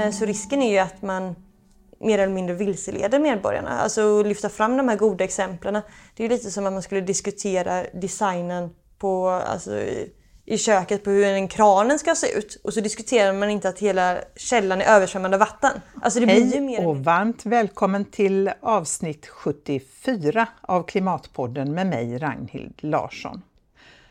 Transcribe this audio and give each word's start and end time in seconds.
Eh, 0.00 0.10
så 0.10 0.24
risken 0.24 0.62
är 0.62 0.70
ju 0.70 0.78
att 0.78 1.02
man 1.02 1.34
mer 2.00 2.18
eller 2.18 2.34
mindre 2.34 2.54
vilseleder 2.54 3.18
medborgarna. 3.18 3.70
Alltså 3.70 4.22
lyfta 4.22 4.48
fram 4.48 4.76
de 4.76 4.88
här 4.88 4.96
goda 4.96 5.24
exemplen. 5.24 5.82
Det 6.16 6.24
är 6.24 6.28
lite 6.28 6.50
som 6.50 6.66
att 6.66 6.72
man 6.72 6.82
skulle 6.82 7.00
diskutera 7.00 7.84
designen 7.94 8.70
på, 8.98 9.28
alltså, 9.28 9.80
i 10.46 10.58
köket 10.58 11.04
på 11.04 11.10
hur 11.10 11.24
en 11.24 11.48
kranen 11.48 11.98
ska 11.98 12.14
se 12.14 12.38
ut 12.38 12.60
och 12.64 12.74
så 12.74 12.80
diskuterar 12.80 13.32
man 13.32 13.50
inte 13.50 13.68
att 13.68 13.78
hela 13.78 14.18
källan 14.36 14.80
är 14.80 14.84
översvämmad 14.84 15.34
av 15.34 15.40
vatten. 15.40 15.80
Alltså 16.02 16.20
Hej 16.20 16.54
ju 16.54 16.60
mer... 16.60 16.86
och 16.86 16.96
varmt 16.96 17.46
välkommen 17.46 18.04
till 18.04 18.50
avsnitt 18.60 19.26
74 19.26 20.48
av 20.60 20.82
Klimatpodden 20.82 21.74
med 21.74 21.86
mig 21.86 22.18
Ragnhild 22.18 22.74
Larsson. 22.80 23.42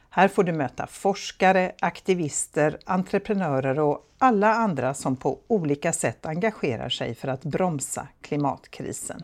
Här 0.09 0.27
får 0.27 0.43
du 0.43 0.51
möta 0.51 0.87
forskare, 0.87 1.71
aktivister, 1.79 2.79
entreprenörer 2.85 3.79
och 3.79 4.05
alla 4.17 4.53
andra 4.53 4.93
som 4.93 5.15
på 5.15 5.39
olika 5.47 5.93
sätt 5.93 6.25
engagerar 6.25 6.89
sig 6.89 7.15
för 7.15 7.27
att 7.27 7.43
bromsa 7.43 8.07
klimatkrisen. 8.21 9.23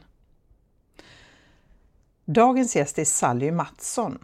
Dagens 2.26 2.76
gäst 2.76 3.00
är 3.00 3.06
Sally 3.06 3.52
Mattsson. 3.52 4.20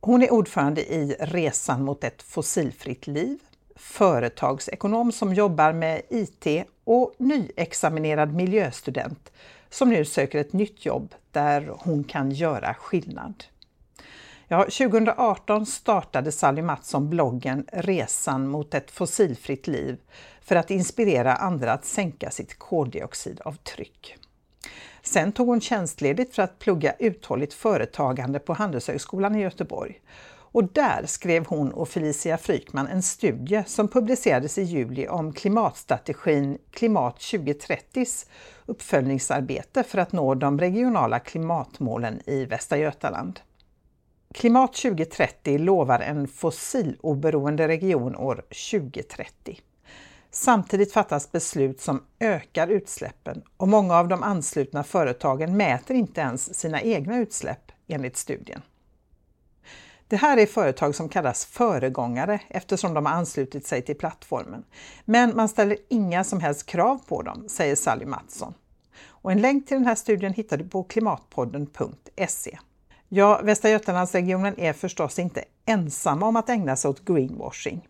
Hon 0.00 0.22
är 0.22 0.32
ordförande 0.32 0.92
i 0.94 1.16
Resan 1.20 1.84
mot 1.84 2.04
ett 2.04 2.22
fossilfritt 2.22 3.06
liv, 3.06 3.38
företagsekonom 3.76 5.12
som 5.12 5.34
jobbar 5.34 5.72
med 5.72 6.02
IT 6.10 6.66
och 6.84 7.14
nyexaminerad 7.18 8.34
miljöstudent 8.34 9.32
som 9.70 9.88
nu 9.90 10.04
söker 10.04 10.38
ett 10.38 10.52
nytt 10.52 10.86
jobb 10.86 11.14
där 11.30 11.72
hon 11.78 12.04
kan 12.04 12.30
göra 12.30 12.74
skillnad. 12.74 13.44
Ja, 14.52 14.64
2018 14.64 15.66
startade 15.66 16.32
Sally 16.32 16.62
Mattsson 16.62 17.10
bloggen 17.10 17.66
Resan 17.72 18.48
mot 18.48 18.74
ett 18.74 18.90
fossilfritt 18.90 19.66
liv 19.66 19.98
för 20.40 20.56
att 20.56 20.70
inspirera 20.70 21.34
andra 21.34 21.72
att 21.72 21.84
sänka 21.84 22.30
sitt 22.30 22.58
koldioxidavtryck. 22.58 24.16
Sen 25.02 25.32
tog 25.32 25.48
hon 25.48 25.60
tjänstledigt 25.60 26.34
för 26.34 26.42
att 26.42 26.58
plugga 26.58 26.94
uthålligt 26.98 27.54
företagande 27.54 28.38
på 28.38 28.52
Handelshögskolan 28.52 29.34
i 29.36 29.42
Göteborg. 29.42 30.00
Och 30.34 30.64
där 30.72 31.02
skrev 31.06 31.46
hon 31.46 31.72
och 31.72 31.88
Felicia 31.88 32.38
Frykman 32.38 32.86
en 32.86 33.02
studie 33.02 33.64
som 33.66 33.88
publicerades 33.88 34.58
i 34.58 34.62
juli 34.62 35.08
om 35.08 35.32
klimatstrategin 35.32 36.58
Klimat 36.70 37.18
2030s 37.18 38.26
uppföljningsarbete 38.66 39.82
för 39.82 39.98
att 39.98 40.12
nå 40.12 40.34
de 40.34 40.58
regionala 40.58 41.18
klimatmålen 41.18 42.20
i 42.26 42.44
Västra 42.44 42.78
Götaland. 42.78 43.40
Klimat 44.32 44.74
2030 44.74 45.58
lovar 45.58 46.00
en 46.00 46.28
fossiloberoende 46.28 47.68
region 47.68 48.16
år 48.16 48.44
2030. 48.70 49.60
Samtidigt 50.30 50.92
fattas 50.92 51.32
beslut 51.32 51.80
som 51.80 52.02
ökar 52.20 52.68
utsläppen 52.68 53.42
och 53.56 53.68
många 53.68 53.96
av 53.96 54.08
de 54.08 54.22
anslutna 54.22 54.84
företagen 54.84 55.56
mäter 55.56 55.96
inte 55.96 56.20
ens 56.20 56.58
sina 56.58 56.82
egna 56.82 57.18
utsläpp 57.18 57.72
enligt 57.88 58.16
studien. 58.16 58.62
Det 60.08 60.16
här 60.16 60.38
är 60.38 60.46
företag 60.46 60.94
som 60.94 61.08
kallas 61.08 61.44
föregångare 61.44 62.40
eftersom 62.48 62.94
de 62.94 63.06
har 63.06 63.12
anslutit 63.12 63.66
sig 63.66 63.82
till 63.82 63.98
plattformen. 63.98 64.64
Men 65.04 65.36
man 65.36 65.48
ställer 65.48 65.76
inga 65.88 66.24
som 66.24 66.40
helst 66.40 66.66
krav 66.66 67.00
på 67.08 67.22
dem, 67.22 67.44
säger 67.48 67.76
Sally 67.76 68.06
Mattsson. 68.06 68.54
Och 69.06 69.32
en 69.32 69.40
länk 69.40 69.68
till 69.68 69.76
den 69.76 69.86
här 69.86 69.94
studien 69.94 70.32
hittar 70.32 70.56
du 70.56 70.68
på 70.68 70.82
klimatpodden.se. 70.82 72.58
Ja, 73.14 73.40
Västra 73.42 73.70
Götalandsregionen 73.70 74.60
är 74.60 74.72
förstås 74.72 75.18
inte 75.18 75.44
ensamma 75.66 76.26
om 76.26 76.36
att 76.36 76.48
ägna 76.48 76.76
sig 76.76 76.88
åt 76.88 77.04
greenwashing. 77.04 77.88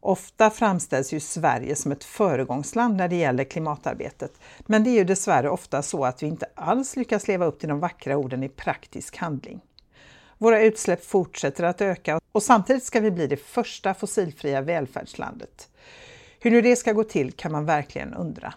Ofta 0.00 0.50
framställs 0.50 1.12
ju 1.12 1.20
Sverige 1.20 1.76
som 1.76 1.92
ett 1.92 2.04
föregångsland 2.04 2.96
när 2.96 3.08
det 3.08 3.16
gäller 3.16 3.44
klimatarbetet, 3.44 4.32
men 4.66 4.84
det 4.84 4.90
är 4.90 4.94
ju 4.94 5.04
dessvärre 5.04 5.50
ofta 5.50 5.82
så 5.82 6.04
att 6.04 6.22
vi 6.22 6.26
inte 6.26 6.46
alls 6.54 6.96
lyckas 6.96 7.28
leva 7.28 7.46
upp 7.46 7.60
till 7.60 7.68
de 7.68 7.80
vackra 7.80 8.16
orden 8.16 8.42
i 8.42 8.48
praktisk 8.48 9.16
handling. 9.16 9.60
Våra 10.38 10.62
utsläpp 10.62 11.04
fortsätter 11.04 11.64
att 11.64 11.80
öka 11.80 12.20
och 12.32 12.42
samtidigt 12.42 12.84
ska 12.84 13.00
vi 13.00 13.10
bli 13.10 13.26
det 13.26 13.36
första 13.36 13.94
fossilfria 13.94 14.60
välfärdslandet. 14.60 15.68
Hur 16.40 16.50
nu 16.50 16.60
det 16.60 16.76
ska 16.76 16.92
gå 16.92 17.04
till 17.04 17.32
kan 17.32 17.52
man 17.52 17.64
verkligen 17.64 18.14
undra. 18.14 18.54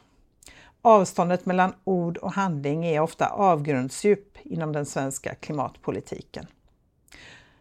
Avståndet 0.85 1.45
mellan 1.45 1.73
ord 1.83 2.17
och 2.17 2.31
handling 2.31 2.85
är 2.85 2.99
ofta 2.99 3.27
avgrundsdjup 3.27 4.37
inom 4.43 4.71
den 4.71 4.85
svenska 4.85 5.35
klimatpolitiken. 5.35 6.45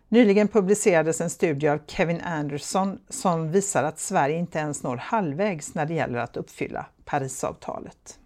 Nyligen 0.09 0.49
publicerades 0.49 1.21
en 1.21 1.31
studie 1.31 1.69
av 1.69 1.79
Kevin 1.87 2.21
Anderson 2.21 2.99
som 3.09 3.53
visar 3.53 3.85
att 3.85 3.99
Sverige 3.99 4.39
inte 4.39 4.59
ens 4.59 4.83
når 4.83 4.97
halvvägs 4.97 5.75
när 5.75 5.87
det 5.87 5.95
gäller 5.95 6.19
att 6.19 6.37
uppfylla 6.37 6.87
Parisavtalet. 7.05 8.19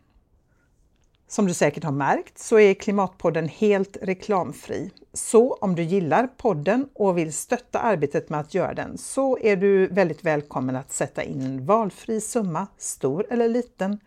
Som 1.29 1.47
du 1.47 1.55
säkert 1.55 1.85
har 1.85 1.93
märkt 1.93 2.39
så 2.39 2.59
är 2.59 2.75
Klimatpodden 2.75 3.49
helt 3.49 3.97
reklamfri. 4.03 4.91
Så 5.13 5.55
om 5.55 5.75
du 5.75 5.83
gillar 5.83 6.27
podden 6.27 6.89
och 6.95 7.19
vill 7.19 7.33
stötta 7.33 7.79
arbetet 7.79 8.29
med 8.29 8.41
att 8.41 8.55
göra 8.55 8.75
den 8.75 8.99
så 8.99 9.39
är 9.39 9.57
du 9.57 9.87
väldigt 9.87 10.25
välkommen 10.25 10.77
att 10.77 10.93
sätta 10.93 11.23
in 11.23 11.43
en 11.43 11.67
valfri 11.67 12.21
summa, 12.21 12.67
stor 12.79 13.27
eller 13.31 13.49
liten, 13.49 14.01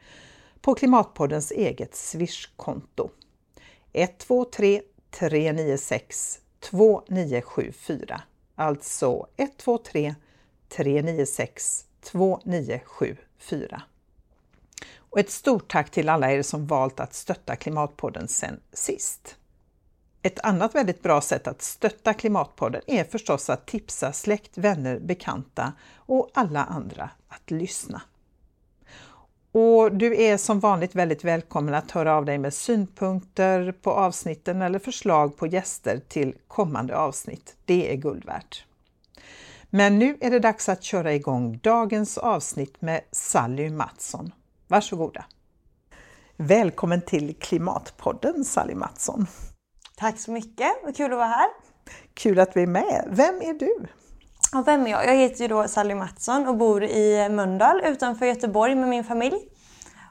på 0.62 0.76
Klimatpoddens 0.76 1.52
eget 1.52 1.96
Swish-konto. 1.96 3.10
123 3.94 4.82
396 5.12 6.40
2974. 6.60 8.22
Alltså 8.56 9.28
123 9.38 10.16
396 10.70 11.86
2974. 12.02 13.82
Och 14.98 15.20
ett 15.20 15.32
stort 15.32 15.72
tack 15.72 15.92
till 15.92 16.10
alla 16.10 16.32
er 16.32 16.42
som 16.42 16.68
valt 16.68 17.00
att 17.00 17.14
stötta 17.14 17.56
Klimatpodden 17.56 18.28
sen 18.28 18.60
sist. 18.74 19.36
Ett 20.22 20.40
annat 20.40 20.76
väldigt 20.76 21.04
bra 21.04 21.22
sätt 21.22 21.48
att 21.48 21.62
stötta 21.62 22.14
Klimatpodden 22.14 22.82
är 22.88 23.04
förstås 23.04 23.50
att 23.50 23.68
tipsa 23.68 24.14
släkt, 24.14 24.58
vänner, 24.58 25.00
bekanta 25.00 25.74
och 25.96 26.30
alla 26.34 26.64
andra 26.64 27.10
att 27.28 27.52
lyssna. 27.52 28.02
Och 29.52 29.92
du 29.92 30.22
är 30.22 30.38
som 30.38 30.60
vanligt 30.60 30.96
väldigt 30.96 31.24
välkommen 31.24 31.74
att 31.74 31.92
höra 31.92 32.16
av 32.16 32.26
dig 32.26 32.38
med 32.38 32.54
synpunkter 32.54 33.72
på 33.72 33.92
avsnitten 33.92 34.62
eller 34.62 34.80
förslag 34.80 35.38
på 35.38 35.48
gäster 35.48 36.02
till 36.08 36.36
kommande 36.48 36.98
avsnitt. 36.98 37.56
Det 37.66 37.94
är 37.94 37.96
guld 37.96 38.26
värt. 38.26 38.66
Men 39.70 40.00
nu 40.00 40.18
är 40.22 40.32
det 40.32 40.40
dags 40.40 40.70
att 40.70 40.84
köra 40.84 41.14
igång 41.14 41.60
dagens 41.64 42.18
avsnitt 42.18 42.82
med 42.82 43.02
Sally 43.12 43.70
Mattsson. 43.70 44.32
Varsågoda! 44.68 45.26
Välkommen 46.38 47.02
till 47.02 47.36
Klimatpodden 47.36 48.46
Sally 48.46 48.76
Mattsson. 48.76 49.28
Tack 49.96 50.20
så 50.20 50.32
mycket, 50.32 50.72
vad 50.84 50.96
kul 50.96 51.12
att 51.12 51.18
vara 51.18 51.28
här. 51.28 51.50
Kul 52.14 52.40
att 52.40 52.58
vi 52.58 52.62
är 52.62 52.68
med. 52.68 53.08
Vem 53.12 53.36
är 53.36 53.54
du? 53.54 53.88
Och 54.56 54.68
vem 54.68 54.86
är 54.86 54.92
jag? 54.92 55.06
Jag 55.06 55.16
heter 55.16 55.42
ju 55.42 55.48
då 55.48 55.68
Sally 55.68 55.96
Mattsson 55.96 56.48
och 56.48 56.58
bor 56.58 56.84
i 56.84 57.30
Mölndal 57.30 57.82
utanför 57.86 58.26
Göteborg 58.26 58.76
med 58.76 58.90
min 58.90 59.04
familj. 59.04 59.38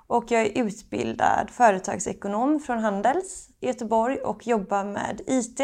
Och 0.06 0.30
jag 0.30 0.42
är 0.42 0.64
utbildad 0.64 1.50
företagsekonom 1.50 2.60
från 2.60 2.78
Handels 2.78 3.48
i 3.60 3.66
Göteborg 3.66 4.16
och 4.18 4.46
jobbar 4.46 4.84
med 4.84 5.20
IT. 5.26 5.60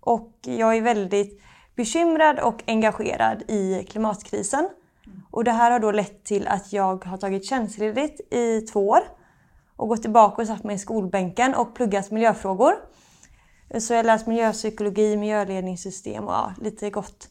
Och 0.00 0.32
jag 0.42 0.76
är 0.76 0.80
väldigt 0.80 1.40
bekymrad 1.76 2.38
och 2.38 2.62
engagerad 2.66 3.42
i 3.50 3.86
klimatkrisen. 3.90 4.68
Och 5.30 5.44
det 5.44 5.52
här 5.52 5.70
har 5.70 5.78
då 5.78 5.90
lett 5.90 6.24
till 6.24 6.48
att 6.48 6.72
jag 6.72 7.04
har 7.04 7.16
tagit 7.16 7.44
tjänstledigt 7.44 8.32
i 8.32 8.60
två 8.60 8.88
år 8.88 9.00
och 9.76 9.88
gått 9.88 10.02
tillbaka 10.02 10.42
och 10.42 10.48
satt 10.48 10.64
mig 10.64 10.76
i 10.76 10.78
skolbänken 10.78 11.54
och 11.54 11.74
pluggat 11.74 12.10
miljöfrågor. 12.10 12.72
Så 13.80 13.92
jag 13.92 13.98
har 13.98 14.04
läst 14.04 14.26
miljöpsykologi, 14.26 15.16
miljöledningssystem 15.16 16.24
och 16.24 16.32
ja, 16.32 16.54
lite 16.60 16.90
gott 16.90 17.28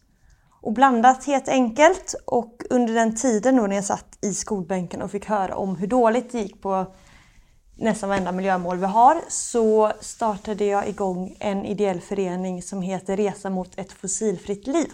och 0.67 0.73
blandat 0.73 1.25
helt 1.25 1.47
enkelt. 1.47 2.15
Och 2.25 2.63
under 2.69 2.93
den 2.93 3.15
tiden 3.15 3.55
då 3.55 3.67
när 3.67 3.75
jag 3.75 3.85
satt 3.85 4.17
i 4.21 4.33
skolbänken 4.33 5.01
och 5.01 5.11
fick 5.11 5.25
höra 5.25 5.55
om 5.55 5.75
hur 5.75 5.87
dåligt 5.87 6.31
det 6.31 6.39
gick 6.39 6.61
på 6.61 6.95
nästan 7.75 8.09
varenda 8.09 8.31
miljömål 8.31 8.77
vi 8.77 8.85
har 8.85 9.21
så 9.29 9.91
startade 9.99 10.65
jag 10.65 10.87
igång 10.87 11.35
en 11.39 11.65
ideell 11.65 12.01
förening 12.01 12.61
som 12.61 12.81
heter 12.81 13.17
Resa 13.17 13.49
mot 13.49 13.79
ett 13.79 13.91
fossilfritt 13.91 14.67
liv. 14.67 14.91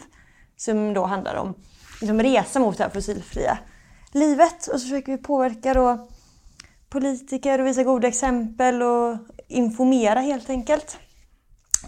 Som 0.57 0.93
då 0.93 1.05
handlar 1.05 1.35
om 1.35 1.53
liksom, 2.01 2.19
resa 2.21 2.59
mot 2.59 2.77
det 2.77 2.83
här 2.83 2.91
fossilfria 2.91 3.57
livet. 4.11 4.67
Och 4.67 4.79
så 4.79 4.87
försöker 4.87 5.11
vi 5.11 5.17
påverka 5.17 5.73
då 5.73 6.07
politiker 6.89 7.61
och 7.61 7.67
visa 7.67 7.83
goda 7.83 8.07
exempel 8.07 8.81
och 8.81 9.17
informera 9.47 10.19
helt 10.19 10.49
enkelt 10.49 10.97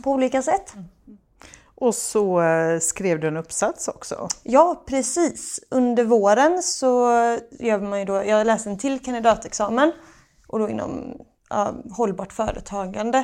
på 0.04 0.12
olika 0.12 0.42
sätt. 0.42 0.74
Mm. 0.74 0.86
Och 1.76 1.96
så 1.96 2.42
eh, 2.42 2.80
skrev 2.80 3.20
du 3.20 3.28
en 3.28 3.38
uppsats 3.38 3.88
också. 3.88 4.28
Ja, 4.44 4.84
precis. 4.88 5.60
Under 5.70 6.04
våren 6.04 6.64
så 6.64 7.10
gör 7.60 7.80
man 7.80 8.00
ju 8.00 8.06
då, 8.06 8.14
jag 8.14 8.48
läste 8.48 8.70
en 8.70 8.78
till 8.78 9.00
kandidatexamen 9.00 9.92
och 10.48 10.60
då 10.60 10.70
inom 10.70 11.18
ja, 11.50 11.74
hållbart 11.92 12.34
företagande 12.34 13.24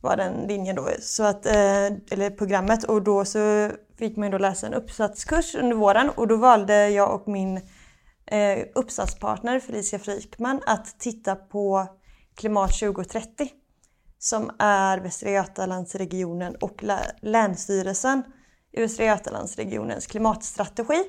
var 0.00 0.16
den 0.16 0.46
linjen 0.48 0.76
då, 0.76 0.88
så 1.00 1.24
att, 1.24 1.46
eh, 1.46 1.86
eller 2.10 2.30
programmet 2.30 2.84
och 2.84 3.02
då 3.02 3.24
så 3.24 3.70
fick 3.98 4.16
man 4.16 4.28
ju 4.28 4.32
då 4.32 4.38
läsa 4.38 4.66
en 4.66 4.74
uppsatskurs 4.74 5.54
under 5.54 5.76
våren 5.76 6.10
och 6.10 6.28
då 6.28 6.36
valde 6.36 6.88
jag 6.88 7.14
och 7.14 7.28
min 7.28 7.56
eh, 8.26 8.58
uppsatspartner 8.74 9.60
Felicia 9.60 9.98
Frykman 9.98 10.60
att 10.66 10.98
titta 10.98 11.34
på 11.34 11.86
Klimat 12.34 12.78
2030 12.80 13.48
som 14.22 14.50
är 14.58 14.98
Västra 14.98 15.30
Götalandsregionen 15.30 16.54
och 16.54 16.84
Länsstyrelsen 17.20 18.22
i 18.72 18.80
Västra 18.80 19.04
Götalandsregionens 19.04 20.06
klimatstrategi. 20.06 21.04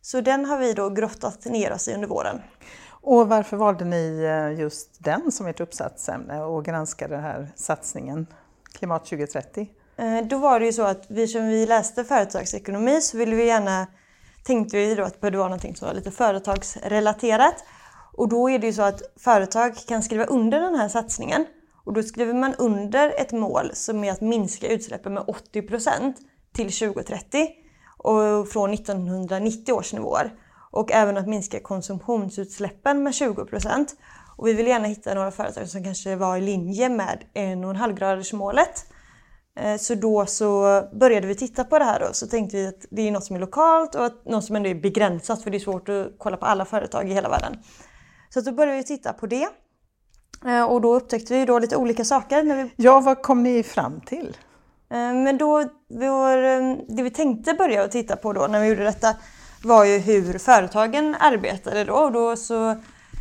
Så 0.00 0.20
den 0.20 0.44
har 0.44 0.58
vi 0.58 0.72
då 0.72 0.90
grottat 0.90 1.44
ner 1.44 1.72
oss 1.72 1.88
i 1.88 1.94
under 1.94 2.08
våren. 2.08 2.40
Och 2.90 3.28
varför 3.28 3.56
valde 3.56 3.84
ni 3.84 4.22
eh, 4.24 4.60
just 4.60 5.04
den 5.04 5.32
som 5.32 5.46
ert 5.46 5.60
uppsatsämne 5.60 6.42
och 6.42 6.64
granskade 6.64 7.14
den 7.14 7.24
här 7.24 7.52
satsningen 7.54 8.26
Klimat 8.72 9.04
2030? 9.04 9.70
Eh, 9.96 10.26
då 10.26 10.38
var 10.38 10.60
det 10.60 10.66
ju 10.66 10.72
så 10.72 10.82
att 10.82 11.04
vi 11.08 11.28
som 11.28 11.48
vi 11.48 11.66
läste 11.66 12.04
företagsekonomi 12.04 13.00
så 13.00 13.18
ville 13.18 13.36
vi 13.36 13.46
gärna, 13.46 13.86
tänkte 14.44 14.76
vi 14.76 14.94
då 14.94 15.02
att 15.02 15.14
det 15.14 15.20
behövde 15.20 15.38
vara 15.38 15.48
någonting 15.48 15.76
som 15.76 15.88
var 15.88 15.94
lite 15.94 16.10
företagsrelaterat. 16.10 17.64
Och 18.12 18.28
då 18.28 18.50
är 18.50 18.58
det 18.58 18.66
ju 18.66 18.72
så 18.72 18.82
att 18.82 19.02
företag 19.16 19.76
kan 19.88 20.02
skriva 20.02 20.24
under 20.24 20.60
den 20.60 20.74
här 20.74 20.88
satsningen 20.88 21.46
och 21.88 21.94
då 21.94 22.02
skriver 22.02 22.34
man 22.34 22.54
under 22.54 23.14
ett 23.20 23.32
mål 23.32 23.70
som 23.74 24.04
är 24.04 24.12
att 24.12 24.20
minska 24.20 24.68
utsläppen 24.68 25.14
med 25.14 25.22
80% 25.22 26.14
till 26.52 26.72
2030 26.72 27.48
och 27.98 28.48
från 28.48 28.74
1990 28.74 29.72
års 29.72 29.92
nivåer. 29.92 30.32
Och 30.70 30.92
även 30.92 31.16
att 31.16 31.28
minska 31.28 31.60
konsumtionsutsläppen 31.60 33.02
med 33.02 33.12
20% 33.12 33.86
Och 34.36 34.46
vi 34.46 34.52
vill 34.52 34.66
gärna 34.66 34.86
hitta 34.86 35.14
några 35.14 35.30
företag 35.30 35.68
som 35.68 35.84
kanske 35.84 36.16
var 36.16 36.36
i 36.36 36.40
linje 36.40 36.88
med 36.88 37.24
1,5-gradersmålet. 37.34 38.86
Eh, 39.60 39.76
så 39.76 39.94
då 39.94 40.26
så 40.26 40.82
började 40.92 41.26
vi 41.26 41.34
titta 41.34 41.64
på 41.64 41.78
det 41.78 41.84
här 41.84 42.08
och 42.08 42.16
Så 42.16 42.26
tänkte 42.26 42.56
vi 42.56 42.66
att 42.66 42.86
det 42.90 43.02
är 43.02 43.12
något 43.12 43.24
som 43.24 43.36
är 43.36 43.40
lokalt 43.40 43.94
och 43.94 44.06
att 44.06 44.24
något 44.24 44.44
som 44.44 44.56
ändå 44.56 44.68
är 44.68 44.74
begränsat 44.74 45.42
för 45.42 45.50
det 45.50 45.56
är 45.56 45.60
svårt 45.60 45.88
att 45.88 46.06
kolla 46.18 46.36
på 46.36 46.46
alla 46.46 46.64
företag 46.64 47.10
i 47.10 47.14
hela 47.14 47.28
världen. 47.28 47.58
Så 48.28 48.40
då 48.40 48.52
började 48.52 48.78
vi 48.78 48.84
titta 48.84 49.12
på 49.12 49.26
det. 49.26 49.48
Eh, 50.46 50.62
och 50.62 50.80
då 50.80 50.94
upptäckte 50.94 51.34
vi 51.34 51.44
då 51.44 51.58
lite 51.58 51.76
olika 51.76 52.04
saker. 52.04 52.42
När 52.42 52.56
vi... 52.56 52.70
Ja, 52.76 53.00
vad 53.00 53.22
kom 53.22 53.42
ni 53.42 53.62
fram 53.62 54.00
till? 54.00 54.36
Eh, 54.90 54.98
men 54.98 55.38
då, 55.38 55.64
vår, 55.88 56.44
eh, 56.44 56.76
det 56.88 57.02
vi 57.02 57.10
tänkte 57.10 57.54
börja 57.54 57.84
att 57.84 57.92
titta 57.92 58.16
på 58.16 58.32
då 58.32 58.46
när 58.46 58.60
vi 58.60 58.66
gjorde 58.66 58.84
detta 58.84 59.16
var 59.64 59.84
ju 59.84 59.98
hur 59.98 60.38
företagen 60.38 61.16
arbetade 61.20 61.84
då. 61.84 61.94
Och 61.94 62.12
då 62.12 62.36
så 62.36 62.76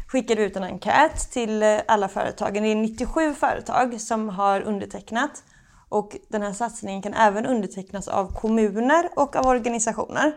skickade 0.07 0.41
vi 0.41 0.47
ut 0.47 0.55
en 0.55 0.63
enkät 0.63 1.31
till 1.31 1.63
alla 1.87 2.07
företagen. 2.07 2.63
Det 2.63 2.71
är 2.71 2.75
97 2.75 3.33
företag 3.33 4.01
som 4.01 4.29
har 4.29 4.61
undertecknat. 4.61 5.43
Och 5.89 6.17
den 6.29 6.41
här 6.41 6.53
satsningen 6.53 7.01
kan 7.01 7.13
även 7.13 7.45
undertecknas 7.45 8.07
av 8.07 8.33
kommuner 8.33 9.09
och 9.15 9.35
av 9.35 9.47
organisationer. 9.47 10.33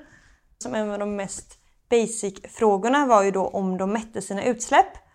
Som 0.59 0.75
en 0.75 0.91
av 0.91 0.99
de 0.99 1.17
mest 1.17 1.59
basic-frågorna 1.91 3.07
var 3.07 3.23
ju 3.23 3.31
då 3.31 3.47
om 3.47 3.79
de 3.79 3.93
mätte 3.93 4.23
sina 4.23 4.45
utsläpp. 4.45 5.10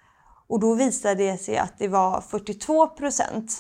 Och 0.48 0.60
då 0.60 0.74
visade 0.74 1.16
det 1.16 1.38
sig 1.38 1.58
att 1.58 1.78
det 1.78 1.88
var 1.88 2.22
42 2.22 2.88
procent 2.88 3.52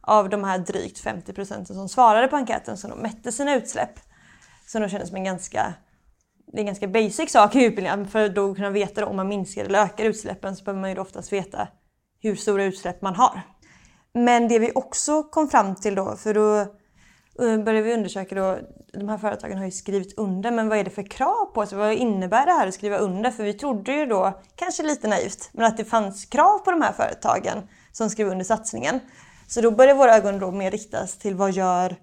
av 0.00 0.28
de 0.28 0.44
här 0.44 0.58
drygt 0.58 0.98
50 0.98 1.32
procenten 1.32 1.76
som 1.76 1.88
svarade 1.88 2.28
på 2.28 2.36
enkäten 2.36 2.76
som 2.76 2.90
de 2.90 2.98
mätte 2.98 3.32
sina 3.32 3.54
utsläpp. 3.54 4.00
Så 4.66 4.78
då 4.78 4.88
kändes 4.88 5.08
som 5.08 5.16
en 5.16 5.24
ganska, 5.24 5.74
det 6.46 6.58
är 6.58 6.60
en 6.60 6.66
ganska 6.66 6.88
basic 6.88 7.32
sak 7.32 7.54
i 7.54 7.64
utbildningen. 7.64 8.08
För 8.08 8.24
att 8.24 8.34
då 8.34 8.54
kunna 8.54 8.70
veta 8.70 9.00
då, 9.00 9.06
om 9.06 9.16
man 9.16 9.28
minskar 9.28 9.64
eller 9.64 9.82
ökar 9.82 10.04
utsläppen 10.04 10.56
så 10.56 10.64
behöver 10.64 10.80
man 10.80 10.90
ju 10.90 10.98
oftast 10.98 11.32
veta 11.32 11.68
hur 12.20 12.36
stora 12.36 12.64
utsläpp 12.64 13.02
man 13.02 13.14
har. 13.14 13.42
Men 14.14 14.48
det 14.48 14.58
vi 14.58 14.72
också 14.74 15.22
kom 15.22 15.48
fram 15.48 15.74
till 15.74 15.94
då, 15.94 16.16
för 16.16 16.34
då 16.34 16.74
började 17.38 17.82
vi 17.82 17.94
undersöka 17.94 18.34
då, 18.34 18.58
de 18.92 19.08
här 19.08 19.18
företagen 19.18 19.58
har 19.58 19.64
ju 19.64 19.70
skrivit 19.70 20.18
under, 20.18 20.50
men 20.50 20.68
vad 20.68 20.78
är 20.78 20.84
det 20.84 20.90
för 20.90 21.10
krav 21.10 21.46
på 21.54 21.66
sig? 21.66 21.78
Vad 21.78 21.92
innebär 21.92 22.46
det 22.46 22.52
här 22.52 22.66
att 22.66 22.74
skriva 22.74 22.96
under? 22.96 23.30
För 23.30 23.44
vi 23.44 23.54
trodde 23.54 23.92
ju 23.92 24.06
då, 24.06 24.40
kanske 24.56 24.82
lite 24.82 25.08
naivt, 25.08 25.50
men 25.52 25.64
att 25.64 25.76
det 25.76 25.84
fanns 25.84 26.24
krav 26.24 26.58
på 26.58 26.70
de 26.70 26.82
här 26.82 26.92
företagen 26.92 27.68
som 27.92 28.10
skrev 28.10 28.28
under 28.28 28.44
satsningen. 28.44 29.00
Så 29.46 29.60
då 29.60 29.70
började 29.70 29.98
våra 29.98 30.16
ögon 30.16 30.38
då 30.38 30.50
mer 30.50 30.70
riktas 30.70 31.18
till 31.18 31.34
vad 31.34 31.52
gör, 31.52 31.96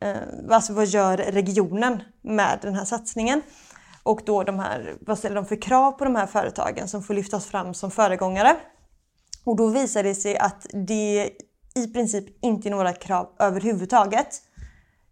eh, 0.00 0.16
alltså 0.50 0.72
vad 0.72 0.86
gör 0.86 1.16
regionen 1.16 2.02
med 2.22 2.58
den 2.62 2.74
här 2.74 2.84
satsningen? 2.84 3.42
Och 4.02 4.20
då 4.26 4.42
de 4.42 4.58
här, 4.58 4.94
vad 5.00 5.18
ställer 5.18 5.36
de 5.36 5.46
för 5.46 5.62
krav 5.62 5.92
på 5.92 6.04
de 6.04 6.16
här 6.16 6.26
företagen 6.26 6.88
som 6.88 7.02
får 7.02 7.14
lyftas 7.14 7.46
fram 7.46 7.74
som 7.74 7.90
föregångare? 7.90 8.56
Och 9.44 9.56
då 9.56 9.68
visade 9.68 10.08
det 10.08 10.14
sig 10.14 10.36
att 10.36 10.66
det 10.72 11.30
i 11.76 11.86
princip 11.86 12.44
inte 12.44 12.70
några 12.70 12.92
krav 12.92 13.28
överhuvudtaget. 13.38 14.42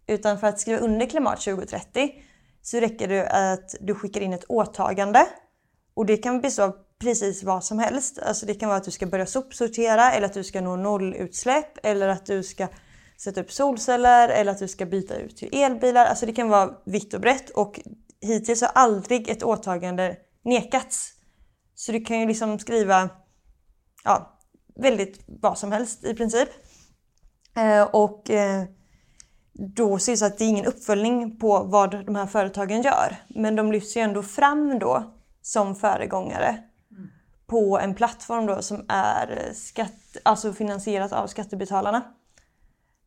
Utan 0.07 0.39
för 0.39 0.47
att 0.47 0.59
skriva 0.59 0.79
under 0.79 1.05
Klimat 1.05 1.41
2030 1.41 2.11
så 2.61 2.79
räcker 2.79 3.07
det 3.07 3.27
att 3.27 3.75
du 3.81 3.95
skickar 3.95 4.21
in 4.21 4.33
ett 4.33 4.45
åtagande. 4.49 5.27
Och 5.93 6.05
det 6.05 6.17
kan 6.17 6.41
bestå 6.41 6.63
av 6.63 6.75
precis 6.99 7.43
vad 7.43 7.63
som 7.63 7.79
helst. 7.79 8.19
Alltså 8.19 8.45
det 8.45 8.53
kan 8.53 8.69
vara 8.69 8.77
att 8.77 8.83
du 8.83 8.91
ska 8.91 9.05
börja 9.05 9.25
sopsortera 9.25 10.11
eller 10.11 10.25
att 10.25 10.33
du 10.33 10.43
ska 10.43 10.61
nå 10.61 10.75
nollutsläpp 10.75 11.85
eller 11.85 12.07
att 12.07 12.25
du 12.25 12.43
ska 12.43 12.67
sätta 13.17 13.41
upp 13.41 13.51
solceller 13.51 14.29
eller 14.29 14.51
att 14.51 14.59
du 14.59 14.67
ska 14.67 14.85
byta 14.85 15.15
ut 15.15 15.37
till 15.37 15.49
elbilar. 15.55 16.05
Alltså 16.05 16.25
det 16.25 16.33
kan 16.33 16.49
vara 16.49 16.73
vitt 16.85 17.13
och 17.13 17.21
brett 17.21 17.49
och 17.49 17.79
hittills 18.21 18.61
har 18.61 18.71
aldrig 18.75 19.29
ett 19.29 19.43
åtagande 19.43 20.17
nekats. 20.43 21.11
Så 21.75 21.91
du 21.91 22.01
kan 22.01 22.19
ju 22.19 22.27
liksom 22.27 22.59
skriva 22.59 23.09
ja, 24.03 24.34
väldigt 24.75 25.23
vad 25.27 25.57
som 25.57 25.71
helst 25.71 26.03
i 26.03 26.13
princip. 26.13 26.49
Eh, 27.55 27.83
och 27.83 28.29
eh, 28.29 28.63
då 29.53 29.99
syns 29.99 30.21
att 30.21 30.37
det 30.37 30.43
är 30.43 30.49
ingen 30.49 30.65
uppföljning 30.65 31.39
på 31.39 31.63
vad 31.63 32.05
de 32.05 32.15
här 32.15 32.25
företagen 32.25 32.81
gör. 32.81 33.15
Men 33.27 33.55
de 33.55 33.71
lyfts 33.71 33.97
ju 33.97 34.01
ändå 34.01 34.23
fram 34.23 34.79
då 34.79 35.15
som 35.41 35.75
föregångare 35.75 36.47
mm. 36.47 37.09
på 37.47 37.79
en 37.79 37.95
plattform 37.95 38.45
då 38.45 38.61
som 38.61 38.85
är 38.87 39.51
skatt, 39.53 40.17
alltså 40.23 40.53
finansierat 40.53 41.13
av 41.13 41.27
skattebetalarna. 41.27 42.01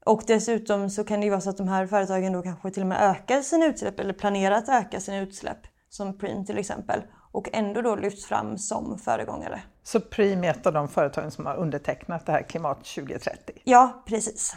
Och 0.07 0.23
dessutom 0.27 0.91
så 0.91 1.05
kan 1.05 1.21
det 1.21 1.25
ju 1.25 1.31
vara 1.31 1.41
så 1.41 1.51
att 1.51 1.57
de 1.57 1.69
här 1.69 1.87
företagen 1.87 2.33
då 2.33 2.43
kanske 2.43 2.71
till 2.71 2.83
och 2.83 2.89
med 2.89 3.11
ökar 3.11 3.43
sina 3.43 3.67
utsläpp 3.67 4.01
eller 4.01 4.13
planerar 4.13 4.55
att 4.55 4.69
öka 4.69 5.01
sina 5.01 5.19
utsläpp, 5.19 5.59
som 5.89 6.19
Preem 6.19 6.45
till 6.45 6.59
exempel 6.59 7.03
och 7.33 7.49
ändå 7.53 7.83
då 7.83 7.97
lyfts 7.97 8.27
fram 8.27 8.59
som 8.59 8.99
föregångare. 8.99 9.63
Så 9.89 10.01
Preem 10.01 10.45
är 10.45 10.51
ett 10.51 10.67
av 10.67 10.73
de 10.73 10.89
företagen 10.89 11.31
som 11.31 11.47
har 11.47 11.57
undertecknat 11.57 12.27
det 12.27 12.33
här 12.33 12.43
Klimat 12.43 12.85
2030? 12.85 13.55
Ja, 13.65 14.03
precis. 14.07 14.57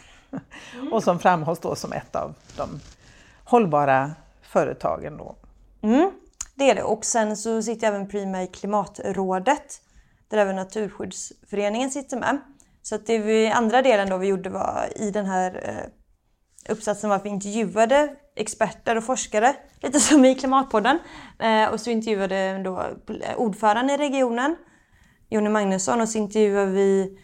Mm. 0.74 0.92
och 0.92 1.02
som 1.02 1.18
framhålls 1.18 1.58
då 1.58 1.74
som 1.74 1.92
ett 1.92 2.16
av 2.16 2.34
de 2.56 2.80
hållbara 3.44 4.12
företagen 4.42 5.16
då? 5.16 5.36
Mm, 5.82 6.10
det 6.54 6.70
är 6.70 6.74
det 6.74 6.82
och 6.82 7.04
sen 7.04 7.36
så 7.36 7.62
sitter 7.62 7.86
även 7.86 8.30
med 8.30 8.44
i 8.44 8.46
Klimatrådet 8.46 9.80
där 10.28 10.38
även 10.38 10.56
Naturskyddsföreningen 10.56 11.90
sitter 11.90 12.16
med. 12.16 12.38
Så 12.82 12.94
att 12.94 13.06
det 13.06 13.18
vi, 13.18 13.50
andra 13.50 13.82
delen 13.82 14.08
då 14.08 14.16
vi 14.16 14.26
gjorde 14.26 14.50
var 14.50 14.88
i 14.96 15.10
den 15.10 15.26
här 15.26 15.60
eh, 15.68 16.72
uppsatsen 16.72 17.10
var 17.10 17.16
att 17.16 17.24
vi 17.24 17.28
intervjuade 17.28 18.16
experter 18.36 18.96
och 18.96 19.04
forskare, 19.04 19.54
lite 19.80 20.00
som 20.00 20.24
i 20.24 20.34
Klimatpodden. 20.34 20.98
Eh, 21.38 21.72
och 21.72 21.80
så 21.80 21.90
intervjuade 21.90 22.62
då 22.62 22.84
ordföranden 23.36 24.00
i 24.00 24.08
regionen, 24.08 24.56
Jonny 25.32 25.50
Magnusson, 25.50 26.00
och 26.00 26.08
så 26.08 26.18
intervjuar 26.18 26.66
vi 26.66 27.18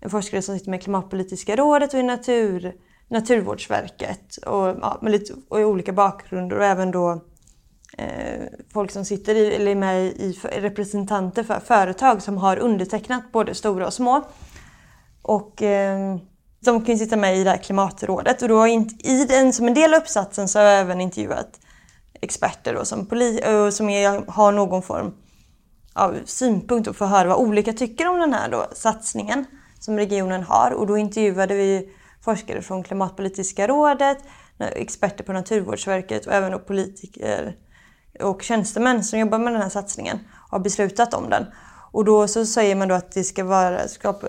en 0.00 0.10
forskare 0.10 0.42
som 0.42 0.58
sitter 0.58 0.70
med 0.70 0.82
Klimatpolitiska 0.82 1.56
rådet 1.56 1.94
och 1.94 2.00
i 2.00 2.02
natur, 2.02 2.72
Naturvårdsverket 3.08 4.36
och, 4.36 4.66
ja, 4.66 4.98
med 5.02 5.12
lite 5.12 5.34
och 5.48 5.60
i 5.60 5.64
olika 5.64 5.92
bakgrunder 5.92 6.58
och 6.58 6.64
även 6.64 6.90
då 6.90 7.24
eh, 7.98 8.42
folk 8.72 8.90
som 8.90 9.04
sitter 9.04 9.34
i, 9.34 9.54
eller 9.54 9.70
är 9.70 9.74
med 9.74 10.04
i 10.04 10.38
representanter 10.42 11.42
för 11.42 11.60
företag 11.60 12.22
som 12.22 12.38
har 12.38 12.56
undertecknat 12.56 13.32
både 13.32 13.54
stora 13.54 13.86
och 13.86 13.92
små. 13.92 14.22
Och 15.22 15.62
eh, 15.62 16.16
de 16.60 16.84
kan 16.84 16.94
ju 16.94 17.04
sitta 17.04 17.16
med 17.16 17.36
i 17.36 17.44
det 17.44 17.50
här 17.50 17.58
klimatrådet 17.58 18.42
och 18.42 18.48
då 18.48 18.66
i 18.66 19.26
den, 19.28 19.52
som 19.52 19.68
en 19.68 19.74
del 19.74 19.94
av 19.94 20.00
uppsatsen 20.00 20.48
så 20.48 20.58
har 20.58 20.66
jag 20.66 20.80
även 20.80 21.00
intervjuat 21.00 21.60
experter 22.20 22.74
då, 22.74 22.84
som, 22.84 23.06
poli, 23.06 23.40
som 23.72 23.88
är, 23.88 24.30
har 24.30 24.52
någon 24.52 24.82
form 24.82 25.14
ja, 25.94 26.12
synpunkt 26.24 26.88
och 26.88 26.96
få 26.96 27.04
höra 27.04 27.28
vad 27.28 27.38
olika 27.38 27.72
tycker 27.72 28.08
om 28.08 28.20
den 28.20 28.32
här 28.32 28.48
då, 28.48 28.66
satsningen 28.72 29.44
som 29.80 29.96
regionen 29.96 30.42
har. 30.42 30.70
Och 30.70 30.86
då 30.86 30.98
intervjuade 30.98 31.54
vi 31.54 31.88
forskare 32.20 32.62
från 32.62 32.82
Klimatpolitiska 32.82 33.66
rådet, 33.66 34.18
experter 34.58 35.24
på 35.24 35.32
Naturvårdsverket 35.32 36.26
och 36.26 36.32
även 36.32 36.58
politiker 36.58 37.56
och 38.20 38.42
tjänstemän 38.42 39.04
som 39.04 39.18
jobbar 39.18 39.38
med 39.38 39.52
den 39.52 39.62
här 39.62 39.68
satsningen 39.68 40.18
och 40.34 40.50
har 40.50 40.58
beslutat 40.58 41.14
om 41.14 41.30
den. 41.30 41.46
Och 41.92 42.04
då 42.04 42.28
så 42.28 42.46
säger 42.46 42.74
man 42.74 42.88
då 42.88 42.94
att 42.94 43.12
det, 43.12 43.24
ska 43.24 43.44
vara, 43.44 43.80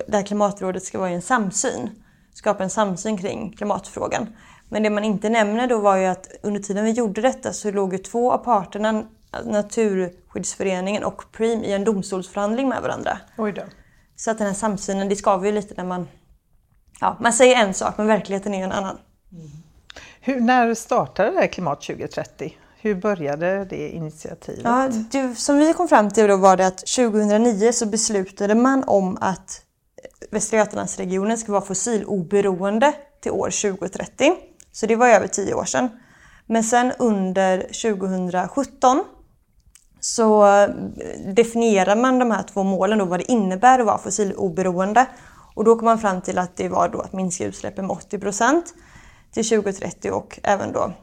det 0.07 0.17
här 0.17 0.25
klimatrådet 0.25 0.83
ska 0.83 0.99
vara 0.99 1.09
en 1.09 1.21
samsyn 1.21 1.89
skapa 2.33 2.63
en 2.63 2.69
samsyn 2.69 3.17
kring 3.17 3.53
klimatfrågan. 3.57 4.27
Men 4.69 4.83
det 4.83 4.89
man 4.89 5.03
inte 5.03 5.29
nämner 5.29 5.67
då 5.67 5.79
var 5.79 5.97
ju 5.97 6.05
att 6.05 6.27
under 6.43 6.61
tiden 6.61 6.85
vi 6.85 6.91
gjorde 6.91 7.21
detta 7.21 7.53
så 7.53 7.71
låg 7.71 7.93
ju 7.93 7.99
två 7.99 8.31
av 8.31 8.37
parterna, 8.37 9.03
Naturskyddsföreningen 9.45 11.03
och 11.03 11.31
Preem, 11.31 11.63
i 11.63 11.73
en 11.73 11.83
domstolsförhandling 11.83 12.69
med 12.69 12.81
varandra. 12.81 13.17
Oj 13.37 13.51
då. 13.51 13.61
Så 14.15 14.31
att 14.31 14.37
den 14.37 14.47
här 14.47 14.53
samsynen, 14.53 15.09
det 15.09 15.15
skaver 15.15 15.45
ju 15.45 15.51
lite 15.51 15.73
när 15.77 15.83
man... 15.83 16.07
Ja, 16.99 17.17
man 17.19 17.33
säger 17.33 17.55
en 17.55 17.73
sak 17.73 17.97
men 17.97 18.07
verkligheten 18.07 18.53
är 18.53 18.63
en 18.63 18.71
annan. 18.71 18.97
Mm. 19.31 19.51
Hur, 20.21 20.41
när 20.41 20.73
startade 20.73 21.31
det 21.31 21.37
här 21.37 21.47
Klimat 21.47 21.81
2030? 21.81 22.57
Hur 22.77 22.95
började 22.95 23.65
det 23.65 23.89
initiativet? 23.89 24.61
Ja, 24.63 24.89
det, 25.11 25.35
som 25.35 25.57
vi 25.57 25.73
kom 25.73 25.87
fram 25.87 26.09
till 26.09 26.27
då 26.27 26.37
var 26.37 26.57
det 26.57 26.67
att 26.67 26.77
2009 26.77 27.71
så 27.71 27.85
beslutade 27.85 28.55
man 28.55 28.83
om 28.87 29.17
att 29.21 29.61
Västra 30.31 30.57
Götalandsregionen 30.57 31.37
ska 31.37 31.51
vara 31.51 31.61
fossiloberoende 31.61 32.93
till 33.21 33.31
år 33.31 33.49
2030. 33.49 34.33
Så 34.71 34.85
det 34.85 34.95
var 34.95 35.07
över 35.07 35.27
tio 35.27 35.53
år 35.53 35.65
sedan. 35.65 35.89
Men 36.45 36.63
sen 36.63 36.91
under 36.99 37.59
2017 37.59 39.03
så 40.03 40.45
eh, 40.45 40.69
definierar 41.35 41.95
man 41.95 42.19
de 42.19 42.31
här 42.31 42.43
två 42.43 42.63
målen 42.63 43.01
och 43.01 43.07
vad 43.07 43.19
det 43.19 43.31
innebär 43.31 43.79
att 43.79 43.85
vara 43.85 43.97
fossiloberoende. 43.97 45.05
Och 45.55 45.63
då 45.63 45.75
kom 45.75 45.85
man 45.85 45.99
fram 45.99 46.21
till 46.21 46.37
att 46.37 46.55
det 46.55 46.69
var 46.69 46.89
då 46.89 47.01
att 47.01 47.13
minska 47.13 47.45
utsläppen 47.45 47.87
med 47.87 47.97
80 47.97 48.19
till 49.33 49.49
2030 49.49 50.11
och 50.11 50.39
även 50.43 50.71
då 50.71 50.93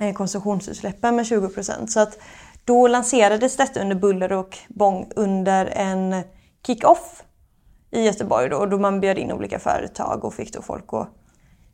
eh, 0.00 0.14
konsumtionsutsläppen 0.14 1.16
med 1.16 1.24
20% 1.24 1.86
Så 1.86 2.00
att 2.00 2.18
då 2.64 2.88
lanserades 2.88 3.56
detta 3.56 3.80
under 3.80 3.96
buller 3.96 4.32
och 4.32 4.58
bång 4.68 5.10
under 5.16 5.66
en 5.66 6.22
kick-off 6.66 7.22
i 7.90 8.02
Göteborg 8.04 8.48
då, 8.48 8.66
då 8.66 8.78
man 8.78 9.00
bjöd 9.00 9.18
in 9.18 9.32
olika 9.32 9.58
företag 9.58 10.24
och 10.24 10.34
fick 10.34 10.52
då 10.52 10.62
folk 10.62 10.84
att 10.92 11.08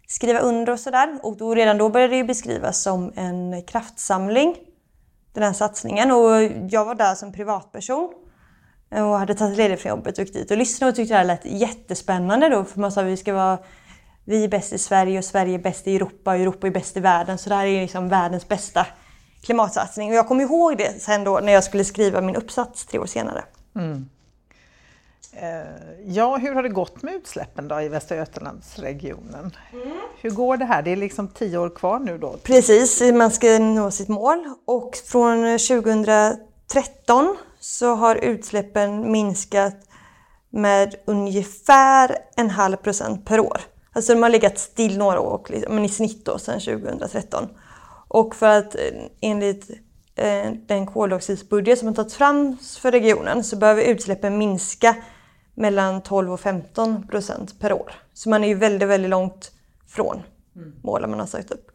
skriva 0.08 0.38
under 0.38 0.72
och 0.72 0.80
sådär. 0.80 1.18
Och 1.22 1.36
då, 1.36 1.54
redan 1.54 1.78
då 1.78 1.88
började 1.88 2.16
det 2.16 2.24
beskrivas 2.24 2.82
som 2.82 3.12
en 3.16 3.62
kraftsamling, 3.62 4.56
den 5.34 5.42
här 5.42 5.52
satsningen. 5.52 6.10
Och 6.10 6.42
jag 6.70 6.84
var 6.84 6.94
där 6.94 7.14
som 7.14 7.32
privatperson 7.32 8.12
och 8.90 9.18
hade 9.18 9.34
tagit 9.34 9.56
ledigt 9.56 9.80
från 9.80 9.90
jobbet 9.90 10.18
och 10.18 10.24
gick 10.24 10.34
dit 10.34 10.50
och 10.50 10.56
lyssnade 10.56 10.90
och 10.90 10.96
tyckte 10.96 11.14
det 11.14 11.18
här 11.18 11.24
lät 11.24 11.44
jättespännande 11.44 12.48
då. 12.48 12.64
För 12.64 12.80
man 12.80 12.92
sa 12.92 13.00
att 13.00 13.06
vi 13.06 13.16
ska 13.16 13.34
vara 13.34 13.58
vi 14.24 14.44
är 14.44 14.48
bäst 14.48 14.72
i 14.72 14.78
Sverige 14.78 15.18
och 15.18 15.24
Sverige 15.24 15.54
är 15.54 15.58
bäst 15.58 15.86
i 15.86 15.96
Europa 15.96 16.30
och 16.30 16.36
Europa 16.36 16.66
är 16.66 16.70
bäst 16.70 16.96
i 16.96 17.00
världen. 17.00 17.38
Så 17.38 17.48
det 17.48 17.54
här 17.54 17.66
är 17.66 17.82
liksom 17.82 18.08
världens 18.08 18.48
bästa 18.48 18.86
klimatsatsning. 19.42 20.08
Och 20.10 20.14
jag 20.14 20.28
kommer 20.28 20.44
ihåg 20.44 20.78
det 20.78 21.02
sen 21.02 21.24
då 21.24 21.40
när 21.42 21.52
jag 21.52 21.64
skulle 21.64 21.84
skriva 21.84 22.20
min 22.20 22.36
uppsats 22.36 22.86
tre 22.86 22.98
år 22.98 23.06
senare. 23.06 23.44
Mm. 23.76 24.08
Eh, 25.36 26.06
ja, 26.06 26.36
hur 26.36 26.54
har 26.54 26.62
det 26.62 26.68
gått 26.68 27.02
med 27.02 27.14
utsläppen 27.14 27.68
då 27.68 27.80
i 27.80 27.88
Västra 27.88 28.16
Götalandsregionen? 28.16 29.56
Mm. 29.72 29.96
Hur 30.20 30.30
går 30.30 30.56
det 30.56 30.64
här? 30.64 30.82
Det 30.82 30.90
är 30.90 30.96
liksom 30.96 31.28
tio 31.28 31.58
år 31.58 31.70
kvar 31.70 31.98
nu 31.98 32.18
då? 32.18 32.36
Precis, 32.42 33.02
man 33.14 33.30
ska 33.30 33.58
nå 33.58 33.90
sitt 33.90 34.08
mål 34.08 34.54
och 34.66 34.96
från 34.96 35.58
2013 35.58 37.36
så 37.60 37.94
har 37.94 38.16
utsläppen 38.16 39.12
minskat 39.12 39.76
med 40.50 40.94
ungefär 41.04 42.16
en 42.36 42.50
halv 42.50 42.76
procent 42.76 43.24
per 43.24 43.40
år. 43.40 43.60
Alltså 43.92 44.14
de 44.14 44.22
har 44.22 44.30
legat 44.30 44.58
still 44.58 44.98
några 44.98 45.20
år, 45.20 45.40
men 45.68 45.84
i 45.84 45.88
snitt 45.88 46.24
då 46.24 46.38
sedan 46.38 46.60
2013. 46.60 47.48
Och 48.08 48.36
för 48.36 48.48
att 48.58 48.74
eh, 48.74 48.80
enligt 49.20 49.70
eh, 50.16 50.50
den 50.66 50.86
koldioxidbudget 50.86 51.78
som 51.78 51.88
har 51.88 51.94
tagits 51.94 52.14
fram 52.14 52.56
för 52.80 52.90
regionen 52.90 53.44
så 53.44 53.56
behöver 53.56 53.82
utsläppen 53.82 54.38
minska 54.38 54.96
mellan 55.54 56.02
12 56.02 56.32
och 56.32 56.40
15 56.40 57.06
procent 57.06 57.60
per 57.60 57.72
år. 57.72 57.92
Så 58.12 58.28
man 58.28 58.44
är 58.44 58.48
ju 58.48 58.54
väldigt, 58.54 58.88
väldigt 58.88 59.10
långt 59.10 59.52
från 59.86 60.22
målen 60.82 61.10
man 61.10 61.20
har 61.20 61.26
satt 61.26 61.50
upp. 61.50 61.70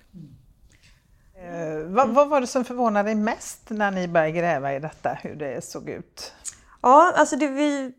Eh, 1.36 1.88
vad, 1.88 2.10
vad, 2.10 2.30
var 2.30 2.42
det 2.42 2.48
som 2.48 2.66
förvånade 2.66 3.10
dig 3.10 3.16
mest 3.16 3.70
när 3.70 3.92
ni 3.92 4.08
började 4.08 4.32
gräva 4.32 4.76
i 4.76 4.80
detta, 4.80 5.14
hur 5.22 5.36
det 5.36 5.64
såg 5.64 5.90
ut? 5.90 6.34
Ja, 6.82 7.14
alltså 7.16 7.36
det, 7.36 7.48
vi, 7.48 7.94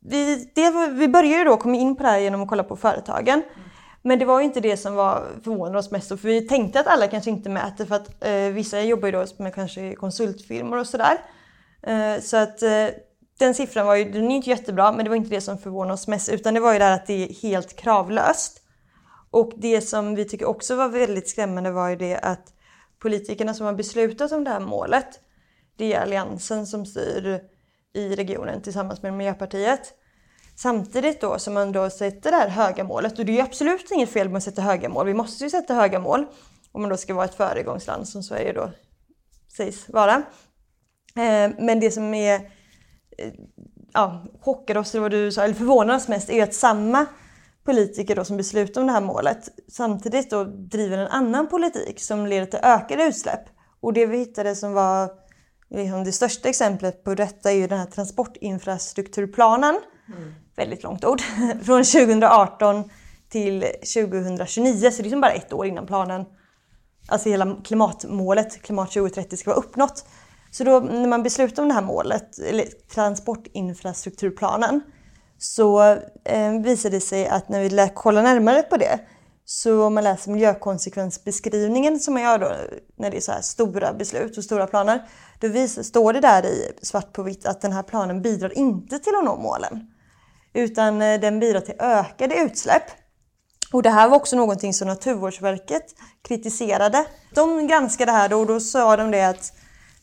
vi, 0.00 0.50
det, 0.54 0.70
vi 0.88 1.08
började 1.08 1.38
ju 1.38 1.44
då 1.44 1.56
komma 1.56 1.76
in 1.76 1.96
på 1.96 2.02
det 2.02 2.08
här 2.08 2.18
genom 2.18 2.42
att 2.42 2.48
kolla 2.48 2.64
på 2.64 2.76
företagen. 2.76 3.42
Men 4.02 4.18
det 4.18 4.24
var 4.24 4.40
ju 4.40 4.44
inte 4.44 4.60
det 4.60 4.76
som 4.76 4.94
var 4.94 5.26
förvånade 5.44 5.78
oss 5.78 5.90
mest. 5.90 6.08
För 6.08 6.16
vi 6.16 6.40
tänkte 6.40 6.80
att 6.80 6.86
alla 6.86 7.08
kanske 7.08 7.30
inte 7.30 7.50
mäter 7.50 7.84
för 7.84 7.94
att 7.94 8.24
eh, 8.24 8.32
vissa 8.32 8.80
jobbar 8.80 9.08
ju 9.08 9.12
då 9.12 9.26
med 9.38 9.54
kanske 9.54 9.94
konsultfirmor 9.94 10.76
och 10.78 10.86
sådär. 10.86 11.18
Eh, 11.82 12.20
så 12.20 12.36
att 12.36 12.62
eh, 12.62 12.86
den 13.38 13.54
siffran 13.54 13.86
var 13.86 13.94
ju, 13.94 14.04
den 14.04 14.30
är 14.30 14.36
inte 14.36 14.50
jättebra, 14.50 14.92
men 14.92 15.04
det 15.04 15.08
var 15.08 15.16
inte 15.16 15.30
det 15.30 15.40
som 15.40 15.58
förvånade 15.58 15.94
oss 15.94 16.08
mest, 16.08 16.28
utan 16.28 16.54
det 16.54 16.60
var 16.60 16.72
ju 16.72 16.78
det 16.78 16.84
här 16.84 16.94
att 16.94 17.06
det 17.06 17.24
är 17.24 17.34
helt 17.34 17.76
kravlöst. 17.76 18.62
Och 19.30 19.52
det 19.56 19.80
som 19.80 20.14
vi 20.14 20.24
tycker 20.24 20.46
också 20.46 20.76
var 20.76 20.88
väldigt 20.88 21.28
skrämmande 21.28 21.70
var 21.70 21.88
ju 21.88 21.96
det 21.96 22.16
att 22.16 22.52
politikerna 22.98 23.54
som 23.54 23.66
har 23.66 23.72
beslutat 23.72 24.32
om 24.32 24.44
det 24.44 24.50
här 24.50 24.60
målet, 24.60 25.20
det 25.76 25.92
är 25.92 26.00
Alliansen 26.00 26.66
som 26.66 26.86
styr 26.86 27.40
i 27.94 28.14
regionen 28.14 28.62
tillsammans 28.62 29.02
med 29.02 29.14
Miljöpartiet. 29.14 29.94
Samtidigt 30.56 31.20
då 31.20 31.38
som 31.38 31.54
man 31.54 31.72
då 31.72 31.90
sätter 31.90 32.30
det 32.30 32.36
här 32.36 32.48
höga 32.48 32.84
målet, 32.84 33.18
och 33.18 33.24
det 33.24 33.32
är 33.32 33.36
ju 33.36 33.42
absolut 33.42 33.90
inget 33.90 34.10
fel 34.10 34.28
med 34.28 34.36
att 34.36 34.44
sätta 34.44 34.62
höga 34.62 34.88
mål, 34.88 35.06
vi 35.06 35.14
måste 35.14 35.44
ju 35.44 35.50
sätta 35.50 35.74
höga 35.74 35.98
mål 35.98 36.26
om 36.72 36.80
man 36.80 36.90
då 36.90 36.96
ska 36.96 37.14
vara 37.14 37.24
ett 37.24 37.34
föregångsland 37.34 38.08
som 38.08 38.22
Sverige 38.22 38.52
då 38.52 38.70
sägs 39.56 39.88
vara. 39.88 40.14
Eh, 41.16 41.50
men 41.58 41.80
det 41.80 41.90
som 41.90 42.14
är 42.14 42.57
ja, 43.92 44.24
chockade 44.40 44.80
oss, 44.80 44.94
eller 44.94 45.02
vad 45.02 45.10
du 45.10 45.32
sa, 45.32 45.42
eller 45.42 45.54
förvånade 45.54 45.96
oss 45.96 46.08
mest, 46.08 46.30
är 46.30 46.42
att 46.42 46.54
samma 46.54 47.06
politiker 47.64 48.16
då 48.16 48.24
som 48.24 48.36
beslutar 48.36 48.80
om 48.80 48.86
det 48.86 48.92
här 48.92 49.00
målet 49.00 49.48
samtidigt 49.68 50.30
då 50.30 50.44
driver 50.44 50.98
en 50.98 51.08
annan 51.08 51.48
politik 51.48 52.00
som 52.00 52.26
leder 52.26 52.46
till 52.46 52.60
ökade 52.62 53.04
utsläpp. 53.04 53.40
Och 53.80 53.92
det 53.92 54.06
vi 54.06 54.18
hittade 54.18 54.56
som 54.56 54.72
var 54.72 55.10
liksom 55.70 56.04
det 56.04 56.12
största 56.12 56.48
exemplet 56.48 57.04
på 57.04 57.14
detta 57.14 57.50
är 57.50 57.54
ju 57.54 57.66
den 57.66 57.78
här 57.78 57.86
transportinfrastrukturplanen. 57.86 59.80
Mm. 60.16 60.34
Väldigt 60.56 60.82
långt 60.82 61.04
ord. 61.04 61.20
Från 61.62 61.84
2018 61.84 62.90
till 63.28 63.60
2029, 63.60 64.90
så 64.90 64.96
det 64.96 65.00
är 65.00 65.02
liksom 65.02 65.20
bara 65.20 65.32
ett 65.32 65.52
år 65.52 65.66
innan 65.66 65.86
planen, 65.86 66.24
alltså 67.08 67.28
hela 67.28 67.56
klimatmålet, 67.64 68.62
klimat 68.62 68.92
2030, 68.92 69.36
ska 69.36 69.50
vara 69.50 69.60
uppnått. 69.60 70.04
Så 70.50 70.64
då 70.64 70.80
när 70.80 71.08
man 71.08 71.22
beslutar 71.22 71.62
om 71.62 71.68
det 71.68 71.74
här 71.74 71.82
målet, 71.82 72.38
eller 72.38 72.64
transportinfrastrukturplanen, 72.94 74.80
så 75.38 75.82
eh, 76.24 76.52
visade 76.64 76.96
det 76.96 77.00
sig 77.00 77.26
att 77.26 77.48
när 77.48 77.60
vi 77.60 77.90
kollar 77.94 78.22
närmare 78.22 78.62
på 78.62 78.76
det, 78.76 79.00
så 79.44 79.84
om 79.84 79.94
man 79.94 80.04
läser 80.04 80.30
miljökonsekvensbeskrivningen 80.30 82.00
som 82.00 82.14
man 82.14 82.22
gör 82.22 82.38
då 82.38 82.52
när 82.96 83.10
det 83.10 83.16
är 83.16 83.20
så 83.20 83.32
här 83.32 83.40
stora 83.40 83.92
beslut 83.92 84.38
och 84.38 84.44
stora 84.44 84.66
planer, 84.66 85.08
då 85.40 85.48
visar, 85.48 85.82
står 85.82 86.12
det 86.12 86.20
där 86.20 86.46
i 86.46 86.72
svart 86.82 87.12
på 87.12 87.22
vitt 87.22 87.46
att 87.46 87.60
den 87.60 87.72
här 87.72 87.82
planen 87.82 88.22
bidrar 88.22 88.58
inte 88.58 88.98
till 88.98 89.14
att 89.14 89.24
nå 89.24 89.36
målen. 89.36 89.90
Utan 90.54 91.02
eh, 91.02 91.20
den 91.20 91.40
bidrar 91.40 91.60
till 91.60 91.74
ökade 91.78 92.34
utsläpp. 92.34 92.82
Och 93.72 93.82
det 93.82 93.90
här 93.90 94.08
var 94.08 94.16
också 94.16 94.36
någonting 94.36 94.74
som 94.74 94.88
Naturvårdsverket 94.88 95.84
kritiserade. 96.28 97.04
De 97.34 97.66
granskade 97.66 98.12
det 98.12 98.16
här 98.16 98.28
då 98.28 98.40
och 98.40 98.46
då 98.46 98.60
sa 98.60 98.96
de 98.96 99.10
det 99.10 99.28
att 99.28 99.52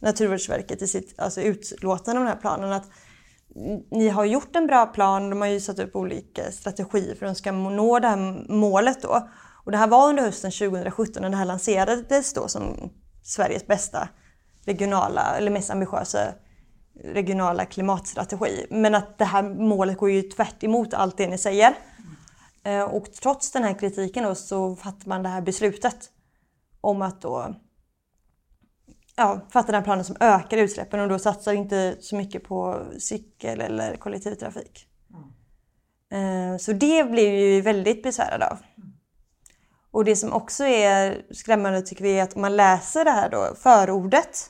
Naturvårdsverket 0.05 0.81
i 0.81 0.87
sitt 0.87 1.19
alltså, 1.19 1.41
utlåtande 1.41 2.19
om 2.19 2.25
den 2.25 2.33
här 2.33 2.41
planen 2.41 2.71
att 2.71 2.89
ni 3.91 4.09
har 4.09 4.25
gjort 4.25 4.55
en 4.55 4.67
bra 4.67 4.85
plan, 4.85 5.29
de 5.29 5.41
har 5.41 5.47
ju 5.47 5.59
satt 5.59 5.79
upp 5.79 5.95
olika 5.95 6.51
strategier 6.51 7.15
för 7.15 7.25
att 7.25 7.33
de 7.33 7.35
ska 7.35 7.51
nå 7.51 7.99
det 7.99 8.07
här 8.07 8.45
målet 8.49 9.01
då. 9.01 9.29
Och 9.65 9.71
det 9.71 9.77
här 9.77 9.87
var 9.87 10.09
under 10.09 10.23
hösten 10.23 10.51
2017 10.51 11.21
när 11.21 11.29
det 11.29 11.37
här 11.37 11.45
lanserades 11.45 12.33
då 12.33 12.47
som 12.47 12.91
Sveriges 13.23 13.67
bästa 13.67 14.09
regionala, 14.65 15.35
eller 15.37 15.51
mest 15.51 15.69
ambitiösa 15.69 16.19
regionala 17.03 17.65
klimatstrategi. 17.65 18.65
Men 18.69 18.95
att 18.95 19.17
det 19.17 19.25
här 19.25 19.43
målet 19.43 19.97
går 19.97 20.11
ju 20.11 20.21
tvärt 20.21 20.63
emot 20.63 20.93
allt 20.93 21.17
det 21.17 21.27
ni 21.27 21.37
säger. 21.37 21.73
Eh, 22.63 22.83
och 22.83 23.05
trots 23.13 23.51
den 23.51 23.63
här 23.63 23.79
kritiken 23.79 24.23
då 24.23 24.35
så 24.35 24.75
fattar 24.75 25.09
man 25.09 25.23
det 25.23 25.29
här 25.29 25.41
beslutet 25.41 26.09
om 26.81 27.01
att 27.01 27.21
då 27.21 27.55
ja, 29.15 29.47
fatta 29.49 29.65
den 29.65 29.75
här 29.75 29.83
planen 29.83 30.05
som 30.05 30.15
ökar 30.19 30.57
utsläppen 30.57 30.99
och 30.99 31.09
då 31.09 31.19
satsar 31.19 31.53
inte 31.53 31.97
så 31.99 32.15
mycket 32.15 32.43
på 32.43 32.85
cykel 32.99 33.61
eller 33.61 33.95
kollektivtrafik. 33.95 34.87
Mm. 36.11 36.59
Så 36.59 36.73
det 36.73 37.11
blir 37.11 37.31
vi 37.31 37.61
väldigt 37.61 38.03
besvärade 38.03 38.47
av. 38.47 38.57
Och 39.91 40.05
det 40.05 40.15
som 40.15 40.33
också 40.33 40.63
är 40.63 41.21
skrämmande 41.31 41.81
tycker 41.81 42.03
vi 42.03 42.19
är 42.19 42.23
att 42.23 42.35
om 42.35 42.41
man 42.41 42.55
läser 42.55 43.05
det 43.05 43.11
här 43.11 43.29
då, 43.29 43.55
förordet 43.61 44.49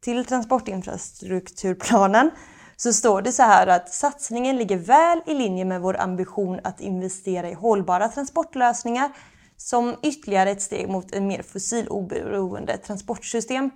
till 0.00 0.24
transportinfrastrukturplanen 0.24 2.30
så 2.76 2.92
står 2.92 3.22
det 3.22 3.32
så 3.32 3.42
här 3.42 3.66
att 3.66 3.88
satsningen 3.88 4.56
ligger 4.56 4.76
väl 4.76 5.22
i 5.26 5.34
linje 5.34 5.64
med 5.64 5.80
vår 5.80 6.00
ambition 6.00 6.60
att 6.64 6.80
investera 6.80 7.50
i 7.50 7.54
hållbara 7.54 8.08
transportlösningar 8.08 9.10
som 9.56 9.96
ytterligare 10.02 10.50
ett 10.50 10.62
steg 10.62 10.88
mot 10.88 11.12
ett 11.12 11.22
mer 11.22 11.42
fossiloberoende 11.42 12.76
transportsystem 12.76 13.70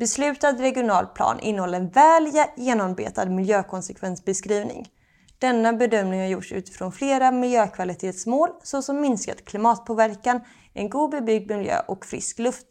Beslutad 0.00 0.52
regional 0.52 1.06
plan 1.06 1.40
innehåller 1.40 1.80
en 1.80 1.88
väl 1.88 2.32
genombetad 2.56 3.26
miljökonsekvensbeskrivning. 3.30 4.88
Denna 5.38 5.72
bedömning 5.72 6.20
har 6.20 6.26
gjorts 6.26 6.52
utifrån 6.52 6.92
flera 6.92 7.30
miljökvalitetsmål 7.30 8.48
såsom 8.62 9.00
minskad 9.00 9.44
klimatpåverkan, 9.44 10.40
en 10.74 10.90
god 10.90 11.10
bebyggd 11.10 11.50
miljö 11.50 11.80
och 11.88 12.06
frisk 12.06 12.38
luft. 12.38 12.66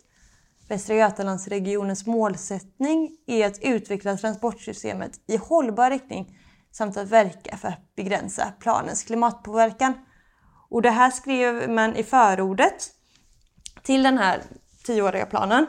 Västra 0.69 0.95
Götalandsregionens 0.95 2.05
målsättning 2.05 3.17
är 3.27 3.47
att 3.47 3.59
utveckla 3.61 4.17
transportsystemet 4.17 5.11
i 5.27 5.37
hållbar 5.37 5.89
riktning 5.89 6.37
samt 6.71 6.97
att 6.97 7.09
verka 7.09 7.57
för 7.57 7.67
att 7.67 7.95
begränsa 7.95 8.53
planens 8.59 9.03
klimatpåverkan. 9.03 9.93
Och 10.69 10.81
det 10.81 10.91
här 10.91 11.11
skrev 11.11 11.69
man 11.69 11.95
i 11.95 12.03
förordet 12.03 12.89
till 13.83 14.03
den 14.03 14.17
här 14.17 14.41
tioåriga 14.83 15.25
planen. 15.25 15.65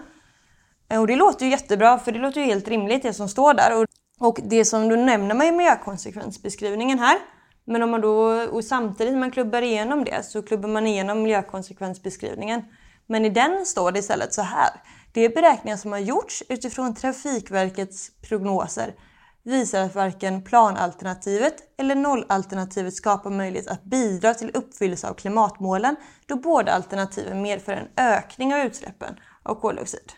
Eh, 0.91 1.01
och 1.01 1.07
det 1.07 1.17
låter 1.17 1.45
ju 1.45 1.51
jättebra 1.51 1.99
för 1.99 2.13
det 2.13 2.19
låter 2.19 2.41
ju 2.41 2.47
helt 2.47 2.69
rimligt 2.69 3.03
det 3.03 3.13
som 3.13 3.29
står 3.29 3.55
där. 3.55 3.83
Och, 3.83 3.87
och 4.29 4.39
det 4.43 4.65
som 4.65 4.89
du 4.89 4.97
nämner 4.97 5.35
man 5.35 5.47
i 5.47 5.53
miljökonsekvensbeskrivningen 5.53 6.99
här. 6.99 7.19
Men 7.65 7.83
om 7.83 7.91
man 7.91 8.01
då, 8.01 8.13
och 8.51 8.65
samtidigt 8.65 9.13
som 9.13 9.21
man 9.21 9.31
klubbar 9.31 9.63
igenom 9.63 10.05
det 10.05 10.23
så 10.23 10.43
klubbar 10.43 10.69
man 10.69 10.87
igenom 10.87 11.23
miljökonsekvensbeskrivningen. 11.23 12.63
Men 13.07 13.25
i 13.25 13.31
den 13.31 13.67
står 13.67 13.93
det 13.93 13.99
istället 13.99 14.35
så 14.35 14.43
här. 14.43 14.71
Det 15.13 15.21
är 15.21 15.29
beräkningar 15.29 15.77
som 15.77 15.93
har 15.93 15.99
gjorts 15.99 16.43
utifrån 16.49 16.95
Trafikverkets 16.95 18.11
prognoser 18.29 18.95
visar 19.43 19.83
att 19.83 19.95
varken 19.95 20.45
planalternativet 20.45 21.55
eller 21.79 21.95
nollalternativet 21.95 22.95
skapar 22.95 23.31
möjlighet 23.31 23.69
att 23.69 23.85
bidra 23.85 24.35
till 24.35 24.51
uppfyllelse 24.55 25.09
av 25.09 25.15
klimatmålen 25.15 25.97
då 26.27 26.37
båda 26.37 26.73
alternativen 26.73 27.43
medför 27.43 27.73
en 27.73 27.89
ökning 27.97 28.55
av 28.55 28.61
utsläppen 28.61 29.15
av 29.43 29.55
koldioxid. 29.55 30.13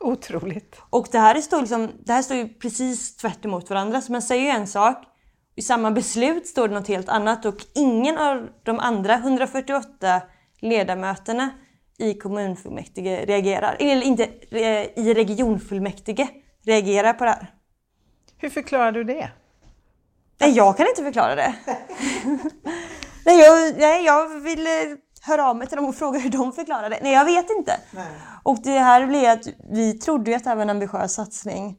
Otroligt. 0.00 0.80
Och 0.90 1.08
det 1.12 1.18
här, 1.18 1.40
står 1.40 1.60
liksom, 1.60 1.90
det 2.04 2.12
här 2.12 2.22
står 2.22 2.36
ju 2.36 2.48
precis 2.48 3.16
tvärt 3.16 3.44
emot 3.44 3.70
varandra. 3.70 4.00
Så 4.00 4.12
man 4.12 4.22
säger 4.22 4.42
ju 4.42 4.48
en 4.48 4.66
sak, 4.66 5.04
i 5.56 5.62
samma 5.62 5.90
beslut 5.90 6.46
står 6.46 6.68
det 6.68 6.74
något 6.74 6.88
helt 6.88 7.08
annat 7.08 7.44
och 7.44 7.56
ingen 7.74 8.18
av 8.18 8.48
de 8.62 8.78
andra 8.78 9.14
148 9.14 10.22
ledamöterna 10.60 11.50
i 11.98 12.14
kommunfullmäktige 12.14 13.24
reagerar, 13.26 13.76
eller 13.80 14.02
inte 14.02 14.24
eh, 14.50 14.98
i 14.98 15.14
regionfullmäktige 15.14 16.28
reagerar 16.64 17.12
på 17.12 17.24
det 17.24 17.30
här. 17.30 17.54
Hur 18.36 18.50
förklarar 18.50 18.92
du 18.92 19.04
det? 19.04 19.30
Nej, 20.40 20.50
jag 20.50 20.76
kan 20.76 20.86
inte 20.88 21.02
förklara 21.02 21.34
det. 21.34 21.54
nej, 23.26 23.40
jag, 23.40 23.78
nej, 23.78 24.04
jag 24.04 24.40
vill 24.40 24.66
eh, 24.66 24.72
höra 25.22 25.50
av 25.50 25.56
mig 25.56 25.66
till 25.66 25.76
dem 25.76 25.86
och 25.86 25.94
fråga 25.94 26.18
hur 26.18 26.30
de 26.30 26.52
förklarar 26.52 26.90
det. 26.90 26.98
Nej, 27.02 27.12
jag 27.12 27.24
vet 27.24 27.50
inte. 27.50 27.80
Nej. 27.90 28.06
Och 28.42 28.58
det 28.62 28.78
här 28.78 29.06
blev 29.06 29.30
att 29.30 29.46
vi 29.72 29.92
trodde 29.92 30.30
ju 30.30 30.36
att 30.36 30.44
det 30.44 30.50
här 30.50 30.56
var 30.56 30.62
en 30.62 30.70
ambitiös 30.70 31.14
satsning. 31.14 31.76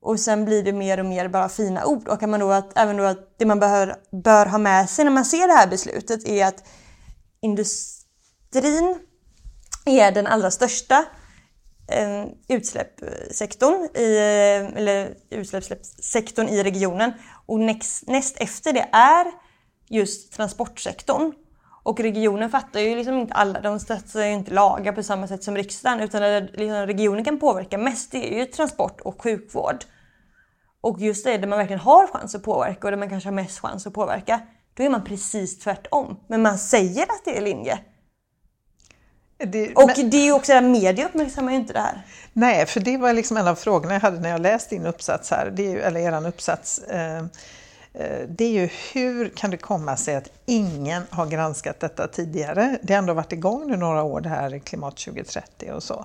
Och 0.00 0.20
sen 0.20 0.44
blir 0.44 0.62
det 0.62 0.72
mer 0.72 1.00
och 1.00 1.06
mer 1.06 1.28
bara 1.28 1.48
fina 1.48 1.86
ord. 1.86 2.08
Och 2.08 2.28
man 2.28 2.40
då 2.40 2.50
att, 2.50 2.78
även 2.78 2.96
då 2.96 3.04
att 3.04 3.38
det 3.38 3.46
man 3.46 3.60
bör, 3.60 3.96
bör 4.22 4.46
ha 4.46 4.58
med 4.58 4.90
sig 4.90 5.04
när 5.04 5.12
man 5.12 5.24
ser 5.24 5.46
det 5.46 5.52
här 5.52 5.68
beslutet 5.68 6.28
är 6.28 6.46
att 6.46 6.64
industrin 7.40 8.98
är 9.84 10.12
den 10.12 10.26
allra 10.26 10.50
största 10.50 11.04
eh, 11.88 12.24
utsläppssektorn 12.48 13.96
i, 13.96 14.16
eh, 14.16 14.78
eller 14.78 15.14
utsläppssektorn 15.30 16.48
i 16.48 16.62
regionen. 16.62 17.12
Och 17.46 17.60
näst, 17.60 18.08
näst 18.08 18.36
efter 18.36 18.72
det 18.72 18.88
är 18.92 19.26
just 19.88 20.32
transportsektorn. 20.32 21.32
Och 21.82 22.00
regionen 22.00 22.50
fattar 22.50 22.80
ju 22.80 22.96
liksom 22.96 23.18
inte 23.18 23.34
alla, 23.34 23.60
de 23.60 23.80
stöttar 23.80 24.24
ju 24.24 24.32
inte 24.32 24.54
lagar 24.54 24.92
på 24.92 25.02
samma 25.02 25.28
sätt 25.28 25.44
som 25.44 25.56
riksdagen 25.56 26.00
utan 26.00 26.22
det 26.22 26.40
liksom 26.40 26.86
regionen 26.86 27.24
kan 27.24 27.38
påverka 27.40 27.78
mest 27.78 28.12
det 28.12 28.34
är 28.34 28.38
ju 28.38 28.46
transport 28.46 29.00
och 29.00 29.22
sjukvård. 29.22 29.84
Och 30.80 31.00
just 31.00 31.24
det, 31.24 31.38
där 31.38 31.48
man 31.48 31.58
verkligen 31.58 31.80
har 31.80 32.06
chans 32.06 32.34
att 32.34 32.42
påverka 32.42 32.86
och 32.86 32.90
där 32.90 32.98
man 32.98 33.08
kanske 33.08 33.26
har 33.26 33.34
mest 33.34 33.58
chans 33.58 33.86
att 33.86 33.94
påverka, 33.94 34.40
då 34.74 34.82
är 34.82 34.90
man 34.90 35.04
precis 35.04 35.58
tvärtom. 35.58 36.20
Men 36.26 36.42
man 36.42 36.58
säger 36.58 37.02
att 37.02 37.24
det 37.24 37.36
är 37.36 37.40
linje. 37.40 37.78
Det, 39.38 39.74
och 39.74 39.90
men, 39.96 40.10
det 40.10 40.16
är 40.16 40.24
ju 40.24 40.32
också 40.32 40.54
att 40.54 40.64
media 40.64 41.06
uppmärksammar 41.06 41.52
ju 41.52 41.58
inte 41.58 41.72
det 41.72 41.80
här. 41.80 42.06
Nej, 42.32 42.66
för 42.66 42.80
det 42.80 42.96
var 42.96 43.12
liksom 43.12 43.36
en 43.36 43.48
av 43.48 43.54
frågorna 43.54 43.92
jag 43.92 44.00
hade 44.00 44.20
när 44.20 44.30
jag 44.30 44.40
läste 44.40 44.74
din 44.74 44.86
uppsats 44.86 45.30
här, 45.30 45.50
det 45.56 45.66
är 45.66 45.70
ju, 45.70 45.80
eller 45.80 46.00
eran 46.00 46.26
uppsats. 46.26 46.78
Eh, 46.78 47.24
Eh, 47.94 48.28
det 48.28 48.44
är 48.44 48.50
ju 48.50 48.68
hur 48.92 49.28
kan 49.28 49.50
det 49.50 49.56
komma 49.56 49.96
sig 49.96 50.16
att 50.16 50.28
ingen 50.46 51.02
har 51.10 51.26
granskat 51.26 51.80
detta 51.80 52.08
tidigare? 52.08 52.78
Det 52.82 52.92
har 52.92 52.98
ändå 52.98 53.14
varit 53.14 53.32
igång 53.32 53.66
nu 53.66 53.76
några 53.76 54.02
år 54.02 54.20
det 54.20 54.28
här 54.28 54.58
Klimat 54.58 54.96
2030 54.96 55.72
och 55.72 55.82
så. 55.82 56.04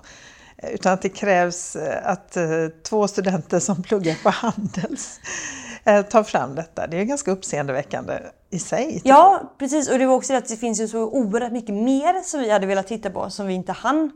Eh, 0.56 0.70
utan 0.70 0.92
att 0.92 1.02
det 1.02 1.08
krävs 1.08 1.76
eh, 1.76 2.10
att 2.10 2.36
två 2.82 3.08
studenter 3.08 3.60
som 3.60 3.82
pluggar 3.82 4.16
på 4.22 4.30
Handels 4.30 5.20
tar 6.10 6.22
fram 6.22 6.54
detta. 6.54 6.86
Det 6.86 7.00
är 7.00 7.04
ganska 7.04 7.30
uppseendeväckande 7.30 8.18
i 8.50 8.58
sig. 8.58 9.00
Ja, 9.04 9.54
precis. 9.58 9.90
Och 9.90 9.98
det 9.98 10.06
var 10.06 10.14
också 10.14 10.32
det 10.32 10.38
att 10.38 10.48
det 10.48 10.56
finns 10.56 10.80
ju 10.80 10.88
så 10.88 10.98
oerhört 10.98 11.52
mycket 11.52 11.74
mer 11.74 12.22
som 12.22 12.40
vi 12.40 12.50
hade 12.50 12.66
velat 12.66 12.86
titta 12.86 13.10
på 13.10 13.30
som 13.30 13.46
vi 13.46 13.54
inte 13.54 13.72
hann. 13.72 14.10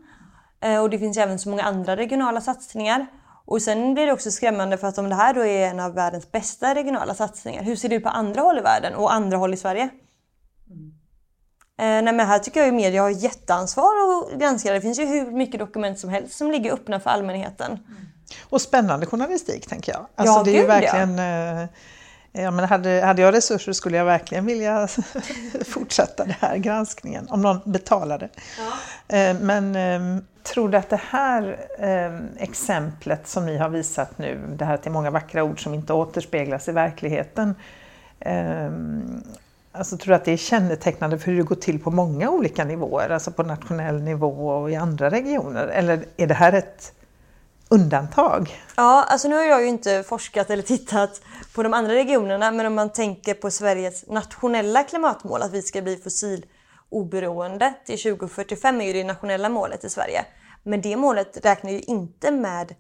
Och 0.83 0.91
det 0.91 0.99
finns 0.99 1.17
även 1.17 1.39
så 1.39 1.49
många 1.49 1.63
andra 1.63 1.97
regionala 1.97 2.41
satsningar. 2.41 3.07
Och 3.51 3.63
sen 3.63 3.95
blir 3.95 4.07
det 4.07 4.13
också 4.13 4.31
skrämmande 4.31 4.79
för 4.79 4.87
att 4.87 4.99
om 4.99 5.09
det 5.09 5.15
här 5.15 5.35
då 5.35 5.47
är 5.47 5.67
en 5.67 5.81
av 5.81 5.95
världens 5.95 6.33
bästa 6.33 6.75
regionala 6.75 7.15
satsningar, 7.15 7.63
hur 7.63 7.77
ser 7.77 7.89
det 7.89 7.95
ut 7.95 8.03
på 8.03 8.09
andra 8.09 8.41
håll 8.41 8.59
i 8.59 8.61
världen 8.61 8.95
och 8.95 9.13
andra 9.13 9.37
håll 9.37 9.55
i 9.55 9.57
Sverige? 9.57 9.89
Mm. 10.71 10.93
Eh, 11.79 12.05
nej 12.05 12.15
men 12.15 12.21
här 12.27 12.39
tycker 12.39 12.61
jag 12.61 12.67
ju 12.67 12.73
media 12.73 13.03
har 13.03 13.11
jätteansvar 13.11 13.85
att 13.85 14.39
granska. 14.41 14.73
Det 14.73 14.81
finns 14.81 14.99
ju 14.99 15.07
hur 15.07 15.31
mycket 15.31 15.61
dokument 15.61 15.99
som 15.99 16.11
helst 16.11 16.39
som 16.39 16.51
ligger 16.51 16.73
öppna 16.73 17.01
för 17.01 17.11
allmänheten. 17.11 17.71
Mm. 17.71 18.07
Och 18.49 18.61
spännande 18.61 19.07
journalistik 19.07 19.69
tänker 19.69 19.93
jag. 19.93 20.07
Alltså, 20.15 20.35
ja, 20.35 20.43
det 20.45 20.51
är 20.51 20.53
gud, 20.53 20.63
ju 20.63 20.67
verkligen... 20.67 21.19
Ja. 21.19 21.63
Eh, 21.63 21.69
ja, 22.33 22.51
men 22.51 22.65
hade, 22.65 23.03
hade 23.05 23.23
jag 23.23 23.35
resurser 23.35 23.73
skulle 23.73 23.97
jag 23.97 24.05
verkligen 24.05 24.47
vilja 24.47 24.89
fortsätta 25.67 26.25
den 26.25 26.35
här 26.41 26.57
granskningen, 26.57 27.29
om 27.31 27.43
någon 27.43 27.61
betalade. 27.65 28.29
Ja. 28.59 29.17
Eh, 29.17 29.37
men 29.41 29.77
eh, 29.77 30.23
tror 30.43 30.69
du 30.69 30.79
att 30.79 30.91
det 30.91 31.01
här 31.11 31.67
eh, 31.79 32.43
exemplet 32.43 33.27
som 33.27 33.47
ni 33.47 33.57
har 33.57 33.69
visat 33.69 34.19
nu, 34.19 34.41
det 34.57 34.65
här 34.65 34.77
till 34.77 34.93
många 34.93 35.11
vackra 35.11 35.45
ord 35.45 35.63
som 35.63 35.75
inte 35.75 35.93
återspeglas 35.93 36.69
i 36.69 36.73
verkligheten, 36.73 37.55
ehm, 38.21 39.23
Alltså, 39.73 39.97
tror 39.97 40.13
du 40.13 40.15
att 40.15 40.25
det 40.25 40.33
är 40.33 40.37
kännetecknande 40.37 41.19
för 41.19 41.31
hur 41.31 41.37
det 41.37 41.43
går 41.43 41.57
till 41.57 41.81
på 41.81 41.91
många 41.91 42.31
olika 42.31 42.65
nivåer, 42.65 43.11
alltså 43.11 43.31
på 43.31 43.43
nationell 43.43 44.03
nivå 44.03 44.49
och 44.49 44.71
i 44.71 44.77
andra 44.77 45.11
regioner? 45.11 45.67
Eller 45.67 46.05
är 46.17 46.27
det 46.27 46.35
här 46.35 46.53
ett 46.53 46.93
undantag? 47.69 48.63
Ja, 48.77 49.05
alltså 49.09 49.29
nu 49.29 49.35
har 49.35 49.43
jag 49.43 49.63
ju 49.63 49.69
inte 49.69 50.03
forskat 50.03 50.51
eller 50.51 50.63
tittat 50.63 51.21
på 51.55 51.63
de 51.63 51.75
andra 51.75 51.95
regionerna, 51.95 52.51
men 52.51 52.67
om 52.67 52.75
man 52.75 52.93
tänker 52.93 53.35
på 53.35 53.51
Sveriges 53.51 54.07
nationella 54.07 54.83
klimatmål, 54.83 55.43
att 55.43 55.53
vi 55.53 55.63
ska 55.63 55.83
bli 55.83 55.97
oberoende 56.91 57.75
till 57.87 57.99
2045 57.99 58.81
är 58.81 58.85
ju 58.85 58.93
det 58.93 59.05
nationella 59.05 59.49
målet 59.49 59.85
i 59.85 59.91
Sverige. 59.91 60.25
Men 60.63 60.81
det 60.81 60.97
målet 60.97 61.45
räknar 61.45 61.71
ju 61.71 61.81
inte 61.81 62.31
med 62.31 62.75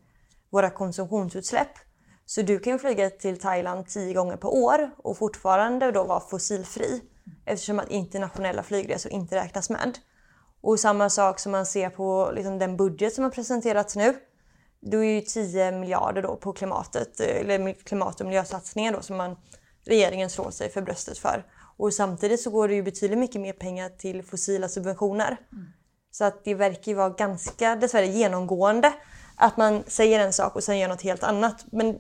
våra 0.51 0.70
konsumtionsutsläpp. 0.70 1.73
Så 2.27 2.42
du 2.42 2.59
kan 2.59 2.73
ju 2.73 2.79
flyga 2.79 3.11
till 3.11 3.40
Thailand 3.40 3.87
tio 3.87 4.14
gånger 4.14 4.37
per 4.37 4.49
år 4.49 4.90
och 4.96 5.18
fortfarande 5.18 5.90
då 5.90 6.05
vara 6.05 6.20
fossilfri 6.20 7.03
eftersom 7.44 7.79
att 7.79 7.90
internationella 7.90 8.62
flygresor 8.62 9.12
inte 9.12 9.37
räknas 9.37 9.70
med. 9.70 9.99
Och 10.61 10.81
samma 10.81 11.11
sak 11.11 11.38
som 11.38 11.53
man 11.53 11.66
ser 11.66 11.90
på 11.90 12.33
liksom 12.35 12.59
den 12.59 12.77
budget 12.77 13.14
som 13.14 13.25
har 13.25 13.31
presenterats 13.31 13.96
nu. 13.96 14.14
Då 14.81 15.05
är 15.05 15.14
ju 15.14 15.20
10 15.20 15.73
miljarder 15.73 16.23
då 16.23 16.37
på 16.37 16.53
klimatet, 16.53 17.20
eh, 17.20 17.37
eller 17.37 17.73
klimat 17.73 18.20
och 18.20 18.27
miljösatsningar 18.27 18.92
då 18.92 19.03
som 19.03 19.16
man, 19.16 19.37
regeringen 19.85 20.31
slår 20.31 20.51
sig 20.51 20.70
för 20.70 20.83
bröstet 20.83 21.18
för. 21.18 21.44
Och 21.81 21.95
samtidigt 21.95 22.40
så 22.40 22.51
går 22.51 22.69
det 22.69 22.75
ju 22.75 22.83
betydligt 22.83 23.19
mycket 23.19 23.40
mer 23.40 23.53
pengar 23.53 23.88
till 23.88 24.23
fossila 24.23 24.69
subventioner. 24.69 25.37
Mm. 25.53 25.66
Så 26.11 26.25
att 26.25 26.45
det 26.45 26.55
verkar 26.55 26.93
ju 26.93 26.95
vara 26.95 27.11
ganska 27.11 27.77
dessvärre 27.77 28.07
genomgående 28.07 28.93
att 29.37 29.57
man 29.57 29.85
säger 29.87 30.21
en 30.21 30.33
sak 30.33 30.57
och 30.57 30.64
sen 30.64 30.79
gör 30.79 30.88
något 30.88 31.03
helt 31.03 31.23
annat. 31.23 31.64
Men 31.73 31.97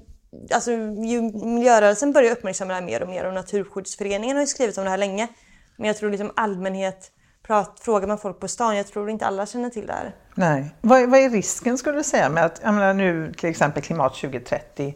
alltså, 0.54 0.70
ju, 0.72 1.20
miljörörelsen 1.44 2.12
börjar 2.12 2.32
uppmärksamma 2.32 2.68
det 2.68 2.74
här 2.74 2.86
mer 2.86 3.02
och 3.02 3.08
mer 3.08 3.26
och 3.26 3.34
Naturskyddsföreningen 3.34 4.36
har 4.36 4.42
ju 4.42 4.46
skrivit 4.46 4.78
om 4.78 4.84
det 4.84 4.90
här 4.90 4.98
länge. 4.98 5.28
Men 5.76 5.86
jag 5.86 5.96
tror 5.96 6.10
liksom 6.10 6.32
allmänhet, 6.36 7.12
prat, 7.42 7.80
frågar 7.82 8.08
man 8.08 8.18
folk 8.18 8.40
på 8.40 8.48
stan, 8.48 8.76
jag 8.76 8.86
tror 8.86 9.10
inte 9.10 9.26
alla 9.26 9.46
känner 9.46 9.70
till 9.70 9.86
det 9.86 9.92
här. 9.92 10.14
Nej. 10.34 10.74
Vad, 10.80 11.10
vad 11.10 11.20
är 11.20 11.30
risken 11.30 11.78
skulle 11.78 11.98
du 11.98 12.04
säga 12.04 12.28
med 12.28 12.44
att, 12.44 12.60
jag 12.62 12.74
menar 12.74 12.94
nu 12.94 13.32
till 13.38 13.50
exempel 13.50 13.82
Klimat 13.82 14.14
2030 14.14 14.94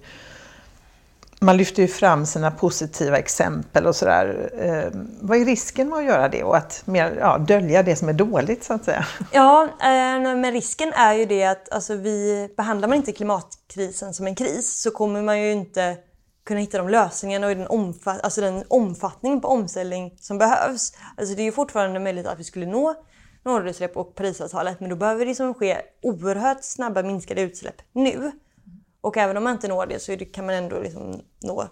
man 1.45 1.57
lyfter 1.57 1.83
ju 1.83 1.89
fram 1.89 2.27
sina 2.27 2.51
positiva 2.51 3.19
exempel 3.19 3.87
och 3.87 3.97
sådär. 3.97 4.51
Eh, 4.59 5.01
vad 5.21 5.39
är 5.39 5.45
risken 5.45 5.89
med 5.89 5.99
att 5.99 6.05
göra 6.05 6.29
det 6.29 6.45
och 6.45 6.57
att 6.57 6.83
mer, 6.85 7.17
ja, 7.21 7.39
dölja 7.39 7.83
det 7.83 7.97
som 7.97 8.09
är 8.09 8.13
dåligt 8.13 8.65
så 8.65 8.75
att 8.75 8.85
säga? 8.85 9.07
Ja, 9.33 9.63
eh, 9.63 10.37
men 10.37 10.53
risken 10.53 10.93
är 10.93 11.15
ju 11.15 11.25
det 11.25 11.45
att 11.45 11.73
alltså, 11.73 11.95
vi, 11.95 12.49
behandlar 12.57 12.89
man 12.89 12.97
inte 12.97 13.13
klimatkrisen 13.13 14.15
som 14.15 14.27
en 14.27 14.35
kris 14.35 14.81
så 14.83 14.91
kommer 14.91 15.23
man 15.23 15.43
ju 15.43 15.53
inte 15.53 15.97
kunna 16.47 16.61
hitta 16.61 16.79
de 16.79 16.89
lösningarna 16.89 17.47
och 17.47 17.57
den, 17.57 17.67
omfatt, 17.67 18.21
alltså 18.21 18.41
den 18.41 18.65
omfattning 18.69 19.41
på 19.41 19.49
omställning 19.49 20.17
som 20.21 20.39
behövs. 20.39 20.93
Alltså 21.17 21.35
det 21.35 21.43
är 21.43 21.45
ju 21.45 21.53
fortfarande 21.53 22.01
möjligt 22.01 22.27
att 22.27 22.39
vi 22.39 22.45
skulle 22.45 22.67
nå 22.67 22.95
nollutsläpp 23.45 23.97
och 23.97 24.15
Parisavtalet 24.15 24.81
men 24.81 24.91
då 24.91 24.97
behöver 24.97 25.21
det 25.21 25.27
liksom 25.27 25.55
ske 25.55 25.77
oerhört 26.03 26.65
snabba 26.65 27.03
minskade 27.03 27.41
utsläpp 27.41 27.77
nu. 27.93 28.33
Och 29.05 29.17
även 29.17 29.37
om 29.37 29.45
man 29.45 29.53
inte 29.53 29.69
når 29.69 29.87
det 29.87 29.99
så 29.99 30.17
kan 30.17 30.47
man 30.47 30.55
ändå 30.55 30.81
liksom 30.81 31.21
nå 31.43 31.69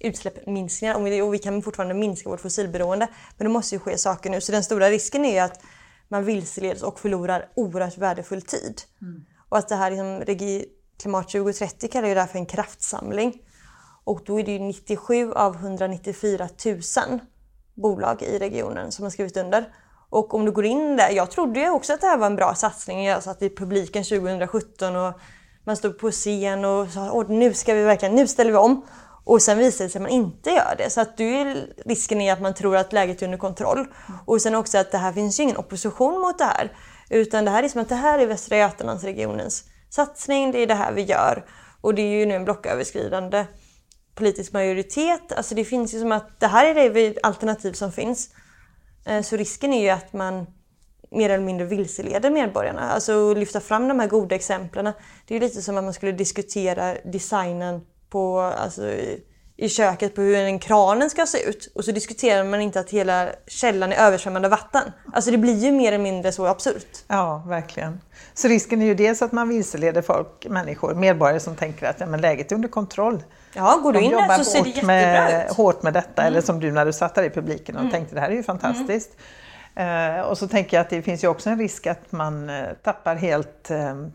utsläppsminskningar 0.00 0.94
och 0.94 1.06
vi, 1.06 1.22
och 1.22 1.34
vi 1.34 1.38
kan 1.38 1.62
fortfarande 1.62 1.94
minska 1.94 2.30
vårt 2.30 2.40
fossilberoende. 2.40 3.08
Men 3.36 3.44
det 3.46 3.52
måste 3.52 3.74
ju 3.74 3.78
ske 3.78 3.98
saker 3.98 4.30
nu. 4.30 4.40
Så 4.40 4.52
den 4.52 4.64
stora 4.64 4.90
risken 4.90 5.24
är 5.24 5.42
att 5.42 5.60
man 6.08 6.24
vilseleds 6.24 6.82
och 6.82 7.00
förlorar 7.00 7.48
oerhört 7.54 7.98
värdefull 7.98 8.42
tid. 8.42 8.82
Mm. 9.02 9.24
Och 9.48 9.58
att 9.58 9.68
det 9.68 9.76
här 9.76 9.90
liksom, 9.90 10.20
Regi 10.20 10.64
Klimat 10.98 11.28
2030 11.28 11.88
kallar 11.88 12.08
ju 12.08 12.14
det 12.14 12.20
här 12.20 12.26
för 12.26 12.38
en 12.38 12.46
kraftsamling. 12.46 13.42
Och 14.04 14.20
då 14.26 14.40
är 14.40 14.44
det 14.44 14.52
ju 14.52 14.58
97 14.58 15.32
av 15.32 15.54
194 15.54 16.48
000 16.66 16.80
bolag 17.74 18.22
i 18.22 18.38
regionen 18.38 18.92
som 18.92 19.02
har 19.02 19.10
skrivit 19.10 19.36
under. 19.36 19.72
Och 20.10 20.34
om 20.34 20.44
du 20.44 20.52
går 20.52 20.64
in 20.64 20.96
där, 20.96 21.10
jag 21.10 21.30
trodde 21.30 21.60
ju 21.60 21.70
också 21.70 21.92
att 21.92 22.00
det 22.00 22.06
här 22.06 22.18
var 22.18 22.26
en 22.26 22.36
bra 22.36 22.54
satsning. 22.54 23.04
Jag 23.04 23.22
satt 23.22 23.42
i 23.42 23.56
publiken 23.56 24.04
2017 24.04 24.96
och 24.96 25.20
man 25.66 25.76
stod 25.76 25.98
på 25.98 26.10
scen 26.10 26.64
och 26.64 26.88
sa 26.88 27.10
Åh, 27.12 27.28
nu 27.28 27.54
ska 27.54 27.74
vi 27.74 27.82
verkligen, 27.82 28.14
nu 28.14 28.26
ställer 28.26 28.50
vi 28.50 28.56
om. 28.58 28.86
Och 29.24 29.42
sen 29.42 29.58
visar 29.58 29.84
det 29.84 29.90
sig 29.90 29.98
att 29.98 30.02
man 30.02 30.10
inte 30.10 30.50
gör 30.50 30.74
det. 30.78 30.90
Så 30.90 31.00
att 31.00 31.16
du, 31.16 31.54
risken 31.84 32.20
är 32.20 32.32
att 32.32 32.40
man 32.40 32.54
tror 32.54 32.76
att 32.76 32.92
läget 32.92 33.22
är 33.22 33.26
under 33.26 33.38
kontroll. 33.38 33.86
Och 34.24 34.42
sen 34.42 34.54
också 34.54 34.78
att 34.78 34.92
det 34.92 34.98
här 34.98 35.12
finns 35.12 35.40
ju 35.40 35.42
ingen 35.42 35.56
opposition 35.56 36.20
mot 36.20 36.38
det 36.38 36.44
här. 36.44 36.72
Utan 37.10 37.44
det 37.44 37.50
här 37.50 37.62
är 37.62 37.68
som 37.68 37.80
att 37.80 37.88
det 37.88 37.94
här 37.94 38.18
är 38.18 38.26
Västra 38.26 38.56
Götalandsregionens 38.56 39.64
satsning, 39.90 40.52
det 40.52 40.58
är 40.58 40.66
det 40.66 40.74
här 40.74 40.92
vi 40.92 41.02
gör. 41.02 41.44
Och 41.80 41.94
det 41.94 42.02
är 42.02 42.18
ju 42.18 42.26
nu 42.26 42.34
en 42.34 42.44
blocköverskridande 42.44 43.46
politisk 44.14 44.52
majoritet. 44.52 45.32
Alltså 45.32 45.54
det 45.54 45.64
finns 45.64 45.94
ju 45.94 46.00
som 46.00 46.12
att 46.12 46.40
det 46.40 46.46
här 46.46 46.66
är 46.66 46.90
det 46.90 47.18
alternativ 47.22 47.72
som 47.72 47.92
finns. 47.92 48.30
Eh, 49.06 49.22
så 49.22 49.36
risken 49.36 49.72
är 49.72 49.82
ju 49.82 49.90
att 49.90 50.12
man 50.12 50.46
mer 51.16 51.30
eller 51.30 51.44
mindre 51.44 51.66
vilseleder 51.66 52.30
medborgarna. 52.30 52.90
Alltså 52.90 53.34
lyfta 53.34 53.60
fram 53.60 53.88
de 53.88 54.00
här 54.00 54.08
goda 54.08 54.34
exemplen. 54.34 54.92
Det 55.26 55.36
är 55.36 55.40
lite 55.40 55.62
som 55.62 55.76
att 55.76 55.84
man 55.84 55.94
skulle 55.94 56.12
diskutera 56.12 56.94
designen 57.04 57.80
på, 58.10 58.40
alltså, 58.40 58.92
i 59.56 59.68
köket 59.68 60.14
på 60.14 60.20
hur 60.20 60.36
en 60.36 60.58
kranen 60.58 61.10
ska 61.10 61.26
se 61.26 61.42
ut. 61.48 61.72
Och 61.74 61.84
så 61.84 61.92
diskuterar 61.92 62.44
man 62.44 62.60
inte 62.60 62.80
att 62.80 62.90
hela 62.90 63.28
källan 63.46 63.92
är 63.92 63.96
översvämmad 63.96 64.44
av 64.44 64.50
vatten. 64.50 64.82
Alltså 65.12 65.30
det 65.30 65.38
blir 65.38 65.54
ju 65.54 65.72
mer 65.72 65.88
eller 65.88 65.98
mindre 65.98 66.32
så 66.32 66.46
absurt. 66.46 67.04
Ja, 67.08 67.42
verkligen. 67.46 68.00
Så 68.34 68.48
risken 68.48 68.82
är 68.82 68.86
ju 68.86 68.94
dels 68.94 69.22
att 69.22 69.32
man 69.32 69.48
vilseleder 69.48 70.02
folk, 70.02 70.46
människor, 70.50 70.94
medborgare 70.94 71.40
som 71.40 71.56
tänker 71.56 71.86
att 71.86 72.00
ja, 72.00 72.06
men 72.06 72.20
läget 72.20 72.52
är 72.52 72.56
under 72.56 72.68
kontroll. 72.68 73.22
Ja, 73.52 73.80
går 73.82 73.92
du 73.92 74.00
in 74.00 74.10
där 74.10 74.38
så 74.38 74.44
ser 74.44 74.62
det 74.62 74.68
jättebra 74.68 74.86
med, 74.86 75.46
ut. 75.50 75.56
hårt 75.56 75.82
med 75.82 75.92
detta, 75.92 76.22
mm. 76.22 76.32
eller 76.32 76.40
som 76.40 76.60
du 76.60 76.72
när 76.72 76.86
du 76.86 76.92
satt 76.92 77.14
där 77.14 77.22
i 77.22 77.30
publiken 77.30 77.74
och 77.74 77.80
mm. 77.80 77.92
tänkte 77.92 78.14
det 78.14 78.20
här 78.20 78.30
är 78.30 78.34
ju 78.34 78.42
fantastiskt. 78.42 79.10
Mm. 79.10 79.26
Uh, 79.80 80.20
och 80.20 80.38
så 80.38 80.48
tänker 80.48 80.76
jag 80.76 80.84
att 80.84 80.90
det 80.90 81.02
finns 81.02 81.24
ju 81.24 81.28
också 81.28 81.50
en 81.50 81.58
risk 81.58 81.86
att 81.86 82.12
man 82.12 82.50
uh, 82.50 82.72
tappar 82.82 83.14
helt 83.14 83.70
uh, 83.70 84.08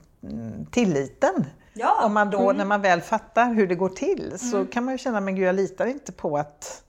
tilliten 0.71 1.45
Ja. 1.74 2.06
Om 2.06 2.13
man 2.13 2.30
då, 2.30 2.41
mm. 2.41 2.58
när 2.58 2.65
man 2.65 2.82
väl 2.82 3.02
fattar 3.02 3.54
hur 3.54 3.67
det 3.67 3.76
går 3.76 3.89
till, 3.89 4.39
så 4.39 4.56
mm. 4.56 4.67
kan 4.67 4.86
man 4.86 4.93
ju 4.93 4.97
känna, 4.97 5.21
men 5.21 5.36
gud 5.36 5.47
jag 5.47 5.56
litar 5.56 5.86
inte 5.86 6.12
på 6.12 6.38
att... 6.38 6.84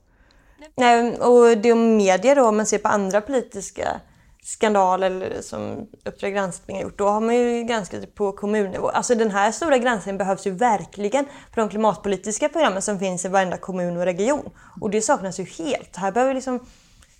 Nej, 0.75 1.17
och 1.17 1.57
det 1.57 1.71
om 1.71 1.97
media 1.97 2.35
då, 2.35 2.47
om 2.47 2.57
man 2.57 2.65
ser 2.65 2.77
på 2.77 2.87
andra 2.87 3.21
politiska 3.21 4.01
skandaler 4.43 5.37
som 5.41 5.87
Uppdrag 6.05 6.33
granskning 6.33 6.77
har 6.77 6.83
gjort, 6.83 6.97
då 6.97 7.07
har 7.07 7.21
man 7.21 7.35
ju 7.35 7.63
granskat 7.63 8.15
på 8.15 8.31
kommunnivå. 8.31 8.89
Alltså 8.89 9.15
den 9.15 9.31
här 9.31 9.51
stora 9.51 9.77
granskningen 9.77 10.17
behövs 10.17 10.47
ju 10.47 10.51
verkligen 10.51 11.25
för 11.53 11.61
de 11.61 11.69
klimatpolitiska 11.69 12.49
programmen 12.49 12.81
som 12.81 12.99
finns 12.99 13.25
i 13.25 13.27
varenda 13.27 13.57
kommun 13.57 13.97
och 13.97 14.05
region. 14.05 14.49
Och 14.81 14.89
det 14.89 15.01
saknas 15.01 15.39
ju 15.39 15.43
helt. 15.43 15.95
Här 15.95 16.11
behöver 16.11 16.33
liksom 16.33 16.59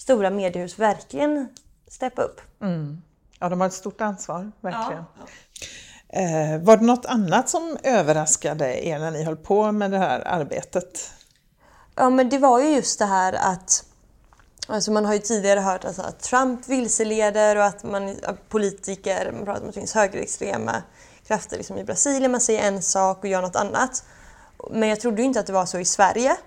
stora 0.04 0.30
mediehus 0.30 0.80
verkligen 0.80 1.48
steppa 1.88 2.22
upp. 2.22 2.42
Mm. 2.62 3.02
Ja, 3.40 3.50
de 3.50 3.62
har 3.62 3.68
ett 3.68 3.74
stort 3.74 4.02
ansvar, 4.02 4.52
verkligen. 4.62 5.04
Ja. 6.10 6.20
Eh, 6.20 6.62
var 6.62 6.78
det 6.78 6.86
något 6.86 7.06
annat 7.06 7.50
som 7.50 7.78
överraskade 7.84 8.88
er 8.88 9.00
när 9.00 9.12
ni 9.12 9.24
höll 9.24 9.36
på 9.36 9.72
med 9.72 9.92
det 9.92 9.98
här 9.98 10.28
arbetet? 10.28 11.12
Ja, 11.96 12.10
men 12.10 12.30
det 12.30 12.38
var 12.38 12.60
ju 12.60 12.70
just 12.70 13.00
det 13.00 13.06
här 13.06 13.34
att 13.34 13.86
Alltså 14.68 14.92
man 14.92 15.06
har 15.06 15.14
ju 15.14 15.20
tidigare 15.20 15.60
hört 15.60 15.86
alltså 15.86 16.02
att 16.02 16.20
Trump 16.20 16.68
vilseleder 16.68 17.56
och 17.56 17.66
att 17.66 17.84
man, 17.84 18.16
politiker 18.50 19.32
man 19.32 19.46
pratar 19.46 19.62
om 19.62 19.68
att 19.68 19.74
det 19.74 19.80
finns 19.80 19.94
högerextrema 19.94 20.84
krafter 21.28 21.58
liksom 21.58 21.78
i 21.78 21.84
Brasilien. 21.84 22.32
Man 22.32 22.42
säger 22.42 22.68
en 22.68 22.82
sak 22.82 23.20
och 23.20 23.28
gör 23.28 23.42
något 23.42 23.56
annat. 23.56 24.06
Men 24.72 24.90
jag 24.90 25.00
trodde 25.00 25.22
inte 25.22 25.40
att 25.40 25.48
det 25.48 25.54
var 25.54 25.66
så 25.66 25.80
i 25.80 25.86
Sverige. 25.86 26.38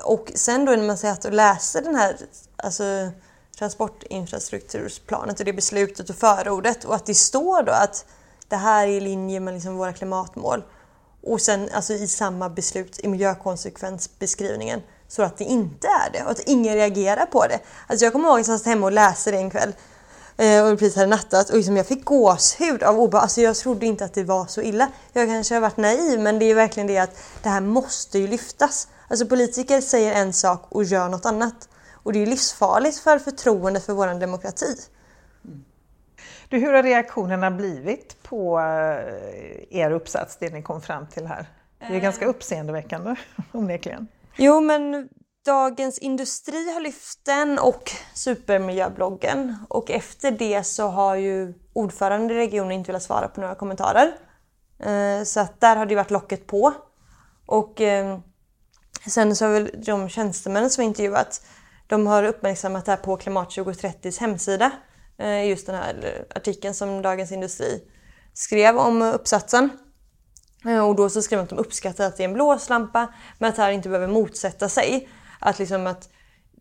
Och 0.00 0.32
sen 0.34 0.64
då 0.64 0.72
när 0.72 0.86
man 0.86 0.98
säger 0.98 1.26
och 1.26 1.32
läser 1.32 1.82
den 1.82 1.94
här 1.94 2.16
alltså, 2.56 3.10
transportinfrastrukturplanen 3.58 5.34
och 5.38 5.44
det 5.44 5.52
beslutet 5.52 6.10
och 6.10 6.16
förordet 6.16 6.84
och 6.84 6.94
att 6.94 7.06
det 7.06 7.14
står 7.14 7.62
då 7.62 7.72
att 7.72 8.04
det 8.48 8.56
här 8.56 8.86
är 8.86 8.90
i 8.90 9.00
linje 9.00 9.40
med 9.40 9.54
liksom 9.54 9.76
våra 9.76 9.92
klimatmål. 9.92 10.64
Och 11.22 11.40
sen 11.40 11.68
alltså 11.72 11.92
i 11.92 12.08
samma 12.08 12.48
beslut 12.48 13.00
i 13.02 13.08
miljökonsekvensbeskrivningen 13.08 14.82
så 15.08 15.22
att 15.22 15.38
det 15.38 15.44
inte 15.44 15.86
är 15.86 16.12
det 16.12 16.24
och 16.24 16.30
att 16.30 16.40
ingen 16.40 16.74
reagerar 16.74 17.26
på 17.26 17.46
det. 17.46 17.58
Alltså 17.86 18.04
jag 18.04 18.12
kommer 18.12 18.28
ihåg 18.28 18.40
att 18.40 18.48
jag 18.48 18.58
satt 18.58 18.66
hemma 18.66 18.86
och 18.86 18.92
läste 18.92 19.30
det 19.30 19.36
en 19.36 19.50
kväll 19.50 19.72
eh, 20.36 20.66
och 20.66 20.78
precis 20.78 20.96
hade 20.96 21.08
nattat 21.08 21.50
och 21.50 21.56
liksom 21.56 21.76
jag 21.76 21.86
fick 21.86 22.04
gåshud 22.04 22.82
av 22.82 23.00
obehag. 23.00 23.22
Alltså 23.22 23.40
jag 23.40 23.56
trodde 23.56 23.86
inte 23.86 24.04
att 24.04 24.14
det 24.14 24.24
var 24.24 24.46
så 24.46 24.62
illa. 24.62 24.88
Jag 25.12 25.28
kanske 25.28 25.54
har 25.54 25.60
varit 25.60 25.76
naiv 25.76 26.20
men 26.20 26.38
det 26.38 26.44
är 26.44 26.54
verkligen 26.54 26.86
det 26.86 26.98
att 26.98 27.16
det 27.42 27.48
här 27.48 27.60
måste 27.60 28.18
ju 28.18 28.26
lyftas. 28.26 28.88
Alltså 29.12 29.26
politiker 29.26 29.80
säger 29.80 30.12
en 30.12 30.32
sak 30.32 30.66
och 30.68 30.84
gör 30.84 31.08
något 31.08 31.26
annat. 31.26 31.68
Och 31.92 32.12
det 32.12 32.22
är 32.22 32.26
livsfarligt 32.26 32.98
för 32.98 33.18
förtroendet 33.18 33.86
för 33.86 33.92
vår 33.92 34.20
demokrati. 34.20 34.76
Du, 36.48 36.58
hur 36.58 36.72
har 36.72 36.82
reaktionerna 36.82 37.50
blivit 37.50 38.22
på 38.22 38.58
eh, 38.58 39.78
er 39.78 39.90
uppsats, 39.90 40.36
det 40.36 40.50
ni 40.50 40.62
kom 40.62 40.80
fram 40.80 41.06
till 41.06 41.26
här? 41.26 41.46
Det 41.78 41.96
är 41.96 42.00
ganska 42.00 42.24
eh. 42.24 42.30
uppseendeväckande 42.30 43.16
onekligen. 43.52 44.08
Jo, 44.36 44.60
men 44.60 45.08
Dagens 45.44 45.98
Industri 45.98 46.72
har 46.72 46.80
lyft 46.80 47.24
den 47.24 47.58
och 47.58 47.90
Supermiljöbloggen. 48.14 49.56
Och 49.68 49.90
efter 49.90 50.30
det 50.30 50.64
så 50.64 50.88
har 50.88 51.16
ju 51.16 51.54
ordförande 51.72 52.34
i 52.34 52.36
regionen 52.36 52.72
inte 52.72 52.88
velat 52.88 53.02
svara 53.02 53.28
på 53.28 53.40
några 53.40 53.54
kommentarer. 53.54 54.12
Eh, 54.78 55.24
så 55.24 55.40
att 55.40 55.60
där 55.60 55.76
har 55.76 55.86
det 55.86 55.94
varit 55.94 56.10
locket 56.10 56.46
på. 56.46 56.72
Och 57.46 57.80
sen 59.06 59.36
så 59.36 59.44
har 59.44 59.52
väl 59.52 59.70
de 59.86 60.08
tjänstemän 60.08 60.70
som 60.70 60.84
intervjuat, 60.84 61.42
de 61.86 62.06
har 62.06 62.24
uppmärksammat 62.24 62.84
det 62.84 62.92
här 62.92 62.96
på 62.96 63.16
Klimat 63.16 63.50
2030s 63.50 64.20
hemsida. 64.20 64.70
Eh, 65.18 65.48
just 65.48 65.66
den 65.66 65.74
här 65.74 66.24
artikeln 66.34 66.74
som 66.74 67.02
Dagens 67.02 67.32
Industri 67.32 67.82
skrev 68.34 68.78
om 68.78 69.02
uppsatsen. 69.02 69.70
Eh, 70.64 70.88
och 70.88 70.96
då 70.96 71.08
så 71.08 71.22
skrev 71.22 71.38
de 71.38 71.42
att 71.42 71.50
de 71.50 71.58
uppskattar 71.58 72.06
att 72.06 72.16
det 72.16 72.22
är 72.22 72.28
en 72.28 72.34
blåslampa 72.34 73.14
men 73.38 73.48
att 73.48 73.56
det 73.56 73.62
här 73.62 73.70
inte 73.70 73.88
behöver 73.88 74.12
motsätta 74.12 74.68
sig. 74.68 75.08
Att 75.40 75.58
liksom 75.58 75.86
att, 75.86 76.08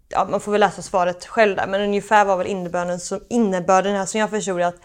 ja, 0.10 0.28
man 0.32 0.40
får 0.40 0.52
väl 0.52 0.62
läsa 0.62 0.82
svaret 0.82 1.26
själv 1.26 1.56
där 1.56 1.68
men 1.68 1.82
ungefär 1.82 2.26
var 2.26 2.38
väl 2.38 2.48
innebörden, 2.48 3.00
som, 3.00 3.20
innebörden 3.30 3.96
här 3.96 4.06
som 4.06 4.20
jag 4.20 4.30
förstod 4.30 4.60
det 4.60 4.68
att 4.68 4.82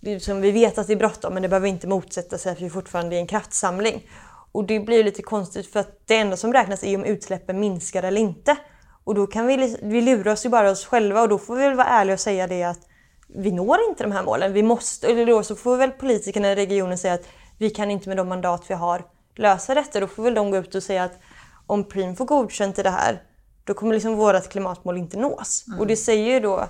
liksom, 0.00 0.40
vi 0.40 0.50
vet 0.50 0.78
att 0.78 0.86
det 0.86 0.92
är 0.92 0.96
bråttom 0.96 1.34
men 1.34 1.42
det 1.42 1.48
behöver 1.48 1.68
inte 1.68 1.86
motsätta 1.86 2.38
sig 2.38 2.52
att 2.52 2.60
vi 2.60 2.70
fortfarande 2.70 3.16
är 3.16 3.20
en 3.20 3.26
kraftsamling. 3.26 4.08
Och 4.52 4.64
det 4.64 4.80
blir 4.80 5.04
lite 5.04 5.22
konstigt 5.22 5.72
för 5.72 5.80
att 5.80 6.06
det 6.06 6.16
enda 6.16 6.36
som 6.36 6.52
räknas 6.52 6.84
är 6.84 6.96
om 6.96 7.04
utsläppen 7.04 7.60
minskar 7.60 8.02
eller 8.02 8.20
inte. 8.20 8.56
Och 9.04 9.14
då 9.14 9.26
kan 9.26 9.46
vi, 9.46 9.76
vi 9.82 10.00
lura 10.00 10.32
oss 10.32 10.46
ju 10.46 10.48
bara 10.48 10.70
oss 10.70 10.86
själva 10.86 11.22
och 11.22 11.28
då 11.28 11.38
får 11.38 11.56
vi 11.56 11.62
väl 11.62 11.76
vara 11.76 11.86
ärliga 11.86 12.14
och 12.14 12.20
säga 12.20 12.46
det 12.46 12.62
att 12.62 12.80
vi 13.28 13.52
når 13.52 13.78
inte 13.88 14.02
de 14.02 14.12
här 14.12 14.22
målen. 14.22 14.52
Vi 14.52 14.62
måste, 14.62 15.06
eller 15.06 15.26
då 15.26 15.42
så 15.42 15.56
får 15.56 15.76
väl 15.76 15.90
politikerna 15.90 16.52
i 16.52 16.54
regionen 16.54 16.98
säga 16.98 17.14
att 17.14 17.28
vi 17.58 17.70
kan 17.70 17.90
inte 17.90 18.08
med 18.08 18.16
de 18.16 18.28
mandat 18.28 18.64
vi 18.68 18.74
har 18.74 19.04
lösa 19.34 19.74
detta. 19.74 20.00
Då 20.00 20.06
får 20.06 20.22
väl 20.22 20.34
de 20.34 20.50
gå 20.50 20.56
ut 20.56 20.74
och 20.74 20.82
säga 20.82 21.04
att 21.04 21.18
om 21.66 21.84
Preem 21.84 22.16
får 22.16 22.24
godkänt 22.24 22.78
i 22.78 22.82
det 22.82 22.90
här, 22.90 23.22
då 23.64 23.74
kommer 23.74 23.94
liksom 23.94 24.16
vårt 24.16 24.48
klimatmål 24.48 24.98
inte 24.98 25.18
nås. 25.18 25.64
Mm. 25.66 25.80
Och 25.80 25.86
det 25.86 25.96
säger 25.96 26.34
ju 26.34 26.40
då 26.40 26.68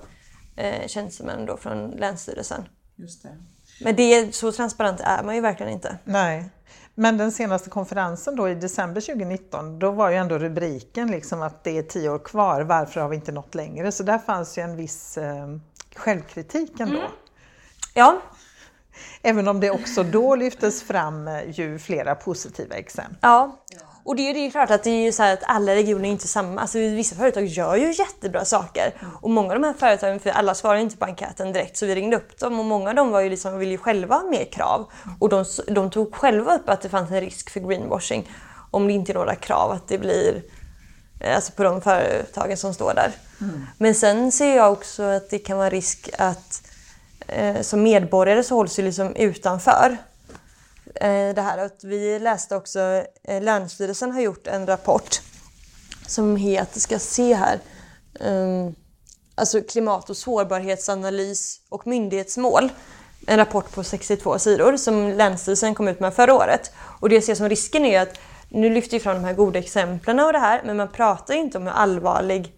eh, 0.56 0.86
tjänstemän 0.86 1.46
då 1.46 1.56
från 1.56 1.90
Länsstyrelsen. 1.90 2.64
Just 2.96 3.22
det. 3.22 3.36
Men 3.84 3.96
det, 3.96 4.34
så 4.34 4.52
transparent 4.52 5.00
är 5.00 5.22
man 5.22 5.34
ju 5.34 5.40
verkligen 5.40 5.72
inte. 5.72 5.98
Nej. 6.04 6.50
Men 7.00 7.16
den 7.16 7.32
senaste 7.32 7.70
konferensen 7.70 8.37
då 8.37 8.48
i 8.48 8.54
december 8.54 9.00
2019, 9.00 9.78
då 9.78 9.90
var 9.90 10.11
ju 10.11 10.16
ändå 10.16 10.38
rubriken 10.38 11.11
liksom 11.11 11.42
att 11.42 11.64
det 11.64 11.78
är 11.78 11.82
tio 11.82 12.11
år 12.11 12.18
kvar, 12.18 12.61
varför 12.61 13.00
har 13.00 13.08
vi 13.08 13.16
inte 13.16 13.32
nått 13.32 13.54
längre? 13.54 13.92
Så 13.92 14.02
där 14.02 14.18
fanns 14.18 14.58
ju 14.58 14.62
en 14.62 14.76
viss 14.76 15.18
eh, 15.18 15.46
självkritik 15.96 16.80
ändå. 16.80 16.98
Mm. 16.98 17.11
Ja. 17.94 18.20
Även 19.22 19.48
om 19.48 19.61
det 19.61 19.70
också 19.70 20.02
då 20.02 20.34
lyftes 20.34 20.82
fram 20.82 21.28
eh, 21.28 21.50
ju 21.50 21.78
flera 21.78 22.14
positiva 22.14 22.74
exempel. 22.74 23.18
Ja. 23.20 23.56
Och 24.08 24.16
det 24.16 24.30
är, 24.30 24.34
det 24.34 24.40
är 24.40 24.50
klart 24.50 24.70
att 24.70 24.82
det 24.82 24.90
är 24.90 25.04
ju 25.04 25.12
så 25.12 25.22
att 25.22 25.42
alla 25.42 25.74
regioner 25.74 26.04
är 26.04 26.12
inte 26.12 26.28
samma. 26.28 26.60
Alltså 26.60 26.78
vissa 26.78 27.16
företag 27.16 27.46
gör 27.46 27.76
ju 27.76 27.92
jättebra 27.92 28.44
saker. 28.44 28.94
Och 29.20 29.30
många 29.30 29.54
av 29.54 29.60
de 29.60 29.66
här 29.66 29.74
företagen, 29.74 30.20
för 30.20 30.30
alla 30.30 30.54
svarar 30.54 30.78
inte 30.78 30.96
på 30.96 31.04
enkäten 31.04 31.52
direkt, 31.52 31.76
så 31.76 31.86
vi 31.86 31.94
ringde 31.94 32.16
upp 32.16 32.38
dem 32.38 32.58
och 32.58 32.64
många 32.64 32.88
av 32.88 32.96
dem 32.96 33.10
var 33.10 33.20
ju 33.20 33.30
liksom, 33.30 33.58
ville 33.58 33.72
ju 33.72 33.78
själva 33.78 34.14
ha 34.14 34.30
mer 34.30 34.44
krav. 34.44 34.90
Och 35.18 35.28
de, 35.28 35.44
de 35.66 35.90
tog 35.90 36.14
själva 36.14 36.54
upp 36.54 36.68
att 36.68 36.80
det 36.80 36.88
fanns 36.88 37.10
en 37.10 37.20
risk 37.20 37.50
för 37.50 37.60
greenwashing 37.60 38.30
om 38.70 38.86
det 38.86 38.92
inte 38.92 39.12
är 39.12 39.14
några 39.14 39.34
krav, 39.34 39.70
att 39.70 39.88
det 39.88 39.98
blir 39.98 40.42
Eh, 41.20 41.36
alltså 41.36 41.52
på 41.52 41.62
de 41.62 41.80
företagen 41.80 42.56
som 42.56 42.74
står 42.74 42.94
där. 42.94 43.12
Mm. 43.40 43.66
Men 43.78 43.94
sen 43.94 44.32
ser 44.32 44.56
jag 44.56 44.72
också 44.72 45.02
att 45.02 45.30
det 45.30 45.38
kan 45.38 45.58
vara 45.58 45.70
risk 45.70 46.10
att 46.18 46.62
eh, 47.26 47.60
som 47.60 47.82
medborgare 47.82 48.42
så 48.42 48.54
hålls 48.54 48.78
vi 48.78 48.82
liksom 48.82 49.16
utanför. 49.16 49.96
Eh, 51.00 51.34
det 51.34 51.42
här 51.42 51.58
att 51.58 51.84
vi 51.84 52.18
läste 52.18 52.56
också, 52.56 53.04
eh, 53.24 53.42
Länsstyrelsen 53.42 54.12
har 54.12 54.20
gjort 54.20 54.46
en 54.46 54.66
rapport 54.66 55.20
som 56.06 56.37
heter, 56.37 56.80
ska 56.80 56.98
se 56.98 57.34
här, 57.34 57.61
um, 58.20 58.74
alltså 59.34 59.62
klimat 59.62 60.11
och 60.11 60.16
sårbarhetsanalys 60.16 61.61
och 61.68 61.87
myndighetsmål. 61.87 62.70
En 63.26 63.37
rapport 63.37 63.74
på 63.74 63.84
62 63.84 64.38
sidor 64.38 64.76
som 64.76 65.08
Länsstyrelsen 65.08 65.74
kom 65.74 65.88
ut 65.88 66.00
med 66.00 66.14
förra 66.14 66.34
året. 66.34 66.72
Och 67.00 67.08
det 67.08 67.14
jag 67.14 67.24
ser 67.24 67.34
som 67.34 67.48
risken 67.48 67.84
är 67.84 68.00
att 68.00 68.20
nu 68.48 68.70
lyfter 68.70 68.96
vi 68.96 69.00
fram 69.00 69.16
de 69.16 69.24
här 69.24 69.34
goda 69.34 69.58
exemplen 69.58 70.20
och 70.20 70.32
det 70.32 70.38
här, 70.38 70.62
men 70.64 70.76
man 70.76 70.88
pratar 70.88 71.34
inte 71.34 71.58
om 71.58 71.64
hur 71.64 71.72
allvarlig 71.72 72.52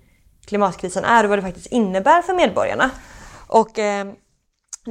klimatkrisen 0.47 1.05
är 1.05 1.25
och 1.25 1.31
vad 1.31 1.39
det 1.39 1.43
faktiskt 1.43 1.67
innebär 1.67 2.23
för 2.23 2.35
medborgarna. 2.35 2.91
Och 3.47 3.79
eh, 3.79 4.13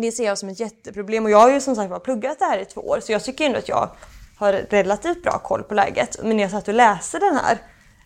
det 0.02 0.12
ser 0.12 0.26
jag 0.26 0.38
som 0.38 0.50
ett 0.50 0.60
jätteproblem 0.60 1.26
och 1.26 1.32
jag 1.32 1.38
har 1.38 1.52
ju 1.52 1.62
som 1.62 1.76
sagt 1.76 2.04
pluggat 2.04 2.40
det 2.40 2.46
här 2.46 2.60
i 2.60 2.66
två 2.66 2.82
år 2.82 3.00
så 3.00 3.12
jag 3.12 3.24
tycker 3.24 3.46
ändå 3.46 3.58
att 3.58 3.70
jag 3.70 3.90
har 4.38 4.54
relativt 4.54 5.24
bra 5.24 5.40
koll 5.40 5.64
på 5.64 5.74
läget. 5.74 6.18
Men 6.24 6.38
när 6.38 6.44
jag 6.44 6.52
satt 6.52 6.68
och 6.68 6.74
läste 6.74 7.20
den 7.20 7.36
här, 7.36 7.58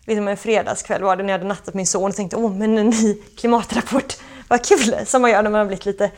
liksom 0.06 0.28
en 0.28 0.36
fredagskväll 0.36 1.02
var 1.02 1.16
det 1.16 1.22
när 1.22 1.32
jag 1.32 1.38
hade 1.38 1.48
nattat 1.48 1.74
min 1.74 1.86
son 1.86 2.10
och 2.10 2.16
tänkte 2.16 2.36
åh 2.36 2.52
men 2.52 2.78
en 2.78 2.90
ny 2.90 3.14
klimatrapport, 3.14 4.16
vad 4.48 4.64
kul! 4.64 5.06
Som 5.06 5.22
man 5.22 5.30
gör 5.30 5.42
när 5.42 5.50
man 5.50 5.58
har 5.58 5.66
blivit 5.66 5.86
lite 5.86 6.10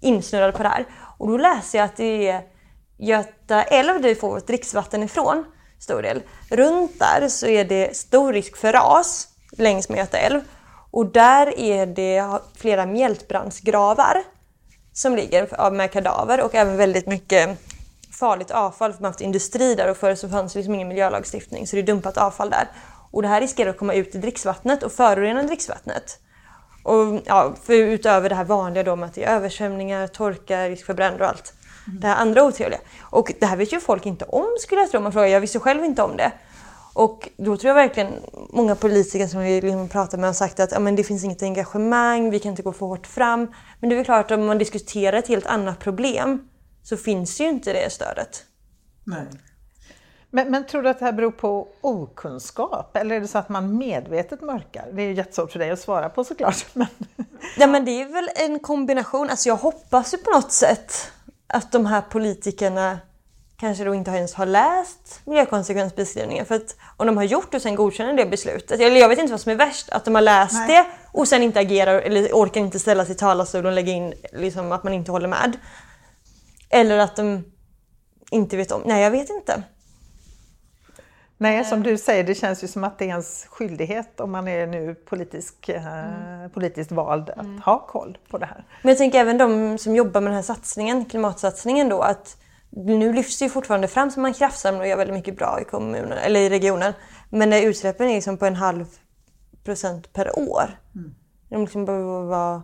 insnurrad 0.00 0.54
på 0.54 0.62
det 0.62 0.68
här. 0.68 0.84
Och 1.18 1.28
då 1.28 1.36
läser 1.36 1.78
jag 1.78 1.84
att 1.84 1.96
det 1.96 2.28
är 2.28 2.42
Göta 2.98 3.62
älv 3.62 4.02
där 4.02 4.08
vi 4.08 4.14
får 4.14 4.30
vårt 4.30 4.46
dricksvatten 4.46 5.02
ifrån, 5.02 5.44
stor 5.80 6.02
del. 6.02 6.22
Runt 6.50 6.98
där 6.98 7.28
så 7.28 7.46
är 7.46 7.64
det 7.64 7.96
stor 7.96 8.32
risk 8.32 8.56
för 8.56 8.72
ras 8.72 9.28
längs 9.52 9.88
med 9.88 9.98
Göta 9.98 10.18
älv. 10.18 10.40
Och 10.90 11.12
där 11.12 11.58
är 11.58 11.86
det 11.86 12.40
flera 12.56 12.86
mjältbrandsgravar 12.86 14.24
som 14.98 15.16
ligger 15.16 15.70
med 15.70 15.92
kadaver 15.92 16.40
och 16.40 16.54
även 16.54 16.76
väldigt 16.76 17.06
mycket 17.06 17.58
farligt 18.10 18.50
avfall 18.50 18.92
för 18.92 19.00
man 19.00 19.04
har 19.04 19.10
haft 19.10 19.20
industri 19.20 19.74
där 19.74 19.90
och 19.90 19.96
förr 19.96 20.14
så 20.14 20.28
fanns 20.28 20.52
det 20.52 20.58
liksom 20.58 20.74
ingen 20.74 20.88
miljölagstiftning 20.88 21.66
så 21.66 21.76
det 21.76 21.82
är 21.82 21.86
dumpat 21.86 22.16
avfall 22.16 22.50
där. 22.50 22.68
Och 23.10 23.22
det 23.22 23.28
här 23.28 23.40
riskerar 23.40 23.70
att 23.70 23.78
komma 23.78 23.94
ut 23.94 24.14
i 24.14 24.18
dricksvattnet 24.18 24.82
och 24.82 24.92
förorena 24.92 25.42
dricksvattnet. 25.42 26.18
Och 26.82 27.20
ja, 27.24 27.54
för 27.64 27.72
utöver 27.72 28.28
det 28.28 28.34
här 28.34 28.44
vanliga 28.44 28.84
då 28.84 28.96
med 28.96 29.06
att 29.06 29.14
det 29.14 29.24
är 29.24 29.36
översvämningar, 29.36 30.06
torka, 30.06 30.68
risk 30.68 30.86
för 30.86 30.94
bränder 30.94 31.20
och 31.20 31.28
allt. 31.28 31.52
Mm. 31.86 32.00
Det 32.00 32.06
här 32.06 32.16
andra 32.16 32.44
otrevliga. 32.44 32.80
Och 33.00 33.32
det 33.40 33.46
här 33.46 33.56
vet 33.56 33.72
ju 33.72 33.80
folk 33.80 34.06
inte 34.06 34.24
om 34.24 34.56
skulle 34.60 34.80
jag 34.80 34.90
tro 34.90 34.98
om 34.98 35.02
man 35.02 35.12
frågar. 35.12 35.26
Jag 35.26 35.40
visste 35.40 35.58
själv 35.58 35.84
inte 35.84 36.02
om 36.02 36.16
det. 36.16 36.32
Och 36.98 37.28
då 37.36 37.56
tror 37.56 37.68
jag 37.68 37.74
verkligen 37.74 38.12
många 38.50 38.74
politiker 38.74 39.26
som 39.26 39.40
vi 39.40 39.60
liksom 39.60 39.88
pratar 39.88 40.18
med 40.18 40.28
har 40.28 40.34
sagt 40.34 40.60
att 40.60 40.72
ja, 40.72 40.78
men 40.78 40.96
det 40.96 41.04
finns 41.04 41.24
inget 41.24 41.42
engagemang, 41.42 42.30
vi 42.30 42.38
kan 42.38 42.50
inte 42.50 42.62
gå 42.62 42.72
för 42.72 42.86
hårt 42.86 43.06
fram. 43.06 43.52
Men 43.80 43.90
det 43.90 43.94
är 43.94 43.96
väl 43.96 44.04
klart 44.04 44.30
att 44.30 44.38
om 44.38 44.46
man 44.46 44.58
diskuterar 44.58 45.18
ett 45.18 45.28
helt 45.28 45.46
annat 45.46 45.78
problem 45.78 46.48
så 46.82 46.96
finns 46.96 47.40
ju 47.40 47.48
inte 47.48 47.72
det 47.72 47.92
stödet. 47.92 48.44
Nej. 49.04 49.26
Men, 50.30 50.50
men, 50.50 50.66
tror 50.66 50.82
du 50.82 50.88
att 50.88 50.98
det 50.98 51.04
här 51.04 51.12
beror 51.12 51.30
på 51.30 51.68
okunskap 51.80 52.96
eller 52.96 53.16
är 53.16 53.20
det 53.20 53.28
så 53.28 53.38
att 53.38 53.48
man 53.48 53.78
medvetet 53.78 54.40
mörkar? 54.40 54.88
Det 54.92 55.02
är 55.02 55.06
ju 55.06 55.14
jättesvårt 55.14 55.52
för 55.52 55.58
dig 55.58 55.70
att 55.70 55.80
svara 55.80 56.08
på 56.08 56.24
såklart. 56.24 56.66
Men... 56.74 56.86
Ja 57.58 57.66
men 57.66 57.84
det 57.84 58.02
är 58.02 58.12
väl 58.12 58.28
en 58.36 58.58
kombination. 58.58 59.30
Alltså 59.30 59.48
jag 59.48 59.56
hoppas 59.56 60.14
ju 60.14 60.18
på 60.18 60.30
något 60.30 60.52
sätt 60.52 61.12
att 61.46 61.72
de 61.72 61.86
här 61.86 62.00
politikerna 62.00 62.98
kanske 63.60 63.84
då 63.84 63.94
inte 63.94 64.10
ens 64.10 64.34
har 64.34 64.46
läst 64.46 65.20
miljökonsekvensbeskrivningen. 65.24 66.46
För 66.46 66.54
att 66.54 66.76
om 66.96 67.06
de 67.06 67.16
har 67.16 67.24
gjort 67.24 67.54
och 67.54 67.62
sen 67.62 67.74
godkänner 67.74 68.14
det 68.14 68.26
beslutet, 68.26 68.80
eller 68.80 69.00
jag 69.00 69.08
vet 69.08 69.18
inte 69.18 69.32
vad 69.32 69.40
som 69.40 69.52
är 69.52 69.56
värst, 69.56 69.88
att 69.90 70.04
de 70.04 70.14
har 70.14 70.22
läst 70.22 70.54
Nej. 70.54 70.68
det 70.68 70.86
och 71.18 71.28
sen 71.28 71.42
inte 71.42 71.60
agerar 71.60 72.00
eller 72.00 72.32
orkar 72.32 72.60
inte 72.60 72.78
ställa 72.78 73.04
sig 73.04 73.14
i 73.14 73.18
talarstolen 73.18 73.66
och 73.66 73.72
lägga 73.72 73.92
in 73.92 74.14
liksom, 74.32 74.72
att 74.72 74.84
man 74.84 74.92
inte 74.92 75.10
håller 75.10 75.28
med. 75.28 75.56
Eller 76.70 76.98
att 76.98 77.16
de 77.16 77.44
inte 78.30 78.56
vet 78.56 78.72
om. 78.72 78.82
Nej, 78.84 79.02
jag 79.02 79.10
vet 79.10 79.30
inte. 79.30 79.62
Nej, 81.40 81.64
som 81.64 81.82
du 81.82 81.98
säger, 81.98 82.24
det 82.24 82.34
känns 82.34 82.64
ju 82.64 82.68
som 82.68 82.84
att 82.84 82.98
det 82.98 83.04
är 83.04 83.08
ens 83.08 83.46
skyldighet 83.46 84.20
om 84.20 84.32
man 84.32 84.48
är 84.48 84.66
nu 84.66 84.94
politisk, 84.94 85.68
mm. 85.68 86.50
politiskt 86.50 86.92
vald 86.92 87.30
att 87.30 87.40
mm. 87.40 87.62
ha 87.62 87.78
koll 87.78 88.18
på 88.30 88.38
det 88.38 88.46
här. 88.46 88.64
Men 88.82 88.88
jag 88.88 88.98
tänker 88.98 89.18
även 89.18 89.38
de 89.38 89.78
som 89.78 89.96
jobbar 89.96 90.20
med 90.20 90.30
den 90.30 90.36
här 90.36 90.42
satsningen, 90.42 91.04
klimatsatsningen 91.04 91.88
då, 91.88 92.00
att 92.00 92.36
nu 92.70 93.12
lyfts 93.12 93.38
det 93.38 93.44
ju 93.44 93.50
fortfarande 93.50 93.88
fram 93.88 94.10
som 94.10 94.22
man 94.22 94.34
kraftsamlar 94.34 94.80
och 94.80 94.88
gör 94.88 94.96
väldigt 94.96 95.16
mycket 95.16 95.36
bra 95.36 95.60
i 95.60 95.64
kommunen, 95.64 96.18
eller 96.18 96.40
i 96.40 96.50
regionen. 96.50 96.92
Men 97.30 97.50
när 97.50 97.62
utsläppen 97.62 98.08
är 98.08 98.14
liksom 98.14 98.36
på 98.36 98.46
en 98.46 98.56
halv 98.56 98.86
procent 99.64 100.12
per 100.12 100.38
år. 100.38 100.80
Mm. 100.94 101.14
De 101.48 101.60
liksom 101.60 101.84
behöver 101.84 102.22
vara 102.22 102.62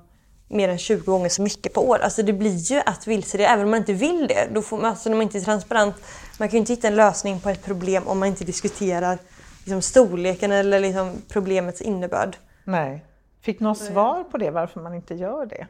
mer 0.49 0.69
än 0.69 0.79
20 0.79 1.05
gånger 1.05 1.29
så 1.29 1.43
mycket 1.43 1.73
på 1.73 1.88
år. 1.88 1.99
Alltså 1.99 2.23
det 2.23 2.33
blir 2.33 2.57
ju 2.57 2.81
att 2.87 3.07
vilseleda, 3.07 3.49
även 3.49 3.64
om 3.64 3.71
man 3.71 3.81
inte 3.81 3.93
vill 3.93 4.27
det. 4.27 4.49
Då 4.55 4.62
får 4.62 4.77
man, 4.77 4.87
alltså 4.87 5.09
när 5.09 5.17
man 5.17 5.23
inte 5.23 5.38
är 5.38 5.43
transparent, 5.43 5.95
man 6.38 6.49
kan 6.49 6.53
ju 6.53 6.59
inte 6.59 6.73
hitta 6.73 6.88
en 6.88 6.97
lösning 6.97 7.40
på 7.40 7.49
ett 7.49 7.64
problem 7.64 8.09
om 8.09 8.19
man 8.19 8.29
inte 8.29 8.45
diskuterar 8.45 9.19
liksom 9.59 9.83
storleken 9.83 10.53
eller 10.53 10.81
liksom 10.81 11.12
problemets 11.29 11.81
innebörd. 11.81 12.37
Nej. 12.64 13.05
Fick 13.40 13.61
något 13.61 13.79
svar 13.79 14.25
på 14.25 14.38
det, 14.38 14.51
varför 14.51 14.81
man 14.81 14.95
inte 14.95 15.14
gör 15.14 15.47
det? 15.47 15.67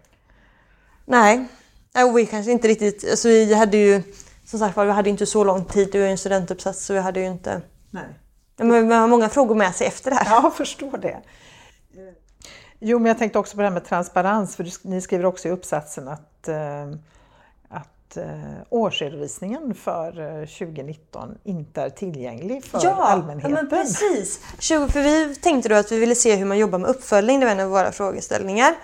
Nej, 1.04 1.48
och 2.06 2.18
vi 2.18 2.26
kanske 2.26 2.52
inte 2.52 2.68
riktigt... 2.68 3.10
Alltså 3.10 3.28
vi 3.28 3.54
hade 3.54 3.76
ju, 3.76 4.02
som 4.44 4.58
sagt 4.58 4.78
vi 4.78 4.90
hade 4.90 5.10
inte 5.10 5.26
så 5.26 5.44
lång 5.44 5.64
tid. 5.64 5.88
Det 5.92 5.98
var 5.98 6.06
ju 6.06 6.10
en 6.10 6.18
studentuppsats 6.18 6.84
så 6.84 6.92
vi 6.92 7.00
hade 7.00 7.20
ju 7.20 7.26
inte... 7.26 7.62
Nej. 7.90 8.04
Men 8.56 8.88
man 8.88 9.00
har 9.00 9.08
många 9.08 9.28
frågor 9.28 9.54
med 9.54 9.74
sig 9.74 9.86
efter 9.86 10.10
det 10.10 10.16
här. 10.16 10.26
Ja, 10.34 10.40
jag 10.42 10.56
förstår 10.56 10.98
det. 10.98 11.22
Jo, 12.78 12.98
men 12.98 13.06
jag 13.06 13.18
tänkte 13.18 13.38
också 13.38 13.56
på 13.56 13.62
det 13.62 13.68
här 13.68 13.74
med 13.74 13.84
transparens, 13.84 14.56
för 14.56 14.88
ni 14.88 15.00
skriver 15.00 15.26
också 15.26 15.48
i 15.48 15.50
uppsatsen 15.50 16.08
att, 16.08 16.48
eh, 16.48 16.90
att 17.68 18.16
eh, 18.16 18.26
årsredovisningen 18.68 19.74
för 19.74 20.12
2019 20.46 21.30
eh, 21.30 21.36
inte 21.44 21.82
är 21.82 21.90
tillgänglig 21.90 22.64
för 22.64 22.80
ja, 22.82 22.90
allmänheten. 22.90 23.50
Ja, 23.50 23.56
men 23.56 23.68
precis. 23.68 24.40
För 24.58 25.02
vi 25.02 25.34
tänkte 25.34 25.68
då 25.68 25.74
att 25.74 25.92
vi 25.92 25.98
ville 25.98 26.14
se 26.14 26.36
hur 26.36 26.44
man 26.44 26.58
jobbar 26.58 26.78
med 26.78 26.90
uppföljning, 26.90 27.40
det 27.40 27.46
var 27.46 27.52
en 27.52 27.60
av 27.60 27.70
våra 27.70 27.92
frågeställningar. 27.92 28.74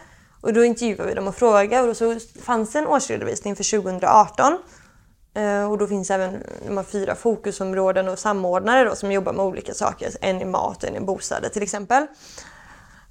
Och 0.40 0.52
då 0.52 0.64
intervjuade 0.64 1.08
vi 1.08 1.14
dem 1.14 1.28
och 1.28 1.34
frågade 1.34 1.80
och 1.80 1.86
då 1.86 1.94
så 1.94 2.18
fanns 2.42 2.72
det 2.72 2.78
en 2.78 2.86
årsredovisning 2.86 3.56
för 3.56 3.80
2018. 3.82 4.58
Eh, 5.34 5.70
och 5.70 5.78
då 5.78 5.86
finns 5.86 6.10
även 6.10 6.42
de 6.66 6.76
här 6.76 6.84
fyra 6.84 7.14
fokusområden 7.14 8.08
och 8.08 8.18
samordnare 8.18 8.84
då, 8.84 8.94
som 8.94 9.12
jobbar 9.12 9.32
med 9.32 9.44
olika 9.44 9.74
saker. 9.74 10.10
En 10.20 10.40
i 10.40 10.44
mat, 10.44 10.84
en 10.84 10.96
i 10.96 11.00
bostäder 11.00 11.48
till 11.48 11.62
exempel 11.62 12.06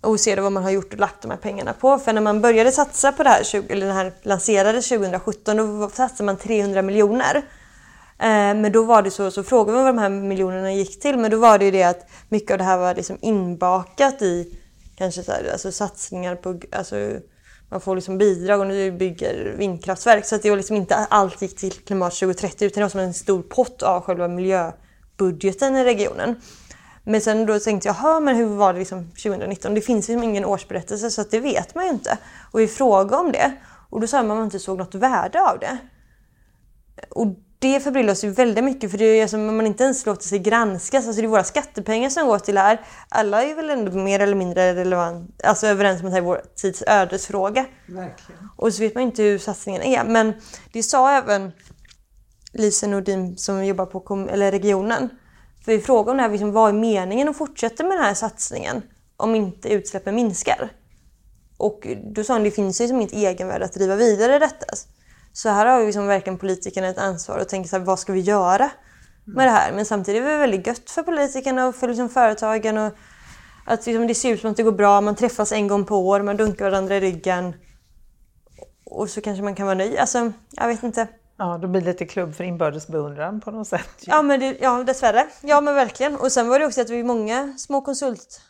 och 0.01 0.19
ser 0.19 0.37
vad 0.37 0.51
man 0.51 0.63
har 0.63 0.71
gjort 0.71 0.93
och 0.93 0.99
lagt 0.99 1.21
de 1.21 1.31
här 1.31 1.37
pengarna 1.37 1.73
på. 1.73 1.97
För 1.97 2.13
när 2.13 2.21
man 2.21 2.41
började 2.41 2.71
satsa 2.71 3.11
på 3.11 3.23
det 3.23 3.29
här, 3.29 3.71
eller 3.71 3.87
den 3.87 3.95
här 3.95 4.13
lanserades 4.21 4.89
2017, 4.89 5.57
då 5.57 5.89
satsade 5.89 6.23
man 6.23 6.37
300 6.37 6.81
miljoner. 6.81 7.35
Eh, 8.19 8.55
men 8.55 8.71
då 8.71 8.83
var 8.83 9.01
det 9.01 9.11
så, 9.11 9.31
så 9.31 9.43
frågade 9.43 9.75
man 9.77 9.83
vad 9.83 9.95
de 9.95 10.01
här 10.01 10.09
miljonerna 10.09 10.73
gick 10.73 10.99
till, 10.99 11.17
men 11.17 11.31
då 11.31 11.37
var 11.37 11.59
det 11.59 11.65
ju 11.65 11.71
det 11.71 11.83
att 11.83 12.09
mycket 12.29 12.51
av 12.51 12.57
det 12.57 12.63
här 12.63 12.77
var 12.77 12.95
liksom 12.95 13.17
inbakat 13.21 14.21
i 14.21 14.57
kanske 14.95 15.23
så 15.23 15.31
här, 15.31 15.49
alltså 15.51 15.71
satsningar 15.71 16.35
på, 16.35 16.59
alltså 16.71 16.95
man 17.69 17.81
får 17.81 17.95
liksom 17.95 18.17
bidrag 18.17 18.59
och 18.59 18.67
nu 18.67 18.91
bygger 18.91 19.55
vindkraftverk. 19.57 20.25
Så 20.25 20.35
att 20.35 20.43
det 20.43 20.49
var 20.49 20.57
liksom 20.57 20.75
inte 20.75 20.95
allt 20.95 21.41
gick 21.41 21.55
till 21.55 21.71
Klimat 21.71 22.13
2030 22.13 22.65
utan 22.65 22.81
det 22.81 22.85
var 22.85 22.89
som 22.89 22.99
en 22.99 23.13
stor 23.13 23.41
pott 23.41 23.83
av 23.83 24.01
själva 24.01 24.27
miljöbudgeten 24.27 25.75
i 25.75 25.83
regionen. 25.83 26.41
Men 27.03 27.21
sen 27.21 27.45
då 27.45 27.59
tänkte 27.59 27.87
jag, 27.87 27.95
jaha 27.95 28.19
men 28.19 28.35
hur 28.35 28.45
var 28.45 28.73
det 28.73 28.79
liksom 28.79 29.11
2019? 29.11 29.73
Det 29.73 29.81
finns 29.81 30.09
ju 30.09 30.13
liksom 30.13 30.29
ingen 30.29 30.45
årsberättelse 30.45 31.11
så 31.11 31.21
att 31.21 31.31
det 31.31 31.39
vet 31.39 31.75
man 31.75 31.85
ju 31.85 31.91
inte. 31.91 32.17
Och 32.51 32.59
vi 32.59 32.67
frågade 32.67 33.17
om 33.17 33.31
det 33.31 33.53
och 33.89 34.01
då 34.01 34.07
sa 34.07 34.17
man 34.17 34.31
att 34.31 34.37
man 34.37 34.43
inte 34.43 34.59
såg 34.59 34.77
något 34.77 34.95
värde 34.95 35.41
av 35.41 35.59
det. 35.59 35.77
Och 37.09 37.27
det 37.59 37.79
förbryllar 37.79 38.13
oss 38.13 38.23
ju 38.23 38.29
väldigt 38.29 38.63
mycket 38.63 38.91
för 38.91 38.97
det 38.97 39.05
är 39.05 39.27
som 39.27 39.49
om 39.49 39.57
man 39.57 39.65
inte 39.65 39.83
ens 39.83 40.05
låter 40.05 40.27
sig 40.27 40.39
granskas. 40.39 41.07
Alltså 41.07 41.21
det 41.21 41.27
är 41.27 41.29
våra 41.29 41.43
skattepengar 41.43 42.09
som 42.09 42.27
går 42.27 42.39
till 42.39 42.55
det 42.55 42.61
här. 42.61 42.81
Alla 43.09 43.43
är 43.43 43.55
väl 43.55 43.69
ändå 43.69 43.91
mer 43.91 44.19
eller 44.19 44.35
mindre 44.35 44.75
relevant, 44.75 45.41
alltså 45.43 45.67
överens 45.67 46.01
om 46.01 46.07
att 46.07 46.11
det 46.11 46.15
här 46.15 46.21
är 46.21 46.25
vår 46.25 46.41
tids 46.55 46.83
ödesfråga. 46.87 47.65
Verkligen. 47.87 48.49
Och 48.57 48.73
så 48.73 48.81
vet 48.81 48.95
man 48.95 49.03
inte 49.03 49.23
hur 49.23 49.37
satsningen 49.37 49.81
är. 49.81 50.03
Men 50.03 50.33
det 50.71 50.83
sa 50.83 51.11
även 51.11 51.51
Lise 52.53 52.87
Nordin 52.87 53.37
som 53.37 53.65
jobbar 53.65 53.85
på 53.85 54.27
eller 54.31 54.51
regionen 54.51 55.09
för 55.65 55.71
vi 55.71 55.79
frågade 55.79 56.11
om 56.11 56.17
det 56.17 56.23
här, 56.23 56.29
liksom, 56.29 56.51
vad 56.51 56.69
är 56.69 56.73
meningen 56.73 57.29
att 57.29 57.37
fortsätta 57.37 57.83
med 57.83 57.97
den 57.97 58.03
här 58.03 58.13
satsningen 58.13 58.81
om 59.17 59.35
inte 59.35 59.69
utsläppen 59.69 60.15
minskar? 60.15 60.69
Och 61.57 61.87
då 62.15 62.23
sa 62.23 62.33
han 62.33 62.43
det 62.43 62.51
finns 62.51 62.79
liksom 62.79 62.97
inget 62.97 63.13
egenvärde 63.13 63.65
att 63.65 63.73
driva 63.73 63.95
vidare 63.95 64.39
detta. 64.39 64.65
Så 65.33 65.49
här 65.49 65.65
har 65.65 65.85
liksom 65.85 66.07
verkligen 66.07 66.39
politikerna 66.39 66.87
ett 66.87 66.97
ansvar 66.97 67.37
och 67.37 67.49
tänker 67.49 67.69
så 67.69 67.77
här, 67.77 67.83
vad 67.83 67.99
ska 67.99 68.13
vi 68.13 68.19
göra 68.19 68.71
med 69.25 69.47
det 69.47 69.51
här? 69.51 69.71
Men 69.71 69.85
samtidigt 69.85 70.23
är 70.23 70.29
det 70.29 70.37
väldigt 70.37 70.67
gött 70.67 70.89
för 70.89 71.03
politikerna 71.03 71.67
och 71.67 71.75
för 71.75 71.87
liksom 71.87 72.09
företagen. 72.09 72.77
Och 72.77 72.91
att 73.65 73.85
liksom 73.85 74.07
det 74.07 74.15
ser 74.15 74.33
ut 74.33 74.41
som 74.41 74.51
att 74.51 74.57
det 74.57 74.63
går 74.63 74.71
bra, 74.71 75.01
man 75.01 75.15
träffas 75.15 75.51
en 75.51 75.67
gång 75.67 75.85
på 75.85 76.07
år, 76.07 76.21
man 76.21 76.37
dunkar 76.37 76.65
varandra 76.65 76.95
i 76.95 76.99
ryggen. 76.99 77.53
Och 78.85 79.09
så 79.09 79.21
kanske 79.21 79.43
man 79.43 79.55
kan 79.55 79.65
vara 79.65 79.77
nöjd. 79.77 79.97
Alltså, 79.97 80.31
jag 80.51 80.67
vet 80.67 80.83
inte. 80.83 81.07
Ja, 81.37 81.57
då 81.61 81.67
blir 81.67 81.81
det 81.81 81.87
lite 81.87 82.05
klubb 82.05 82.35
för 82.35 82.43
inbördes 82.43 82.87
beundran 82.87 83.41
på 83.41 83.51
något 83.51 83.67
sätt. 83.67 83.89
Ja, 84.01 84.21
men 84.21 84.39
det, 84.39 84.57
ja, 84.61 84.83
dessvärre. 84.83 85.27
Ja, 85.41 85.61
men 85.61 85.75
verkligen. 85.75 86.15
Och 86.15 86.31
sen 86.31 86.47
var 86.47 86.59
det 86.59 86.65
också 86.65 86.81
att 86.81 86.89
vi 86.89 86.99
är 86.99 87.03
många 87.03 87.53
små 87.57 87.81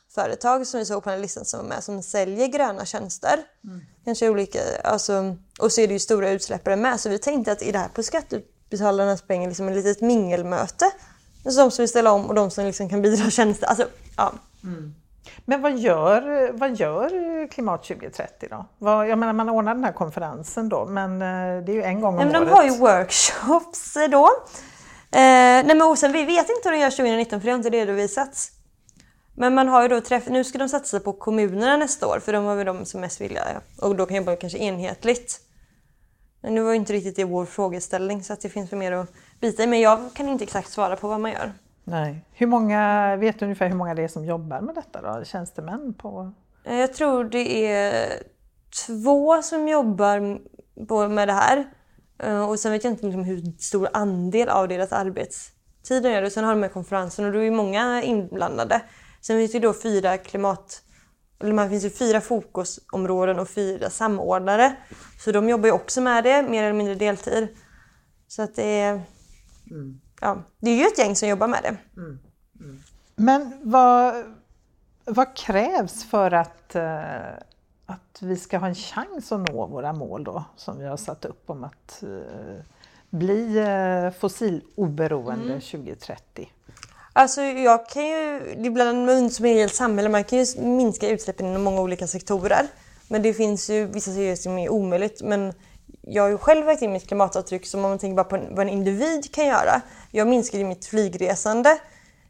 konsultföretag 0.09 0.67
som 0.67 0.79
vi 0.79 0.85
såg 0.85 1.03
på 1.03 1.09
den 1.09 1.21
listan 1.21 1.45
som 1.45 1.59
var 1.59 1.67
med 1.67 1.83
som 1.83 2.03
säljer 2.03 2.47
gröna 2.47 2.85
tjänster. 2.85 3.39
Mm. 3.63 3.81
Kanske 4.05 4.29
olika, 4.29 4.59
alltså, 4.83 5.35
och 5.59 5.71
så 5.71 5.81
är 5.81 5.87
det 5.87 5.93
ju 5.93 5.99
stora 5.99 6.29
utsläppare 6.29 6.75
med. 6.75 6.99
Så 6.99 7.09
vi 7.09 7.19
tänkte 7.19 7.51
att 7.51 7.61
i 7.61 7.71
det 7.71 7.79
här 7.79 7.89
på 7.89 8.03
skattebetalarnas 8.03 9.21
pengar 9.21 9.47
liksom 9.47 9.67
ett 9.67 9.75
litet 9.75 10.01
mingelmöte. 10.01 10.85
Alltså 11.45 11.61
de 11.61 11.71
som 11.71 11.83
vill 11.83 11.89
ställa 11.89 12.11
om 12.11 12.25
och 12.25 12.35
de 12.35 12.51
som 12.51 12.65
liksom 12.65 12.89
kan 12.89 13.01
bidra 13.01 13.29
tjänster. 13.29 13.67
Alltså, 13.67 13.87
ja. 14.17 14.33
Mm. 14.63 14.95
Men 15.45 15.61
vad 15.61 15.77
gör, 15.77 16.51
vad 16.53 16.75
gör 16.75 17.47
Klimat 17.47 17.83
2030 17.83 18.47
då? 18.51 18.65
Vad, 18.77 19.07
jag 19.07 19.19
menar 19.19 19.33
man 19.33 19.49
ordnar 19.49 19.75
den 19.75 19.83
här 19.83 19.93
konferensen 19.93 20.69
då 20.69 20.85
men 20.85 21.21
eh, 21.21 21.63
det 21.65 21.71
är 21.71 21.75
ju 21.75 21.83
en 21.83 22.01
gång 22.01 22.13
om 22.13 22.27
men 22.27 22.35
året. 22.35 22.47
De 22.47 22.53
har 22.53 22.63
ju 22.63 22.77
workshops 22.77 23.97
då. 24.11 24.25
Eh, 25.11 25.19
nej 25.19 25.65
men 25.65 25.81
och 25.81 25.97
sen, 25.97 26.11
vi 26.11 26.25
vet 26.25 26.49
inte 26.49 26.61
hur 26.63 26.71
de 26.71 26.77
gör 26.77 26.89
2019 26.89 27.39
för 27.39 27.45
det 27.45 27.51
har 27.51 27.57
inte 27.57 27.69
redovisats. 27.69 28.58
Men 29.39 29.53
man 29.53 29.67
har 29.67 29.81
ju 29.81 29.87
då 29.87 30.01
träff... 30.01 30.27
nu 30.27 30.43
ska 30.43 30.57
de 30.57 30.69
satsa 30.69 30.99
på 30.99 31.13
kommunerna 31.13 31.77
nästa 31.77 32.07
år 32.07 32.19
för 32.19 32.33
de 32.33 32.45
var 32.45 32.55
väl 32.55 32.65
de 32.65 32.85
som 32.85 33.01
mest 33.01 33.21
vilja 33.21 33.61
och 33.81 33.95
då 33.95 34.05
kan 34.05 34.17
jobba 34.17 34.35
kanske 34.35 34.57
enhetligt. 34.57 35.39
Men 36.41 36.55
nu 36.55 36.61
var 36.61 36.69
ju 36.69 36.75
inte 36.75 36.93
riktigt 36.93 37.15
det 37.15 37.23
vår 37.23 37.45
frågeställning 37.45 38.23
så 38.23 38.33
att 38.33 38.41
det 38.41 38.49
finns 38.49 38.71
mer 38.71 38.91
att 38.91 39.13
bita 39.39 39.63
i. 39.63 39.67
Men 39.67 39.81
jag 39.81 39.99
kan 40.13 40.29
inte 40.29 40.43
exakt 40.43 40.69
svara 40.69 40.95
på 40.95 41.07
vad 41.07 41.19
man 41.19 41.31
gör. 41.31 41.53
Nej. 41.83 42.25
Hur 42.31 42.47
många, 42.47 43.15
vet 43.15 43.39
du 43.39 43.45
ungefär 43.45 43.67
hur 43.67 43.75
många 43.75 43.95
det 43.95 44.03
är 44.03 44.07
som 44.07 44.25
jobbar 44.25 44.61
med 44.61 44.75
detta 44.75 45.01
då? 45.01 45.25
Tjänstemän 45.25 45.93
på? 45.93 46.31
Eh, 46.63 46.77
jag 46.77 46.93
tror 46.93 47.23
det 47.23 47.67
är 47.67 48.23
två 48.87 49.41
som 49.41 49.67
jobbar 49.67 50.19
med 51.07 51.27
det 51.27 51.33
här. 51.33 51.65
Eh, 52.23 52.49
och 52.49 52.59
sen 52.59 52.71
vet 52.71 52.83
jag 52.83 52.93
inte 52.93 53.05
liksom 53.05 53.23
hur 53.23 53.57
stor 53.59 53.89
andel 53.93 54.49
av 54.49 54.67
deras 54.67 54.91
arbetstid 54.91 56.03
de 56.03 56.09
gör 56.09 56.21
det. 56.21 56.29
Sen 56.29 56.43
har 56.43 56.51
de 56.51 56.59
med 56.59 56.73
konferensen 56.73 57.25
och 57.25 57.33
då 57.33 57.43
är 57.43 57.51
många 57.51 58.03
inblandade. 58.03 58.81
Sen 59.21 59.37
finns 59.37 59.51
det 59.51 59.59
då 59.59 59.73
fyra 59.73 60.17
klimat... 60.17 60.81
Eller 61.39 61.53
man 61.53 61.69
finns 61.69 61.85
ju 61.85 61.89
fyra 61.89 62.21
fokusområden 62.21 63.39
och 63.39 63.49
fyra 63.49 63.89
samordnare. 63.89 64.75
Så 65.19 65.31
de 65.31 65.49
jobbar 65.49 65.65
ju 65.65 65.71
också 65.71 66.01
med 66.01 66.23
det, 66.23 66.43
mer 66.43 66.63
eller 66.63 66.73
mindre 66.73 66.95
deltid. 66.95 67.47
Så 68.27 68.41
att 68.41 68.55
det 68.55 68.79
är... 68.81 69.01
Mm. 69.71 70.01
Ja, 70.21 70.43
det 70.59 70.69
är 70.69 70.75
ju 70.75 70.83
ett 70.83 70.97
gäng 70.97 71.15
som 71.15 71.29
jobbar 71.29 71.47
med 71.47 71.59
det. 71.63 72.01
Mm. 72.01 72.19
Mm. 72.59 72.79
Men 73.15 73.53
vad, 73.61 74.23
vad 75.05 75.35
krävs 75.35 76.03
för 76.03 76.31
att, 76.31 76.75
uh, 76.75 77.43
att 77.85 78.19
vi 78.21 78.35
ska 78.35 78.57
ha 78.57 78.67
en 78.67 78.75
chans 78.75 79.31
att 79.31 79.49
nå 79.49 79.67
våra 79.67 79.93
mål 79.93 80.23
då, 80.23 80.43
som 80.55 80.79
vi 80.79 80.85
har 80.85 80.97
satt 80.97 81.25
upp 81.25 81.49
om 81.49 81.63
att 81.63 82.03
uh, 82.03 82.61
bli 83.09 83.59
uh, 83.59 84.11
fossiloberoende 84.11 85.45
mm. 85.45 85.61
2030? 85.61 86.51
Alltså 87.13 87.41
jag 87.41 87.89
kan 87.89 88.07
ju, 88.07 88.41
ibland 88.57 89.33
som 89.33 89.45
i 89.45 89.61
ett 89.61 89.75
samhälle, 89.75 90.09
man 90.09 90.23
kan 90.23 90.39
ju 90.39 90.61
minska 90.61 91.09
utsläppen 91.09 91.45
inom 91.45 91.61
många 91.61 91.81
olika 91.81 92.07
sektorer. 92.07 92.67
Men 93.07 93.21
det 93.21 93.33
finns 93.33 93.69
ju 93.69 93.85
vissa 93.85 94.11
saker 94.11 94.35
som 94.35 94.57
är 94.57 94.69
omöjligt. 94.69 95.21
Men 95.21 95.53
jag 96.01 96.23
har 96.23 96.29
ju 96.29 96.37
själv 96.37 96.65
vägt 96.65 96.81
in 96.81 96.91
mitt 96.91 97.07
klimatavtryck 97.07 97.65
som 97.65 97.85
om 97.85 97.89
man 97.89 97.99
tänker 97.99 98.15
bara 98.15 98.23
på 98.23 98.37
vad 98.49 98.59
en 98.59 98.69
individ 98.69 99.33
kan 99.33 99.45
göra. 99.45 99.81
Jag 100.11 100.27
minskade 100.27 100.63
mitt 100.63 100.85
flygresande 100.85 101.79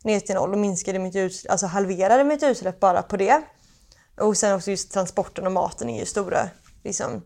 ner 0.04 0.20
till 0.20 0.36
noll 0.36 0.54
och 0.54 0.60
minskade 0.60 1.00
mitt 1.00 1.16
utsläpp, 1.16 1.52
alltså 1.52 1.68
halverade 1.68 2.24
mitt 2.24 2.44
utsläpp 2.44 2.80
bara 2.80 3.02
på 3.02 3.18
det. 3.18 3.42
Och 4.20 4.38
sen 4.38 4.56
också 4.56 4.72
just 4.72 4.92
transporten 4.92 5.46
och 5.46 5.52
maten 5.52 5.90
är 5.90 6.00
ju 6.00 6.06
stora 6.06 6.50
liksom, 6.84 7.22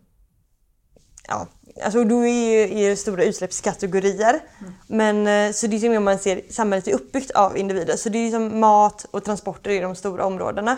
ja, 1.28 1.48
alltså 1.84 2.04
då 2.04 2.26
är 2.26 2.68
ju, 2.68 2.80
är 2.80 2.96
stora 2.96 3.24
utsläppskategorier. 3.24 4.40
Mm. 4.60 4.74
Men, 4.88 5.28
eh, 5.28 5.54
så 5.54 5.68
det 5.68 5.76
är 5.76 5.80
som 5.80 5.98
om 5.98 6.04
man 6.04 6.20
ser 6.20 6.42
samhället 6.50 6.88
är 6.88 6.94
uppbyggt 6.94 7.32
av 7.32 7.58
individer. 7.58 7.96
Så 7.96 8.10
det 8.10 8.18
är 8.18 8.32
som 8.32 8.60
mat 8.60 9.06
och 9.12 9.24
transporter 9.24 9.72
är 9.72 9.82
de 9.82 9.96
stora 9.96 10.26
områdena. 10.26 10.78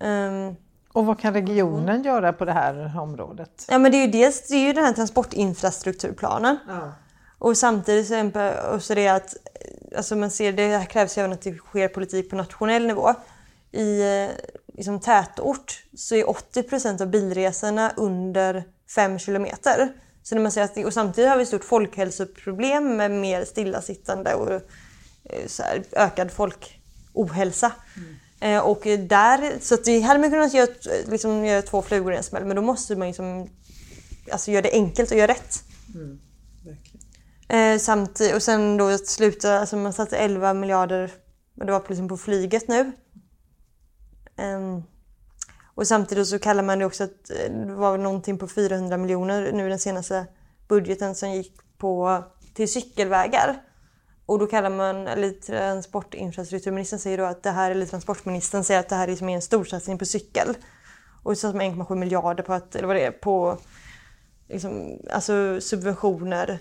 Um, 0.00 0.56
och 0.92 1.06
vad 1.06 1.20
kan 1.20 1.34
regionen 1.34 1.88
mm. 1.88 2.02
göra 2.02 2.32
på 2.32 2.44
det 2.44 2.52
här 2.52 3.00
området? 3.00 3.66
Ja 3.68 3.78
men 3.78 3.92
det 3.92 3.98
är 3.98 4.06
ju 4.06 4.12
dels 4.12 4.48
det 4.48 4.54
är 4.54 4.66
ju 4.66 4.72
den 4.72 4.84
här 4.84 4.92
transportinfrastrukturplanen. 4.92 6.58
Ja. 6.68 6.92
Och 7.38 7.56
samtidigt 7.56 8.06
så 8.06 8.14
är 8.14 8.94
det 8.94 9.08
att 9.08 9.36
alltså 9.96 10.16
man 10.16 10.30
ser, 10.30 10.52
det 10.52 10.76
här 10.76 10.84
krävs 10.84 11.18
ju 11.18 11.20
även 11.20 11.32
att 11.32 11.42
det 11.42 11.54
sker 11.54 11.88
politik 11.88 12.30
på 12.30 12.36
nationell 12.36 12.86
nivå. 12.86 13.14
I 13.72 14.00
eh, 14.02 14.30
liksom, 14.74 15.00
tätort 15.00 15.84
så 15.96 16.14
är 16.14 16.24
80% 16.24 17.02
av 17.02 17.08
bilresorna 17.08 17.92
under 17.96 18.64
5 18.94 19.18
kilometer. 19.18 19.92
Så 20.22 20.34
när 20.34 20.42
man 20.42 20.52
säger 20.52 20.64
att, 20.64 20.84
och 20.84 20.94
samtidigt 20.94 21.30
har 21.30 21.36
vi 21.36 21.42
ett 21.42 21.48
stort 21.48 21.64
folkhälsoproblem 21.64 22.96
med 22.96 23.10
mer 23.10 23.44
stillasittande 23.44 24.34
och 24.34 24.52
eh, 24.52 24.60
här, 25.58 25.82
ökad 25.92 26.30
folkohälsa. 26.32 27.72
Mm. 27.96 28.16
Eh, 28.40 28.62
och 28.62 28.80
där, 29.08 29.58
så 29.60 29.74
att 29.74 29.84
det 29.84 30.00
hade 30.00 30.20
man 30.20 30.30
kunnat 30.30 30.54
göra, 30.54 30.70
liksom, 31.06 31.44
göra 31.44 31.62
två 31.62 31.82
flugor 31.82 32.12
i 32.12 32.16
en 32.16 32.22
smäll 32.22 32.44
men 32.44 32.56
då 32.56 32.62
måste 32.62 32.96
man 32.96 33.08
liksom, 33.08 33.48
alltså, 34.32 34.50
göra 34.50 34.62
det 34.62 34.72
enkelt 34.72 35.10
och 35.10 35.16
göra 35.16 35.32
rätt. 35.32 35.62
Mm. 35.94 36.18
Eh, 37.48 37.78
samtidigt, 37.78 38.34
och 38.34 38.42
sen 38.42 38.76
då 38.76 38.98
sluta, 38.98 39.58
alltså 39.58 39.76
man 39.76 39.92
satte 39.92 40.16
11 40.16 40.54
miljarder, 40.54 41.10
det 41.54 41.72
var 41.72 41.84
liksom 41.88 42.08
på 42.08 42.16
flyget 42.16 42.68
nu. 42.68 42.92
Um, 44.36 44.84
och 45.82 45.88
samtidigt 45.88 46.28
så 46.28 46.38
kallar 46.38 46.62
man 46.62 46.78
det 46.78 46.84
också 46.84 47.04
att 47.04 47.30
eh, 47.30 47.52
det 47.66 47.74
var 47.74 47.98
någonting 47.98 48.38
på 48.38 48.48
400 48.48 48.96
miljoner 48.96 49.52
nu 49.52 49.68
den 49.68 49.78
senaste 49.78 50.26
budgeten 50.68 51.14
som 51.14 51.30
gick 51.30 51.52
på, 51.78 52.24
till 52.54 52.72
cykelvägar. 52.72 53.62
Och 54.26 54.38
då 54.38 54.46
kallar 54.46 54.70
man, 54.70 55.06
eller 55.06 55.30
transportinfrastrukturministern 55.30 56.98
säger 56.98 57.18
då 57.18 57.24
att 57.24 57.42
det 57.42 57.50
här, 57.50 57.70
eller 57.70 57.86
transportministern 57.86 58.64
säger 58.64 58.80
att 58.80 58.88
det 58.88 58.94
här 58.94 59.08
är 59.08 59.16
som 59.16 59.28
en 59.28 59.42
storsatsning 59.42 59.98
på 59.98 60.04
cykel. 60.04 60.54
Och 61.22 61.38
så 61.38 61.52
med 61.52 61.72
1,7 61.72 61.94
miljarder 61.94 62.42
på 62.42 62.52
att, 62.52 62.76
eller 62.76 62.86
vad 62.86 62.96
det 62.96 63.06
är, 63.06 63.10
på 63.10 63.58
liksom, 64.48 64.98
alltså 65.10 65.60
subventioner 65.60 66.58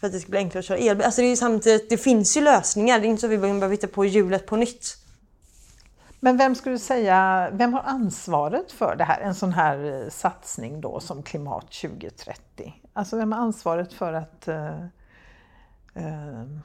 för 0.00 0.06
att 0.06 0.12
det 0.12 0.20
ska 0.20 0.30
bli 0.30 0.38
enklare 0.38 0.58
att 0.58 0.64
köra 0.64 0.78
elbil. 0.78 1.04
Alltså 1.04 1.20
det, 1.20 1.26
är 1.26 1.36
samtidigt, 1.36 1.90
det 1.90 1.98
finns 1.98 2.36
ju 2.36 2.40
lösningar, 2.40 3.00
det 3.00 3.06
är 3.06 3.08
inte 3.08 3.20
så 3.20 3.26
att 3.26 3.32
vi 3.32 3.38
behöver 3.38 3.68
hitta 3.68 3.86
på 3.86 4.04
hjulet 4.04 4.46
på 4.46 4.56
nytt. 4.56 5.01
Men 6.24 6.36
vem 6.36 6.54
skulle 6.54 6.74
du 6.74 6.78
säga, 6.78 7.48
vem 7.52 7.72
har 7.72 7.80
ansvaret 7.80 8.72
för 8.72 8.96
det 8.96 9.04
här, 9.04 9.20
en 9.20 9.34
sån 9.34 9.52
här 9.52 10.02
eh, 10.02 10.08
satsning 10.08 10.80
då 10.80 11.00
som 11.00 11.22
Klimat 11.22 11.72
2030? 11.72 12.74
Alltså 12.92 13.16
vem 13.16 13.32
har 13.32 13.40
ansvaret 13.40 13.92
för 13.92 14.12
att 14.12 14.48
uh, 14.48 14.84
uh, 15.96 16.58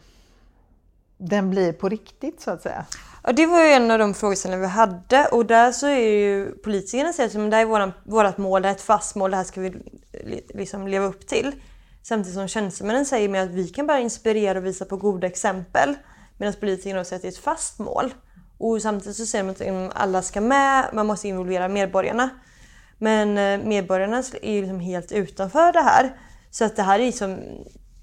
den 1.17 1.49
blir 1.49 1.73
på 1.73 1.89
riktigt 1.89 2.41
så 2.41 2.51
att 2.51 2.61
säga? 2.61 2.85
Ja, 3.23 3.31
det 3.31 3.45
var 3.45 3.63
ju 3.63 3.69
en 3.69 3.91
av 3.91 3.99
de 3.99 4.13
frågeställningar 4.13 4.61
vi 4.61 4.67
hade 4.67 5.27
och 5.31 5.45
där 5.45 5.71
så 5.71 5.87
är 5.87 6.09
ju 6.09 6.51
politikerna 6.51 7.13
säger 7.13 7.29
att 7.29 7.51
det 7.51 7.55
här 7.55 7.63
är 7.63 7.67
våran, 7.67 7.93
vårat 8.03 8.37
mål, 8.37 8.61
det 8.61 8.67
här 8.67 8.75
är 8.75 8.77
ett 8.77 8.83
fast 8.83 9.15
mål, 9.15 9.31
det 9.31 9.37
här 9.37 9.43
ska 9.43 9.61
vi 9.61 9.73
liksom 10.49 10.87
leva 10.87 11.05
upp 11.05 11.27
till. 11.27 11.55
Samtidigt 12.03 12.35
som 12.35 12.47
tjänstemännen 12.47 13.05
säger 13.05 13.29
med 13.29 13.43
att 13.43 13.51
vi 13.51 13.67
kan 13.67 13.87
bara 13.87 13.99
inspirera 13.99 14.57
och 14.57 14.65
visa 14.65 14.85
på 14.85 14.97
goda 14.97 15.27
exempel. 15.27 15.95
Medan 16.37 16.53
politikerna 16.59 17.03
säger 17.03 17.15
att 17.15 17.21
det 17.21 17.27
är 17.27 17.31
ett 17.31 17.37
fast 17.37 17.79
mål. 17.79 18.13
Och 18.57 18.81
samtidigt 18.81 19.17
så 19.17 19.25
säger 19.25 19.73
man 19.73 19.87
att 19.87 19.97
alla 19.97 20.21
ska 20.21 20.41
med, 20.41 20.89
man 20.93 21.07
måste 21.07 21.27
involvera 21.27 21.67
medborgarna. 21.67 22.29
Men 22.97 23.37
eh, 23.37 23.67
medborgarna 23.67 24.23
är 24.41 24.61
liksom 24.61 24.79
helt 24.79 25.11
utanför 25.11 25.73
det 25.73 25.81
här. 25.81 26.17
Så 26.51 26.65
att 26.65 26.75
det 26.75 26.83
här 26.83 26.99
är 26.99 27.05
liksom, 27.05 27.39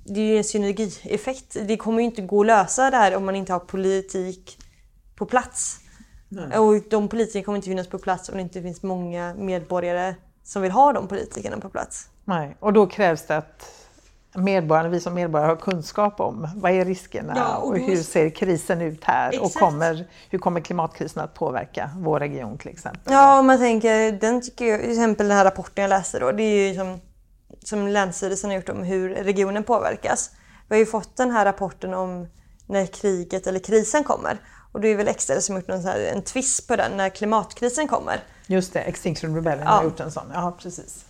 det 0.05 0.21
är 0.21 0.39
en 0.39 0.45
synergieffekt. 0.45 1.57
Det 1.67 1.77
kommer 1.77 1.99
ju 1.99 2.05
inte 2.05 2.23
gå 2.23 2.41
att 2.41 2.47
lösa 2.47 2.91
det 2.91 2.97
här 2.97 3.17
om 3.17 3.25
man 3.25 3.37
inte 3.37 3.53
har 3.53 3.61
politik 3.61 4.59
på 5.17 5.27
plats. 5.27 5.81
Nej. 6.29 6.59
Och 6.59 6.83
de 6.91 7.09
politikerna 7.09 7.45
kommer 7.45 7.57
inte 7.57 7.69
finnas 7.69 7.87
på 7.87 7.99
plats 7.99 8.29
om 8.29 8.35
det 8.35 8.43
inte 8.43 8.63
finns 8.63 8.83
många 8.83 9.35
medborgare 9.35 10.15
som 10.43 10.63
vill 10.63 10.73
ha 10.73 10.93
de 10.93 11.09
politikerna 11.09 11.61
på 11.61 11.69
plats. 11.69 12.09
Nej, 12.25 12.57
och 12.61 12.73
då 12.73 12.87
krävs 12.87 13.27
det 13.27 13.37
att 13.37 13.84
medborgarna, 14.35 14.89
vi 14.89 15.01
som 15.01 15.15
medborgare 15.15 15.49
har 15.49 15.57
kunskap 15.57 16.21
om 16.21 16.49
vad 16.57 16.73
är 16.73 16.85
riskerna 16.85 17.33
ja, 17.37 17.57
och, 17.57 17.69
och, 17.69 17.79
hur 17.79 17.97
ser 17.97 18.31
krisen 18.31 18.81
ut 18.81 19.05
här 19.05 19.29
Exakt. 19.29 19.45
och 19.45 19.55
kommer, 19.55 20.09
hur 20.31 20.39
kommer 20.39 20.61
klimatkrisen 20.61 21.23
att 21.23 21.35
påverka 21.35 21.91
vår 21.97 22.21
region 22.21 22.59
till 22.59 22.71
exempel? 22.71 23.13
Ja, 23.13 23.39
om 23.39 23.47
man 23.47 23.59
tänker, 23.59 24.13
den 24.13 24.43
tycker 24.43 24.65
jag, 24.65 24.81
till 24.81 24.91
exempel 24.91 25.29
den 25.29 25.37
här 25.37 25.45
rapporten 25.45 25.83
jag 25.83 25.89
läste 25.89 26.19
då, 26.19 26.33
det 26.33 26.43
är 26.43 26.69
ju 26.69 26.75
som, 26.75 27.01
som 27.65 27.89
Länsstyrelsen 27.89 28.51
har 28.51 28.57
gjort 28.57 28.69
om 28.69 28.83
hur 28.83 29.15
regionen 29.15 29.65
påverkas. 29.65 30.31
Vi 30.69 30.75
har 30.75 30.81
ju 30.81 30.87
fått 30.87 31.17
den 31.17 31.31
här 31.31 31.45
rapporten 31.45 31.95
om 31.95 32.27
när 32.67 32.87
kriget 32.87 33.47
eller 33.47 33.59
krisen 33.59 34.05
kommer. 34.05 34.41
Och 34.73 34.81
det 34.81 34.89
är 34.89 34.97
väl 34.97 35.09
Extra 35.09 35.41
som 35.41 35.57
gjort 35.57 35.69
någon 35.69 35.85
här, 35.85 36.01
en 36.01 36.23
twist 36.23 36.69
på 36.69 36.77
den, 36.77 36.97
när 36.97 37.09
klimatkrisen 37.09 37.89
kommer. 37.89 38.21
Just 38.47 38.73
det, 38.73 38.81
Extinction 38.81 39.35
Rebellion 39.35 39.65
ja. 39.67 39.71
har 39.71 39.85
gjort 39.85 40.01
en 40.01 40.13
sån. 40.13 40.31
Ja, 40.35 40.57
precis. 40.63 41.04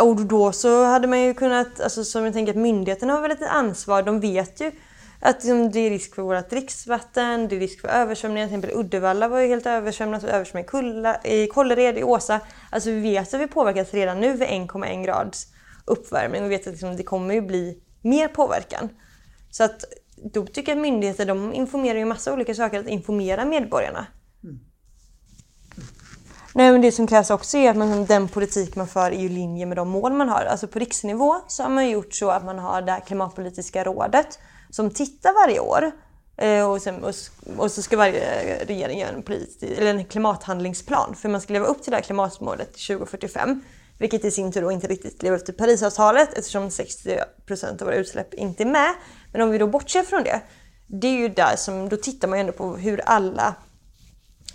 Och 0.00 0.16
då 0.16 0.52
så 0.52 0.84
hade 0.84 1.08
man 1.08 1.20
ju 1.20 1.34
kunnat, 1.34 1.80
alltså 1.80 2.04
som 2.04 2.24
jag 2.24 2.32
tänker 2.32 2.52
att 2.52 2.58
myndigheterna 2.58 3.12
har 3.12 3.22
väl 3.22 3.30
ett 3.30 3.42
ansvar, 3.42 4.02
de 4.02 4.20
vet 4.20 4.60
ju 4.60 4.72
att 5.20 5.34
liksom, 5.34 5.70
det 5.70 5.80
är 5.80 5.90
risk 5.90 6.14
för 6.14 6.22
vårt 6.22 6.50
dricksvatten, 6.50 7.48
det 7.48 7.56
är 7.56 7.60
risk 7.60 7.80
för 7.80 7.88
översvämningar. 7.88 8.48
Till 8.48 8.56
exempel 8.56 8.80
Uddevalla 8.80 9.28
var 9.28 9.40
ju 9.40 9.48
helt 9.48 9.66
översvämnat 9.66 10.24
och 10.24 10.30
översvämning 10.30 10.66
i 11.24 11.46
Kållered, 11.46 11.98
i 11.98 12.02
Åsa. 12.02 12.40
Alltså 12.70 12.90
vi 12.90 13.00
vet 13.00 13.34
att 13.34 13.40
vi 13.40 13.46
påverkas 13.46 13.94
redan 13.94 14.20
nu 14.20 14.32
vid 14.32 14.48
1,1 14.48 15.04
grads 15.04 15.46
uppvärmning 15.84 16.44
och 16.44 16.50
vi 16.50 16.56
vet 16.56 16.66
att 16.66 16.72
liksom, 16.72 16.96
det 16.96 17.02
kommer 17.02 17.34
ju 17.34 17.40
bli 17.40 17.82
mer 18.02 18.28
påverkan. 18.28 18.88
Så 19.50 19.64
att 19.64 19.84
då 20.16 20.46
tycker 20.46 20.72
jag 20.72 20.78
att 20.78 20.82
myndigheter 20.82 21.26
de 21.26 21.54
informerar 21.54 21.98
ju 21.98 22.04
massa 22.04 22.32
olika 22.32 22.54
saker 22.54 22.80
att 22.80 22.88
informera 22.88 23.44
medborgarna. 23.44 24.06
Nej, 26.54 26.72
men 26.72 26.80
det 26.80 26.92
som 26.92 27.06
krävs 27.06 27.30
också 27.30 27.56
är 27.56 27.70
att 27.70 27.76
man, 27.76 27.88
liksom, 27.88 28.06
den 28.06 28.28
politik 28.28 28.76
man 28.76 28.88
för 28.88 29.06
är 29.06 29.12
i 29.12 29.28
linje 29.28 29.66
med 29.66 29.76
de 29.76 29.88
mål 29.88 30.12
man 30.12 30.28
har. 30.28 30.44
Alltså 30.44 30.66
på 30.66 30.78
riksnivå 30.78 31.36
så 31.48 31.62
har 31.62 31.70
man 31.70 31.90
gjort 31.90 32.14
så 32.14 32.30
att 32.30 32.44
man 32.44 32.58
har 32.58 32.82
det 32.82 33.02
klimatpolitiska 33.06 33.84
rådet 33.84 34.38
som 34.70 34.90
tittar 34.90 35.46
varje 35.46 35.60
år. 35.60 35.90
Eh, 36.36 36.70
och, 36.70 36.82
sen, 36.82 37.04
och, 37.04 37.14
och, 37.56 37.72
så 37.72 37.82
ska 37.82 37.96
varje 37.96 38.64
regering 38.64 38.98
göra 38.98 39.10
en, 39.10 39.22
politik, 39.22 39.78
eller 39.78 39.94
en 39.94 40.04
klimathandlingsplan 40.04 41.14
för 41.14 41.28
man 41.28 41.40
ska 41.40 41.52
leva 41.52 41.66
upp 41.66 41.82
till 41.82 41.90
det 41.90 41.96
här 41.96 42.02
klimatmålet 42.02 42.72
2045. 42.72 43.62
Vilket 43.98 44.24
i 44.24 44.30
sin 44.30 44.52
tur 44.52 44.62
då 44.62 44.72
inte 44.72 44.86
riktigt 44.86 45.22
lever 45.22 45.38
upp 45.38 45.44
till 45.44 45.54
Parisavtalet 45.54 46.38
eftersom 46.38 46.68
60% 46.68 47.82
av 47.82 47.86
våra 47.86 47.94
utsläpp 47.94 48.34
inte 48.34 48.62
är 48.62 48.66
med. 48.66 48.94
Men 49.32 49.42
om 49.42 49.50
vi 49.50 49.58
då 49.58 49.66
bortser 49.66 50.02
från 50.02 50.22
det, 50.22 50.40
det 50.86 51.06
är 51.06 51.18
ju 51.18 51.28
där 51.28 51.56
som, 51.56 51.88
då 51.88 51.96
tittar 51.96 52.28
man 52.28 52.38
ju 52.38 52.40
ändå 52.40 52.52
på 52.52 52.76
hur 52.76 53.00
alla 53.00 53.54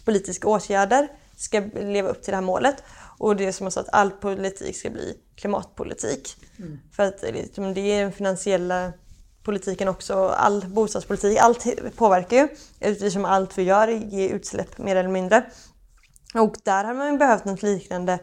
politiska 0.05 0.47
åtgärder 0.47 1.09
ska 1.35 1.59
leva 1.73 2.09
upp 2.09 2.23
till 2.23 2.31
det 2.31 2.37
här 2.37 2.43
målet. 2.43 2.83
Och 3.17 3.35
det 3.35 3.45
är 3.45 3.51
som 3.51 3.67
att 3.67 3.89
all 3.91 4.11
politik 4.11 4.77
ska 4.77 4.89
bli 4.89 5.17
klimatpolitik. 5.35 6.35
Mm. 6.59 6.79
För 6.91 7.03
att 7.03 7.21
liksom, 7.21 7.73
det 7.73 7.81
är 7.81 8.01
den 8.01 8.11
finansiella 8.11 8.91
politiken 9.43 9.87
också, 9.87 10.27
all 10.27 10.65
bostadspolitik, 10.67 11.37
allt 11.39 11.65
påverkar 11.95 12.37
ju 12.37 12.47
eftersom 12.79 13.25
allt 13.25 13.57
vi 13.57 13.63
gör 13.63 13.87
ger 13.87 14.29
utsläpp 14.29 14.77
mer 14.77 14.95
eller 14.95 15.09
mindre. 15.09 15.45
Och 16.33 16.55
där 16.63 16.83
har 16.83 16.93
man 16.93 17.17
behövt 17.17 17.45
något 17.45 17.63
liknande 17.63 18.19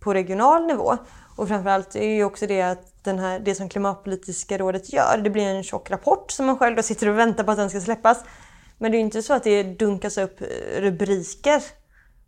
på 0.00 0.14
regional 0.14 0.66
nivå. 0.66 0.96
Och 1.36 1.48
framförallt 1.48 1.96
är 1.96 2.08
ju 2.08 2.24
också 2.24 2.46
det 2.46 2.62
att 2.62 3.04
den 3.04 3.18
här, 3.18 3.38
det 3.38 3.54
som 3.54 3.68
Klimatpolitiska 3.68 4.58
rådet 4.58 4.92
gör, 4.92 5.20
det 5.24 5.30
blir 5.30 5.44
en 5.44 5.62
tjock 5.62 5.90
rapport 5.90 6.30
som 6.30 6.46
man 6.46 6.58
själv 6.58 6.76
då 6.76 6.82
sitter 6.82 7.08
och 7.08 7.18
väntar 7.18 7.44
på 7.44 7.50
att 7.50 7.56
den 7.56 7.70
ska 7.70 7.80
släppas. 7.80 8.24
Men 8.78 8.90
det 8.90 8.96
är 8.96 8.98
ju 8.98 9.04
inte 9.04 9.22
så 9.22 9.34
att 9.34 9.44
det 9.44 9.62
dunkas 9.62 10.18
upp 10.18 10.42
rubriker 10.76 11.62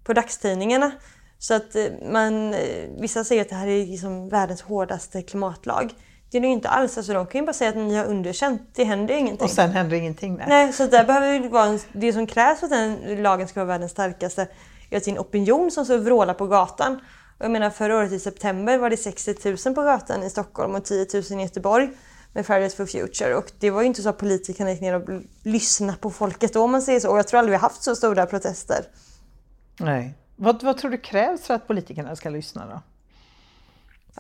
på 0.09 0.13
dagstidningarna. 0.13 0.93
Så 1.39 1.55
att 1.55 1.77
eh, 1.77 1.85
man, 2.13 2.55
eh, 2.55 2.89
vissa 3.01 3.25
säger 3.25 3.43
att 3.43 3.49
det 3.49 3.55
här 3.55 3.67
är 3.67 3.87
liksom 3.87 4.29
världens 4.29 4.63
hårdaste 4.63 5.23
klimatlag. 5.23 5.95
Det 6.31 6.39
är 6.39 6.41
det 6.41 6.47
ju 6.47 6.53
inte 6.53 6.69
alls. 6.69 6.97
Alltså 6.97 7.13
de 7.13 7.27
kan 7.27 7.41
ju 7.41 7.47
bara 7.47 7.53
säga 7.53 7.71
att 7.71 7.77
ni 7.77 7.97
har 7.97 8.05
underkänt. 8.05 8.63
Det 8.75 8.85
händer 8.85 9.15
ju 9.15 9.21
ingenting. 9.21 9.45
Och 9.45 9.51
sen 9.51 9.71
händer 9.71 9.97
ingenting. 9.97 10.37
Nej, 10.37 10.47
nej 10.49 10.73
så 10.73 10.87
där 10.87 11.05
behöver 11.05 11.41
det 11.41 11.49
vara 11.49 11.65
en, 11.65 11.81
det 11.93 12.13
som 12.13 12.27
krävs 12.27 12.61
för 12.61 12.67
att 12.67 12.71
den 12.71 13.23
lagen 13.23 13.49
ska 13.49 13.61
vara 13.61 13.69
världens 13.69 13.93
starkaste 13.93 14.49
är 14.91 14.97
att 14.97 15.05
sin 15.05 15.19
opinion 15.19 15.71
som 15.71 15.85
så 15.85 15.97
vrålar 15.97 16.35
på 16.35 16.47
gatan. 16.47 16.95
Och 17.39 17.45
jag 17.45 17.51
menar 17.51 17.71
förra 17.71 17.97
året 17.97 18.13
i 18.13 18.19
september 18.19 18.79
var 18.79 18.91
det 18.91 18.97
60 18.97 19.35
000 19.67 19.75
på 19.75 19.83
gatan 19.83 20.23
i 20.23 20.31
Stockholm 20.31 20.75
och 20.75 20.85
10 20.85 21.07
000 21.31 21.41
i 21.41 21.43
Göteborg 21.43 21.91
med 22.33 22.47
Fridays 22.47 22.75
for 22.75 22.87
Future. 22.87 23.35
Och 23.35 23.53
det 23.59 23.71
var 23.71 23.81
ju 23.81 23.87
inte 23.87 24.03
så 24.03 24.09
att 24.09 24.19
politikerna 24.19 24.71
gick 24.71 24.81
ner 24.81 24.95
och 24.95 25.09
lyssnade 25.43 25.99
på 25.99 26.11
folket 26.11 26.53
då 26.53 26.63
om 26.63 26.71
man 26.71 26.83
säger 26.83 27.01
så. 27.01 27.11
Och 27.11 27.19
jag 27.19 27.29
tror 27.29 27.39
aldrig 27.39 27.51
vi 27.51 27.57
har 27.57 27.69
haft 27.69 27.83
så 27.83 27.97
stora 27.97 28.27
protester. 28.27 28.85
Nej. 29.81 30.14
Vad, 30.37 30.62
vad 30.62 30.79
tror 30.79 30.91
du 30.91 30.99
krävs 30.99 31.47
för 31.47 31.55
att 31.55 31.66
politikerna 31.66 32.16
ska 32.16 32.29
lyssna 32.29 32.66
då? 32.66 32.81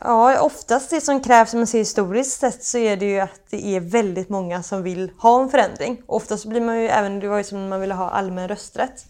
Ja, 0.00 0.40
oftast 0.40 0.90
det 0.90 1.00
som 1.00 1.20
krävs 1.20 1.52
om 1.52 1.60
man 1.60 1.66
ser 1.66 1.78
historiskt 1.78 2.40
sett 2.40 2.64
så 2.64 2.78
är 2.78 2.96
det 2.96 3.06
ju 3.06 3.20
att 3.20 3.40
det 3.50 3.66
är 3.66 3.80
väldigt 3.80 4.28
många 4.28 4.62
som 4.62 4.82
vill 4.82 5.10
ha 5.18 5.42
en 5.42 5.50
förändring. 5.50 6.02
Oftast 6.06 6.46
blir 6.46 6.60
man 6.60 6.80
ju 6.80 6.88
även, 6.88 7.20
det 7.20 7.28
var 7.28 7.38
ju 7.38 7.44
som 7.44 7.60
när 7.62 7.68
man 7.68 7.80
ville 7.80 7.94
ha 7.94 8.10
allmän 8.10 8.48
rösträtt 8.48 9.06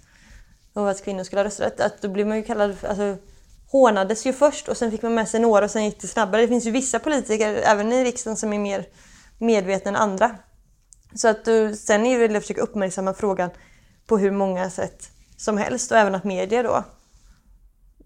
och 0.72 0.90
att 0.90 1.04
kvinnor 1.04 1.24
skulle 1.24 1.40
ha 1.40 1.46
rösträtt, 1.46 1.80
att 1.80 2.02
då 2.02 2.08
blir 2.08 2.24
man 2.24 2.36
ju 2.36 2.42
kallad, 2.42 2.76
alltså 2.88 3.16
hånades 3.70 4.26
ju 4.26 4.32
först 4.32 4.68
och 4.68 4.76
sen 4.76 4.90
fick 4.90 5.02
man 5.02 5.14
med 5.14 5.28
sig 5.28 5.40
några 5.40 5.64
och 5.64 5.70
sen 5.70 5.84
gick 5.84 6.00
det 6.00 6.06
snabbare. 6.06 6.42
Det 6.42 6.48
finns 6.48 6.66
ju 6.66 6.70
vissa 6.70 6.98
politiker, 6.98 7.54
även 7.64 7.92
i 7.92 8.04
riksdagen, 8.04 8.36
som 8.36 8.52
är 8.52 8.58
mer 8.58 8.86
medvetna 9.38 9.88
än 9.88 9.96
andra. 9.96 10.36
Så 11.14 11.28
att 11.28 11.44
du, 11.44 11.76
sen 11.76 12.06
är 12.06 12.18
det 12.18 12.28
väl 12.28 12.36
att 12.36 12.42
försöka 12.42 12.60
uppmärksamma 12.60 13.14
frågan 13.14 13.50
på 14.06 14.18
hur 14.18 14.30
många 14.30 14.70
sätt 14.70 15.10
som 15.38 15.58
helst 15.58 15.90
och 15.90 15.98
även 15.98 16.14
att 16.14 16.24
medier 16.24 16.64
då 16.64 16.84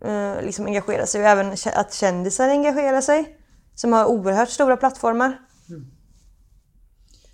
eh, 0.08 0.42
liksom 0.42 0.66
engagerar 0.66 1.06
sig 1.06 1.20
och 1.20 1.26
även 1.26 1.56
att 1.74 1.94
kändisar 1.94 2.48
engagerar 2.48 3.00
sig 3.00 3.38
som 3.74 3.92
har 3.92 4.06
oerhört 4.06 4.50
stora 4.50 4.76
plattformar. 4.76 5.40
Mm. 5.68 5.86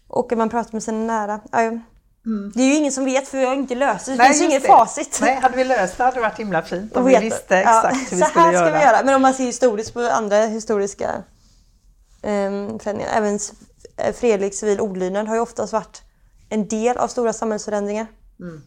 Och 0.08 0.32
att 0.32 0.38
man 0.38 0.48
pratar 0.48 0.72
med 0.72 0.82
sina 0.82 0.98
nära. 0.98 1.40
Ja, 1.52 1.78
Mm. 2.26 2.52
Det 2.54 2.62
är 2.62 2.66
ju 2.66 2.74
ingen 2.74 2.92
som 2.92 3.04
vet 3.04 3.28
för 3.28 3.38
vi 3.38 3.44
har 3.44 3.54
inte 3.54 3.74
löst 3.74 4.06
det. 4.06 4.12
Det 4.12 4.18
Nej, 4.18 4.28
finns 4.28 4.42
ju 4.42 4.46
inget 4.46 4.62
det. 4.62 4.68
facit. 4.68 5.18
Nej, 5.20 5.40
hade 5.40 5.56
vi 5.56 5.64
löst 5.64 5.96
det 5.96 6.04
hade 6.04 6.16
det 6.16 6.20
varit 6.20 6.38
himla 6.38 6.62
fint 6.62 6.96
om 6.96 7.04
vi 7.04 7.18
visste 7.18 7.56
exakt 7.56 7.84
ja, 7.84 8.00
hur 8.10 8.16
vi 8.16 8.22
skulle 8.22 8.44
göra. 8.44 8.52
Så 8.52 8.58
här 8.58 8.70
ska 8.70 8.78
vi 8.78 8.84
göra. 8.84 9.04
Men 9.04 9.14
om 9.14 9.22
man 9.22 9.34
ser 9.34 9.44
historiskt 9.44 9.94
på 9.94 10.00
andra 10.00 10.36
historiska 10.36 11.14
um, 12.22 12.78
förändringar. 12.78 13.10
Även 13.12 13.38
fredlig 14.14 14.54
civil 14.54 14.80
olydnad 14.80 15.28
har 15.28 15.34
ju 15.34 15.40
oftast 15.40 15.72
varit 15.72 16.02
en 16.48 16.68
del 16.68 16.96
av 16.96 17.08
stora 17.08 17.32
samhällsförändringar. 17.32 18.06
Mm. 18.40 18.62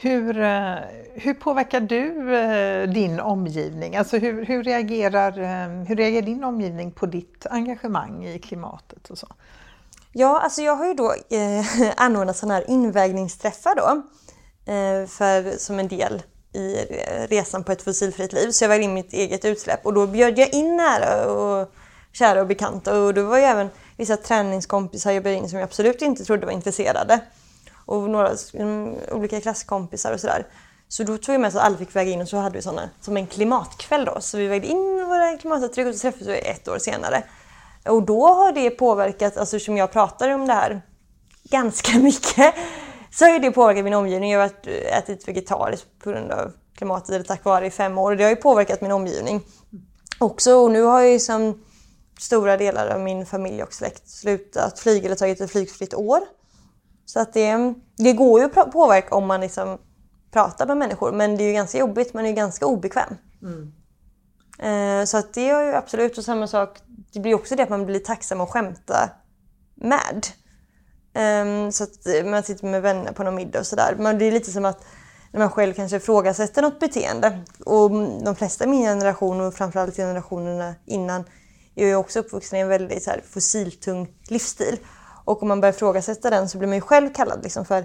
Hur, 0.00 0.40
eh, 0.40 0.74
hur 1.14 1.34
påverkar 1.34 1.80
du 1.80 2.36
eh, 2.36 2.88
din 2.88 3.20
omgivning? 3.20 3.96
Alltså 3.96 4.16
hur, 4.18 4.44
hur, 4.44 4.62
reagerar, 4.62 5.38
eh, 5.38 5.86
hur 5.86 5.96
reagerar 5.96 6.26
din 6.26 6.44
omgivning 6.44 6.92
på 6.92 7.06
ditt 7.06 7.46
engagemang 7.50 8.26
i 8.26 8.38
klimatet 8.38 9.10
och 9.10 9.18
så? 9.18 9.26
Ja, 10.12 10.40
alltså 10.40 10.62
jag 10.62 10.76
har 10.76 10.86
ju 10.86 10.94
då 10.94 11.14
eh, 11.30 11.90
anordnat 11.96 12.36
sådana 12.36 12.54
här 12.54 12.70
invägningsträffar 12.70 13.74
då. 13.74 14.02
Eh, 14.72 15.06
för, 15.06 15.58
som 15.58 15.78
en 15.78 15.88
del 15.88 16.22
i 16.52 16.74
resan 17.28 17.64
på 17.64 17.72
ett 17.72 17.82
fossilfritt 17.82 18.32
liv. 18.32 18.50
Så 18.50 18.64
jag 18.64 18.68
vägde 18.68 18.84
in 18.84 18.94
mitt 18.94 19.12
eget 19.12 19.44
utsläpp 19.44 19.86
och 19.86 19.94
då 19.94 20.06
bjöd 20.06 20.38
jag 20.38 20.54
in 20.54 20.76
nära 20.76 21.32
och 21.32 21.72
kära 22.12 22.40
och 22.40 22.46
bekanta 22.46 23.00
och 23.00 23.14
då 23.14 23.22
var 23.22 23.38
ju 23.38 23.44
även 23.44 23.68
vissa 23.96 24.16
träningskompisar 24.16 25.12
jag 25.12 25.22
bjöd 25.22 25.36
in 25.36 25.48
som 25.48 25.58
jag 25.58 25.66
absolut 25.66 26.02
inte 26.02 26.24
trodde 26.24 26.46
var 26.46 26.52
intresserade. 26.52 27.20
Och 27.88 28.10
några 28.10 28.30
um, 28.54 28.96
olika 29.12 29.40
klasskompisar 29.40 30.12
och 30.12 30.20
sådär. 30.20 30.46
Så 30.88 31.02
då 31.02 31.18
tog 31.18 31.34
jag 31.34 31.40
med 31.40 31.52
så 31.52 31.58
att 31.58 31.64
alla 31.64 31.76
fick 31.76 31.96
väga 31.96 32.10
in 32.10 32.20
och 32.20 32.28
så 32.28 32.36
hade 32.36 32.56
vi 32.56 32.62
sådana 32.62 32.90
som 33.00 33.16
en 33.16 33.26
klimatkväll 33.26 34.04
då. 34.04 34.20
Så 34.20 34.38
vi 34.38 34.46
vägde 34.46 34.66
in 34.66 35.06
våra 35.08 35.38
klimatavtryck 35.38 35.86
och 35.86 35.94
så 35.94 36.00
träffades 36.00 36.28
vi 36.28 36.38
ett 36.38 36.68
år 36.68 36.78
senare. 36.78 37.24
Och 37.84 38.02
då 38.02 38.26
har 38.26 38.52
det 38.52 38.70
påverkat, 38.70 39.36
alltså 39.36 39.58
som 39.58 39.76
jag 39.76 39.92
pratar 39.92 40.28
om 40.28 40.46
det 40.46 40.52
här 40.52 40.82
ganska 41.50 41.98
mycket, 41.98 42.54
så 43.10 43.24
har 43.24 43.38
det 43.38 43.50
påverkat 43.50 43.84
min 43.84 43.94
omgivning. 43.94 44.30
Jag 44.30 44.40
har 44.40 44.50
eh, 44.62 44.98
ätit 44.98 45.28
vegetariskt 45.28 45.86
på 45.98 46.10
grund 46.10 46.32
av 46.32 46.52
klimatet, 46.76 47.10
eller 47.10 47.24
tack 47.24 47.44
vare 47.44 47.66
i 47.66 47.70
fem 47.70 47.98
år. 47.98 48.10
Och 48.10 48.16
det 48.16 48.24
har 48.24 48.30
ju 48.30 48.36
påverkat 48.36 48.80
min 48.80 48.92
omgivning 48.92 49.40
också. 50.18 50.54
Och 50.54 50.70
nu 50.70 50.82
har 50.82 51.02
ju 51.02 51.18
som 51.18 51.64
stora 52.18 52.56
delar 52.56 52.88
av 52.88 53.00
min 53.00 53.26
familj 53.26 53.62
och 53.62 53.74
släkt 53.74 54.08
slutat 54.08 54.78
flyga 54.78 55.06
eller 55.06 55.16
tagit 55.16 55.40
ett 55.40 55.50
flygfritt 55.50 55.94
år. 55.94 56.20
Så 57.08 57.20
att 57.20 57.32
det, 57.32 57.74
det 57.96 58.12
går 58.12 58.40
ju 58.40 58.46
att 58.46 58.72
påverka 58.72 59.14
om 59.14 59.26
man 59.26 59.40
liksom 59.40 59.78
pratar 60.30 60.66
med 60.66 60.76
människor 60.76 61.12
men 61.12 61.36
det 61.36 61.44
är 61.44 61.46
ju 61.46 61.52
ganska 61.52 61.78
jobbigt, 61.78 62.14
man 62.14 62.24
är 62.24 62.28
ju 62.28 62.34
ganska 62.34 62.66
obekväm. 62.66 63.14
Mm. 63.42 63.72
Eh, 64.58 65.04
så 65.04 65.16
att 65.16 65.34
det 65.34 65.48
är 65.50 65.66
ju 65.66 65.74
absolut 65.74 66.18
och 66.18 66.24
samma 66.24 66.46
sak, 66.46 66.78
det 67.12 67.20
blir 67.20 67.34
också 67.34 67.56
det 67.56 67.62
att 67.62 67.68
man 67.68 67.86
blir 67.86 68.00
tacksam 68.00 68.40
att 68.40 68.50
skämta 68.50 69.10
med. 69.74 70.26
Um, 71.14 71.72
så 71.72 71.84
att 71.84 72.26
man 72.26 72.42
sitter 72.42 72.66
med 72.66 72.82
vänner 72.82 73.12
på 73.12 73.22
någon 73.22 73.34
middag 73.34 73.58
och 73.58 73.66
sådär. 73.66 73.94
Men 73.98 74.18
det 74.18 74.24
är 74.24 74.32
lite 74.32 74.50
som 74.50 74.64
att 74.64 74.84
när 75.32 75.40
man 75.40 75.50
själv 75.50 75.74
kanske 75.74 75.96
ifrågasätter 75.96 76.62
något 76.62 76.80
beteende. 76.80 77.40
Och 77.64 77.90
de 78.24 78.36
flesta 78.36 78.64
i 78.64 78.66
min 78.66 78.82
generation 78.82 79.40
och 79.40 79.54
framförallt 79.54 79.96
generationerna 79.96 80.74
innan 80.86 81.24
är 81.74 81.86
ju 81.86 81.96
också 81.96 82.18
uppvuxna 82.18 82.58
i 82.58 82.60
en 82.60 82.68
väldigt 82.68 83.02
så 83.02 83.10
här, 83.10 83.22
fossiltung 83.30 84.08
livsstil. 84.28 84.78
Och 85.28 85.42
om 85.42 85.48
man 85.48 85.60
börjar 85.60 85.72
ifrågasätta 85.72 86.30
den 86.30 86.48
så 86.48 86.58
blir 86.58 86.68
man 86.68 86.76
ju 86.76 86.80
själv 86.80 87.12
kallad 87.12 87.42
liksom 87.42 87.64
för 87.64 87.84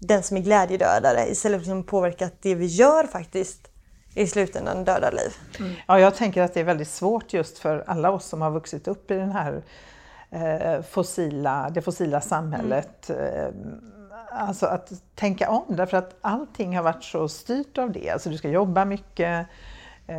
den 0.00 0.22
som 0.22 0.36
är 0.36 0.40
glädjedödare 0.40 1.26
istället 1.30 1.56
för 1.56 1.62
att 1.62 1.66
liksom 1.66 1.84
påverka 1.84 2.26
att 2.26 2.42
det 2.42 2.54
vi 2.54 2.66
gör 2.66 3.04
faktiskt 3.04 3.68
i 4.14 4.26
slutändan 4.26 4.84
dödar 4.84 5.12
liv. 5.12 5.36
Mm. 5.58 5.72
Ja, 5.86 6.00
jag 6.00 6.14
tänker 6.14 6.42
att 6.42 6.54
det 6.54 6.60
är 6.60 6.64
väldigt 6.64 6.88
svårt 6.88 7.32
just 7.32 7.58
för 7.58 7.84
alla 7.86 8.10
oss 8.10 8.24
som 8.24 8.42
har 8.42 8.50
vuxit 8.50 8.88
upp 8.88 9.10
i 9.10 9.14
den 9.14 9.32
här 9.32 9.62
eh, 10.30 10.82
fossila, 10.82 11.70
det 11.70 11.82
fossila 11.82 12.20
samhället. 12.20 13.10
Mm. 13.10 13.80
Alltså 14.30 14.66
att 14.66 14.92
tänka 15.14 15.50
om 15.50 15.76
därför 15.76 15.96
att 15.96 16.16
allting 16.20 16.76
har 16.76 16.82
varit 16.82 17.04
så 17.04 17.28
styrt 17.28 17.78
av 17.78 17.92
det. 17.92 18.10
Alltså 18.10 18.30
du 18.30 18.36
ska 18.36 18.48
jobba 18.48 18.84
mycket 18.84 19.46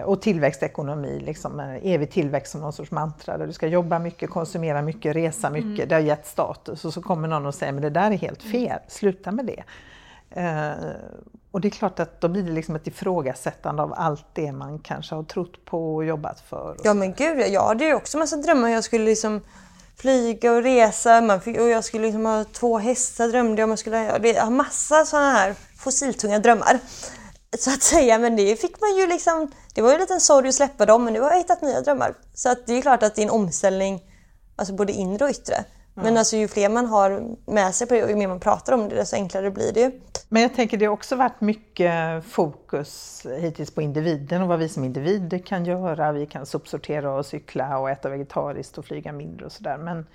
och 0.06 0.22
tillväxtekonomi, 0.22 1.20
liksom, 1.20 1.60
evig 1.60 2.12
tillväxt 2.12 2.52
som 2.52 2.62
någon 2.62 2.74
sorts 2.74 2.92
mantra. 2.92 3.38
Där 3.38 3.48
du 3.48 3.54
ska 3.54 3.68
jobba 3.68 4.00
mycket, 4.00 4.30
konsumera 4.30 4.82
mycket, 4.82 5.16
resa 5.16 5.50
mycket. 5.50 5.68
Mm. 5.68 5.88
Det 5.88 5.96
har 5.96 6.02
gett 6.02 6.28
status 6.28 6.86
och 6.86 6.94
så 6.94 7.02
kommer 7.02 7.28
någon 7.28 7.46
och 7.46 7.56
säger 7.56 7.74
men 7.74 7.82
det 7.82 7.90
där 7.90 8.12
är 8.12 8.18
helt 8.18 8.44
mm. 8.44 8.52
fel, 8.52 8.80
sluta 8.88 9.32
med 9.32 9.46
det. 9.46 9.64
Eh, 10.42 10.72
och 11.52 11.62
det 11.62 11.68
är 11.68 11.70
klart 11.70 12.00
att 12.00 12.22
då 12.22 12.28
blir 12.28 12.44
det 12.44 12.52
liksom 12.52 12.76
ett 12.76 12.88
ifrågasättande 12.88 13.84
av 13.84 13.94
allt 13.98 14.26
det 14.34 14.52
man 14.52 14.80
kanske 14.80 15.16
har 15.16 15.24
trott 15.24 15.66
på 15.66 15.96
och 15.96 16.06
jobbat 16.06 16.40
för. 16.40 16.78
Ja 16.84 16.94
men 16.94 17.14
gud, 17.14 17.40
jag 17.48 17.68
hade 17.68 17.86
ju 17.86 17.94
också 17.94 18.18
massa 18.18 18.36
drömmar. 18.36 18.70
Jag 18.70 18.84
skulle 18.84 19.06
liksom 19.06 19.42
flyga 19.96 20.52
och 20.52 20.64
resa 20.64 21.22
man 21.22 21.42
fick, 21.42 21.60
och 21.60 21.68
jag 21.68 21.84
skulle 21.84 22.06
liksom 22.06 22.26
ha 22.26 22.44
två 22.44 22.78
hästar 22.78 23.28
drömde 23.28 23.62
jag 23.62 23.66
om. 23.66 23.70
Jag 23.70 23.80
skulle 23.80 24.42
ha 24.42 24.50
massa 24.50 25.06
sådana 25.06 25.32
här 25.32 25.56
fossiltunga 25.78 26.40
drömmar. 26.40 26.80
Så 27.60 27.70
att 27.70 27.82
säga, 27.82 28.20
men 28.20 28.36
det 28.36 28.62
fick 28.62 28.82
man 28.82 28.98
ju 28.98 29.08
liksom, 29.08 29.52
det 29.74 29.82
var 29.82 29.90
ju 29.90 29.96
en 29.96 30.02
liten 30.02 30.22
sorg 30.22 30.48
att 30.48 30.56
släppa 30.56 30.86
dem 30.86 31.04
men 31.04 31.14
nu 31.14 31.22
har 31.22 31.32
jag 31.32 31.38
hittat 31.38 31.62
nya 31.62 31.82
drömmar. 31.82 32.14
Så 32.34 32.52
att 32.52 32.68
det 32.68 32.74
är 32.74 32.82
klart 32.82 33.04
att 33.04 33.16
det 33.16 33.22
är 33.22 33.24
en 33.24 33.30
omställning, 33.30 34.04
alltså 34.56 34.74
både 34.74 34.94
inre 34.94 35.26
och 35.26 35.32
yttre. 35.32 35.66
Men 35.96 36.18
alltså 36.18 36.36
ju 36.36 36.48
fler 36.48 36.70
man 36.70 36.86
har 36.86 37.36
med 37.46 37.76
sig 37.76 37.88
på 37.88 37.94
det 37.94 38.04
och 38.04 38.10
ju 38.10 38.16
mer 38.16 38.28
man 38.28 38.40
pratar 38.40 38.74
om 38.74 38.90
det 38.90 38.96
desto 38.96 39.16
enklare 39.16 39.52
blir 39.52 39.72
det 39.74 39.80
ju. 39.80 40.02
Men 40.30 40.42
jag 40.42 40.56
tänker 40.56 40.78
det 40.78 40.86
har 40.86 40.94
också 40.94 41.16
varit 41.16 41.42
mycket 41.42 42.26
fokus 42.26 43.26
hittills 43.40 43.72
på 43.72 43.82
individen 43.82 44.42
och 44.42 44.48
vad 44.48 44.60
vi 44.60 44.70
som 44.70 44.84
individer 44.84 45.40
kan 45.40 45.66
göra. 45.66 46.12
Vi 46.12 46.26
kan 46.26 46.46
sopsortera 46.46 47.12
och 47.12 47.26
cykla 47.26 47.78
och 47.78 47.90
äta 47.90 48.10
vegetariskt 48.10 48.78
och 48.78 48.86
flyga 48.86 49.12
mindre 49.12 49.46
och 49.46 49.52
sådär. 49.52 49.78
Men 49.78 50.06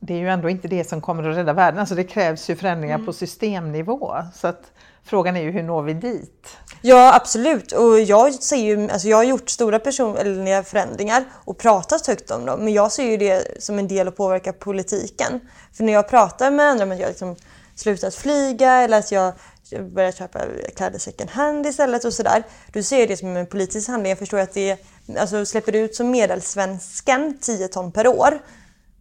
det 0.00 0.14
är 0.14 0.18
ju 0.18 0.28
ändå 0.28 0.48
inte 0.48 0.68
det 0.68 0.84
som 0.84 1.00
kommer 1.00 1.28
att 1.28 1.36
rädda 1.36 1.52
världen. 1.52 1.80
Alltså 1.80 1.94
det 1.94 2.04
krävs 2.04 2.50
ju 2.50 2.56
förändringar 2.56 2.94
mm. 2.94 3.06
på 3.06 3.12
systemnivå. 3.12 4.14
Så 4.34 4.46
att 4.46 4.72
frågan 5.04 5.36
är 5.36 5.42
ju 5.42 5.50
hur 5.50 5.62
når 5.62 5.82
vi 5.82 5.94
dit? 5.94 6.56
Ja 6.82 7.14
absolut 7.14 7.72
och 7.72 8.00
jag, 8.00 8.34
ser 8.34 8.56
ju, 8.56 8.90
alltså 8.90 9.08
jag 9.08 9.16
har 9.16 9.24
gjort 9.24 9.50
stora 9.50 9.78
personliga 9.78 10.62
förändringar 10.62 11.24
och 11.44 11.58
pratat 11.58 12.06
högt 12.06 12.30
om 12.30 12.46
dem 12.46 12.60
men 12.60 12.72
jag 12.72 12.92
ser 12.92 13.10
ju 13.10 13.16
det 13.16 13.62
som 13.62 13.78
en 13.78 13.88
del 13.88 14.08
att 14.08 14.16
påverka 14.16 14.52
politiken. 14.52 15.40
För 15.72 15.84
när 15.84 15.92
jag 15.92 16.08
pratar 16.08 16.50
med 16.50 16.66
andra, 16.66 16.86
men 16.86 16.98
jag 16.98 17.08
liksom 17.08 17.36
slutat 17.74 18.14
flyga 18.14 18.72
eller 18.72 18.98
att 18.98 19.12
jag 19.12 19.32
börjar 19.80 20.12
köpa 20.12 20.40
kläder 20.76 20.98
second 20.98 21.30
hand 21.30 21.66
istället 21.66 22.04
och 22.04 22.14
sådär. 22.14 22.42
Då 22.72 22.82
ser 22.82 23.06
det 23.06 23.16
som 23.16 23.36
en 23.36 23.46
politisk 23.46 23.88
handling. 23.88 24.10
Jag 24.10 24.18
förstår 24.18 24.38
att 24.38 24.54
det 24.54 24.78
alltså 25.18 25.46
släpper 25.46 25.76
ut 25.76 25.94
som 25.94 26.10
medelsvensken 26.10 27.38
10 27.40 27.68
ton 27.68 27.92
per 27.92 28.06
år. 28.06 28.40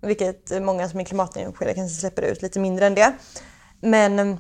Vilket 0.05 0.63
många 0.63 0.89
som 0.89 0.99
är 0.99 1.03
klimatengagerade 1.03 1.75
kanske 1.75 1.99
släpper 1.99 2.21
ut 2.21 2.41
lite 2.41 2.59
mindre 2.59 2.85
än 2.85 2.95
det. 2.95 3.13
Men 3.81 4.19
ehm, 4.19 4.37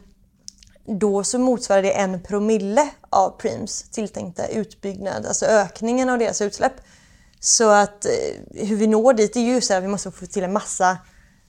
då 0.85 1.23
så 1.23 1.39
motsvarar 1.39 1.81
det 1.81 1.91
en 1.91 2.23
promille 2.23 2.89
av 3.09 3.29
Preems 3.29 3.89
tilltänkta 3.89 4.47
utbyggnad, 4.47 5.25
alltså 5.25 5.45
ökningen 5.45 6.09
av 6.09 6.19
deras 6.19 6.41
utsläpp. 6.41 6.73
Så 7.39 7.69
att 7.69 8.05
eh, 8.05 8.11
hur 8.67 8.75
vi 8.75 8.87
når 8.87 9.13
dit 9.13 9.35
är 9.35 9.41
ju 9.41 9.61
så 9.61 9.73
att 9.73 9.83
vi 9.83 9.87
måste 9.87 10.11
få 10.11 10.25
till 10.25 10.43
en 10.43 10.53
massa 10.53 10.97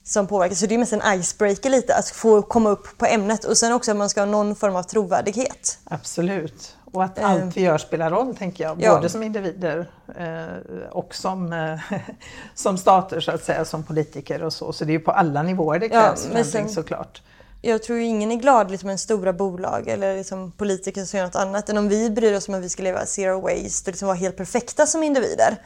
som 0.03 0.27
påverkar. 0.27 0.55
Så 0.55 0.65
det 0.65 0.75
är 0.75 0.79
mest 0.79 0.93
en 0.93 1.19
icebreaker 1.19 1.69
lite, 1.69 1.95
att 1.95 2.09
få 2.09 2.41
komma 2.41 2.69
upp 2.69 2.97
på 2.97 3.05
ämnet 3.05 3.45
och 3.45 3.57
sen 3.57 3.73
också 3.73 3.91
att 3.91 3.97
man 3.97 4.09
ska 4.09 4.21
ha 4.21 4.25
någon 4.25 4.55
form 4.55 4.75
av 4.75 4.83
trovärdighet. 4.83 5.79
Absolut. 5.83 6.76
Och 6.93 7.03
att 7.03 7.19
allt 7.19 7.57
vi 7.57 7.61
gör 7.61 7.77
spelar 7.77 8.09
roll, 8.09 8.35
tänker 8.35 8.63
jag. 8.63 8.81
Ja. 8.81 8.95
Både 8.95 9.09
som 9.09 9.23
individer 9.23 9.89
eh, 10.17 10.89
och 10.91 11.15
som, 11.15 11.53
eh, 11.53 11.99
som 12.55 12.77
stater, 12.77 13.19
så 13.19 13.31
att 13.31 13.43
säga, 13.43 13.65
som 13.65 13.83
politiker 13.83 14.43
och 14.43 14.53
så. 14.53 14.73
Så 14.73 14.85
det 14.85 14.91
är 14.91 14.93
ju 14.93 14.99
på 14.99 15.11
alla 15.11 15.43
nivåer 15.43 15.79
det 15.79 15.89
krävs 15.89 16.25
ja, 16.25 16.31
förändring 16.31 16.69
såklart 16.69 17.21
jag 17.61 17.83
tror 17.83 17.99
ingen 17.99 18.31
är 18.31 18.35
glad 18.35 18.71
liksom, 18.71 18.87
med 18.87 18.99
stora 18.99 19.33
bolag 19.33 19.87
eller 19.87 20.17
liksom, 20.17 20.51
politiker 20.51 21.05
som 21.05 21.17
gör 21.17 21.25
något 21.25 21.35
annat 21.35 21.69
än 21.69 21.77
om 21.77 21.89
vi 21.89 22.09
bryr 22.09 22.35
oss 22.35 22.47
om 22.47 22.53
att 22.53 22.63
vi 22.63 22.69
ska 22.69 22.83
leva 22.83 23.05
zero 23.05 23.41
waste 23.41 23.89
och 23.89 23.93
liksom 23.93 24.07
vara 24.07 24.17
helt 24.17 24.37
perfekta 24.37 24.85
som 24.85 25.03
individer. 25.03 25.57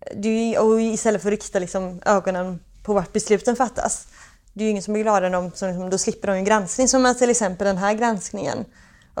Är, 0.00 0.60
och 0.60 0.80
istället 0.80 1.22
för 1.22 1.28
att 1.28 1.30
rikta 1.30 1.58
liksom, 1.58 2.00
ögonen 2.06 2.60
på 2.82 2.94
vart 2.94 3.12
besluten 3.12 3.56
fattas. 3.56 4.06
Det 4.52 4.62
är 4.62 4.64
ju 4.64 4.70
ingen 4.70 4.82
som 4.82 4.94
blir 4.94 5.02
gladare 5.02 5.26
än 5.26 5.32
de 5.32 5.52
som 5.54 5.68
liksom, 5.68 5.90
då 5.90 5.98
slipper 5.98 6.28
de 6.28 6.34
en 6.34 6.44
granskning 6.44 6.88
som 6.88 7.14
till 7.18 7.30
exempel 7.30 7.66
den 7.66 7.78
här 7.78 7.94
granskningen 7.94 8.64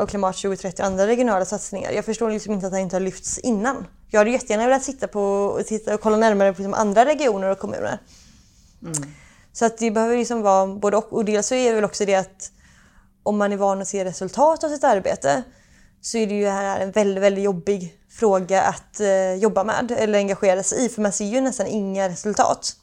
av 0.00 0.06
Klimat 0.06 0.36
2030 0.36 0.82
och 0.82 0.86
andra 0.86 1.06
regionala 1.06 1.44
satsningar. 1.44 1.90
Jag 1.92 2.04
förstår 2.04 2.30
liksom 2.30 2.52
inte 2.52 2.66
att 2.66 2.72
det 2.72 2.80
inte 2.80 2.96
har 2.96 3.00
lyfts 3.00 3.38
innan. 3.38 3.86
Jag 4.10 4.20
hade 4.20 4.30
jättegärna 4.30 4.66
velat 4.66 4.82
sitta 4.82 5.08
på 5.08 5.22
och, 5.22 5.66
titta 5.66 5.94
och 5.94 6.00
kolla 6.00 6.16
närmare 6.16 6.52
på 6.52 6.62
liksom 6.62 6.74
andra 6.74 7.04
regioner 7.04 7.50
och 7.50 7.58
kommuner. 7.58 7.98
Mm. 8.82 8.94
Så 9.52 9.64
att 9.64 9.78
det 9.78 9.90
behöver 9.90 10.16
liksom 10.16 10.42
vara 10.42 10.66
både 10.66 10.96
och. 10.96 11.12
Och 11.12 11.24
dels 11.24 11.46
så 11.46 11.54
är 11.54 11.68
det 11.68 11.74
väl 11.74 11.84
också 11.84 12.04
det 12.04 12.14
att 12.14 12.52
om 13.22 13.38
man 13.38 13.52
är 13.52 13.56
van 13.56 13.82
att 13.82 13.88
se 13.88 14.04
resultat 14.04 14.64
av 14.64 14.68
sitt 14.68 14.84
arbete 14.84 15.42
så 16.00 16.18
är 16.18 16.26
det 16.26 16.34
ju 16.34 16.48
här 16.48 16.80
en 16.80 16.90
väldigt, 16.90 17.22
väldigt 17.22 17.44
jobbig 17.44 17.94
fråga 18.10 18.62
att 18.62 19.00
eh, 19.00 19.34
jobba 19.34 19.64
med 19.64 19.90
eller 19.98 20.18
engagera 20.18 20.62
sig 20.62 20.84
i 20.84 20.88
för 20.88 21.02
man 21.02 21.12
ser 21.12 21.24
ju 21.24 21.40
nästan 21.40 21.66
inga 21.66 22.08
resultat. 22.08 22.76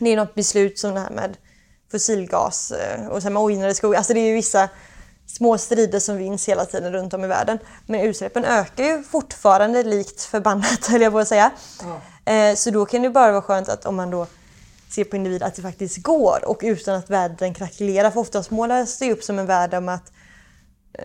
Det 0.00 0.12
är 0.12 0.16
något 0.16 0.34
beslut 0.34 0.78
som 0.78 0.94
det 0.94 1.00
här 1.00 1.10
med 1.10 1.36
fossilgas 1.90 2.70
eh, 2.70 3.06
och 3.06 3.22
sen 3.22 3.32
med 3.32 3.42
ojnade 3.42 3.74
skog. 3.74 3.96
Alltså 3.96 4.14
det 4.14 4.20
är 4.20 4.26
ju 4.26 4.34
vissa 4.34 4.68
små 5.28 5.58
strider 5.58 5.98
som 5.98 6.16
vinns 6.16 6.48
hela 6.48 6.64
tiden 6.64 6.92
runt 6.92 7.14
om 7.14 7.24
i 7.24 7.26
världen. 7.26 7.58
Men 7.86 8.00
utsläppen 8.00 8.44
ökar 8.44 8.84
ju 8.84 9.02
fortfarande 9.02 9.82
likt 9.82 10.22
förbannat 10.22 10.86
höll 10.88 11.02
jag 11.02 11.12
på 11.12 11.18
att 11.18 11.28
säga. 11.28 11.50
Eh, 12.24 12.54
så 12.54 12.70
då 12.70 12.86
kan 12.86 13.02
det 13.02 13.10
bara 13.10 13.32
vara 13.32 13.42
skönt 13.42 13.68
att 13.68 13.86
om 13.86 13.96
man 13.96 14.10
då 14.10 14.26
se 14.90 15.04
på 15.04 15.16
individ 15.16 15.42
att 15.42 15.54
det 15.54 15.62
faktiskt 15.62 16.02
går 16.02 16.38
och 16.44 16.60
utan 16.62 16.94
att 16.94 17.10
världen 17.10 17.54
krackelerar. 17.54 18.10
För 18.10 18.20
oftast 18.20 18.50
målas 18.50 18.98
det 18.98 19.12
upp 19.12 19.22
som 19.22 19.38
en 19.38 19.46
värld 19.46 19.74
om 19.74 19.88
att 19.88 20.12
eh, 20.92 21.04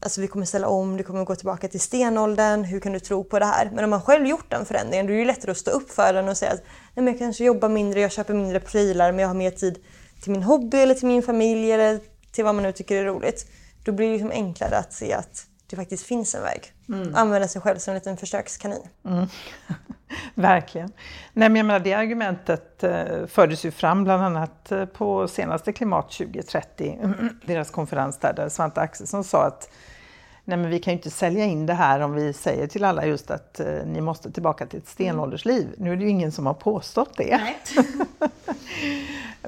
alltså 0.00 0.20
vi 0.20 0.28
kommer 0.28 0.46
ställa 0.46 0.68
om, 0.68 0.96
det 0.96 1.02
kommer 1.02 1.24
gå 1.24 1.34
tillbaka 1.34 1.68
till 1.68 1.80
stenåldern, 1.80 2.64
hur 2.64 2.80
kan 2.80 2.92
du 2.92 3.00
tro 3.00 3.24
på 3.24 3.38
det 3.38 3.44
här? 3.44 3.70
Men 3.74 3.84
om 3.84 3.90
man 3.90 4.02
själv 4.02 4.26
gjort 4.26 4.50
den 4.50 4.64
förändringen 4.64 5.06
då 5.06 5.12
är 5.12 5.18
det 5.18 5.24
lättare 5.24 5.50
att 5.50 5.58
stå 5.58 5.70
upp 5.70 5.90
för 5.90 6.12
den 6.12 6.28
och 6.28 6.36
säga 6.36 6.52
att 6.52 6.62
Nej, 6.94 7.04
men 7.04 7.06
jag 7.06 7.18
kanske 7.18 7.44
jobbar 7.44 7.68
mindre, 7.68 8.00
jag 8.00 8.12
köper 8.12 8.34
mindre 8.34 8.60
prylar 8.60 9.12
men 9.12 9.18
jag 9.20 9.28
har 9.28 9.34
mer 9.34 9.50
tid 9.50 9.78
till 10.22 10.32
min 10.32 10.42
hobby 10.42 10.78
eller 10.78 10.94
till 10.94 11.08
min 11.08 11.22
familj 11.22 11.72
eller 11.72 12.00
till 12.32 12.44
vad 12.44 12.54
man 12.54 12.64
nu 12.64 12.72
tycker 12.72 12.96
är 12.96 13.04
roligt. 13.04 13.46
Då 13.84 13.92
blir 13.92 14.06
det 14.06 14.12
liksom 14.12 14.30
enklare 14.30 14.78
att 14.78 14.92
se 14.92 15.12
att 15.12 15.46
det 15.66 15.76
faktiskt 15.76 16.06
finns 16.06 16.34
en 16.34 16.42
väg. 16.42 16.72
Mm. 16.88 17.14
Använda 17.14 17.48
sig 17.48 17.62
själv 17.62 17.78
som 17.78 17.90
en 17.90 17.94
liten 17.94 18.16
försökskanin. 18.16 18.82
Mm. 19.04 19.26
Verkligen. 20.34 20.92
Nej, 21.32 21.48
men 21.48 21.56
jag 21.56 21.66
menar, 21.66 21.80
det 21.80 21.94
argumentet 21.94 22.84
eh, 22.84 23.26
fördes 23.26 23.64
ju 23.64 23.70
fram 23.70 24.04
bland 24.04 24.22
annat 24.22 24.72
eh, 24.72 24.84
på 24.84 25.28
senaste 25.28 25.72
Klimat 25.72 26.10
2030, 26.10 26.98
deras 27.46 27.70
konferens 27.70 28.18
där, 28.18 28.32
där 28.32 28.48
Svante 28.48 28.80
Axelsson 28.80 29.24
sa 29.24 29.46
att 29.46 29.70
Nej, 30.44 30.58
men 30.58 30.70
vi 30.70 30.78
kan 30.78 30.92
ju 30.92 30.96
inte 30.96 31.10
sälja 31.10 31.44
in 31.44 31.66
det 31.66 31.74
här 31.74 32.00
om 32.00 32.12
vi 32.12 32.32
säger 32.32 32.66
till 32.66 32.84
alla 32.84 33.06
just 33.06 33.30
att 33.30 33.60
eh, 33.60 33.66
ni 33.86 34.00
måste 34.00 34.30
tillbaka 34.30 34.66
till 34.66 34.78
ett 34.78 34.88
stenåldersliv. 34.88 35.74
Nu 35.76 35.92
är 35.92 35.96
det 35.96 36.02
ju 36.02 36.10
ingen 36.10 36.32
som 36.32 36.46
har 36.46 36.54
påstått 36.54 37.16
det. 37.16 37.40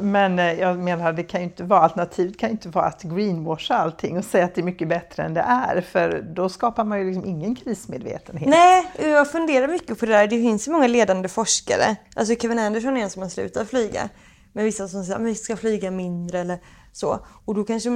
men 0.00 0.38
eh, 0.38 0.52
jag 0.52 0.78
menar, 0.78 1.12
det 1.12 1.22
kan 1.22 1.40
ju 1.40 1.44
inte 1.44 1.64
vara, 1.64 1.80
alternativet 1.80 2.38
kan 2.38 2.48
ju 2.48 2.52
inte 2.52 2.68
vara 2.68 2.84
att 2.84 3.02
greenwasha 3.02 3.74
allting 3.74 4.18
och 4.18 4.24
säga 4.24 4.44
att 4.44 4.54
det 4.54 4.60
är 4.60 4.64
mycket 4.64 4.88
bättre 4.88 5.22
än 5.22 5.34
det 5.34 5.40
är, 5.40 5.80
för 5.80 6.24
då 6.34 6.48
skapar 6.48 6.84
man 6.84 6.98
ju 6.98 7.06
liksom 7.06 7.24
ingen 7.24 7.54
krismedvetenhet. 7.54 8.48
Nej, 8.48 8.86
jag 8.98 9.30
funderar 9.30 9.68
mycket 9.68 9.98
på 9.98 10.06
det 10.06 10.12
där. 10.12 10.26
Det 10.26 10.36
finns 10.36 10.68
ju 10.68 10.72
många 10.72 10.86
ledande 10.86 11.28
forskare. 11.28 11.96
Alltså 12.16 12.34
Kevin 12.34 12.58
Anderson 12.58 12.96
är 12.96 13.00
en 13.00 13.10
som 13.10 13.22
har 13.22 13.28
slutat 13.28 13.68
flyga. 13.68 14.08
Men 14.52 14.64
vissa 14.64 14.88
som 14.88 15.04
säger 15.04 15.20
att 15.20 15.26
vi 15.26 15.34
ska 15.34 15.56
flyga 15.56 15.90
mindre 15.90 16.40
eller 16.40 16.58
så. 16.92 17.26
Och 17.44 17.54
då 17.54 17.64
kanske 17.64 17.90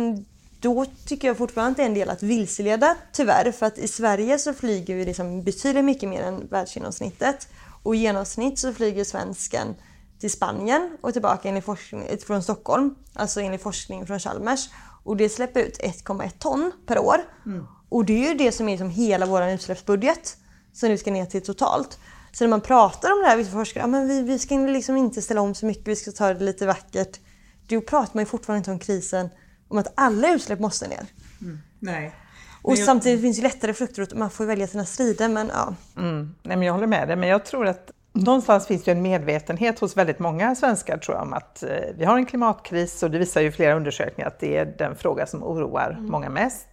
då 0.67 0.87
tycker 1.07 1.29
jag 1.29 1.37
fortfarande 1.37 1.71
att 1.71 1.77
det 1.77 1.83
är 1.83 1.87
en 1.87 1.95
del 1.95 2.11
att 2.11 2.23
vilseleda, 2.23 2.97
tyvärr. 3.13 3.53
För 3.53 3.67
att 3.67 3.79
i 3.79 3.89
Sverige 3.89 4.39
så 4.39 4.55
flyger 4.55 4.95
vi 4.95 5.05
liksom 5.05 5.43
betydligt 5.43 5.85
mycket 5.85 6.09
mer 6.09 6.23
än 6.23 6.49
världsgenomsnittet. 6.49 7.49
Och 7.83 7.95
i 7.97 7.99
genomsnitt 7.99 8.59
så 8.59 8.73
flyger 8.73 9.05
svensken 9.05 9.75
till 10.21 10.31
Spanien 10.31 10.97
och 11.01 11.13
tillbaka 11.13 11.49
enligt 11.49 11.65
forskning, 11.65 12.03
från 12.27 12.43
Stockholm, 12.43 12.95
alltså 13.15 13.41
enligt 13.41 13.63
forskning 13.63 14.07
från 14.07 14.19
Chalmers. 14.19 14.69
Och 15.05 15.17
det 15.17 15.29
släpper 15.29 15.61
ut 15.61 15.79
1,1 15.79 16.31
ton 16.39 16.73
per 16.87 16.99
år. 16.99 17.17
Mm. 17.47 17.67
Och 17.89 18.05
det 18.05 18.25
är 18.25 18.29
ju 18.29 18.35
det 18.35 18.53
som 18.53 18.69
är 18.69 18.73
liksom 18.73 18.91
hela 18.91 19.27
vår 19.27 19.49
utsläppsbudget 19.49 20.37
som 20.73 20.89
nu 20.89 20.99
ska 20.99 21.11
ner 21.11 21.27
till 21.27 21.43
totalt. 21.43 21.99
Så 22.33 22.45
när 22.45 22.49
man 22.49 22.61
pratar 22.61 23.13
om 23.13 23.21
det 23.23 23.29
här, 23.29 23.37
vissa 23.37 23.51
forskare, 23.51 23.83
ja, 23.83 23.87
men 23.87 24.09
vi, 24.09 24.23
vi 24.23 24.39
ska 24.39 24.55
liksom 24.55 24.97
inte 24.97 25.23
ställa 25.23 25.41
om 25.41 25.55
så 25.55 25.67
mycket, 25.67 25.89
vi 25.89 25.97
ska 25.97 26.13
ta 26.13 26.35
det 26.35 26.45
lite 26.45 26.67
vackert. 26.67 27.21
Då 27.69 27.81
pratar 27.81 28.11
man 28.15 28.23
ju 28.23 28.27
fortfarande 28.27 28.59
inte 28.59 28.71
om 28.71 28.79
krisen 28.79 29.29
om 29.69 29.79
att 29.79 29.93
alla 29.95 30.35
utsläpp 30.35 30.61
måste 30.61 30.89
ner. 30.89 31.07
Mm. 31.41 31.59
Nej. 31.79 32.15
Och 32.63 32.73
jag... 32.73 32.79
samtidigt 32.79 33.21
finns 33.21 33.37
det 33.37 33.43
lättare 33.43 33.75
frukter 33.75 34.03
och 34.03 34.19
man 34.19 34.31
får 34.31 34.47
välja 34.47 34.67
sina 34.67 34.85
strider. 34.85 35.29
Men, 35.29 35.51
ja. 35.55 35.75
Mm. 35.97 36.35
Nej, 36.43 36.57
men 36.57 36.67
jag 36.67 36.73
håller 36.73 36.87
med 36.87 37.09
dig, 37.09 37.17
men 37.17 37.29
jag 37.29 37.45
tror 37.45 37.67
att 37.67 37.91
någonstans 38.13 38.67
finns 38.67 38.85
det 38.85 38.93
en 38.93 39.03
medvetenhet 39.03 39.79
hos 39.79 39.97
väldigt 39.97 40.19
många 40.19 40.55
svenskar 40.55 40.99
tror 40.99 41.17
jag 41.17 41.23
om 41.23 41.33
att 41.33 41.63
eh, 41.63 41.69
vi 41.97 42.05
har 42.05 42.17
en 42.17 42.27
klimatkris 42.27 43.03
och 43.03 43.11
det 43.11 43.19
visar 43.19 43.41
ju 43.41 43.53
flera 43.53 43.75
undersökningar 43.75 44.29
att 44.29 44.39
det 44.39 44.57
är 44.57 44.75
den 44.79 44.97
fråga 44.97 45.27
som 45.27 45.43
oroar 45.43 45.91
mm. 45.91 46.11
många 46.11 46.31
mest. 46.31 46.69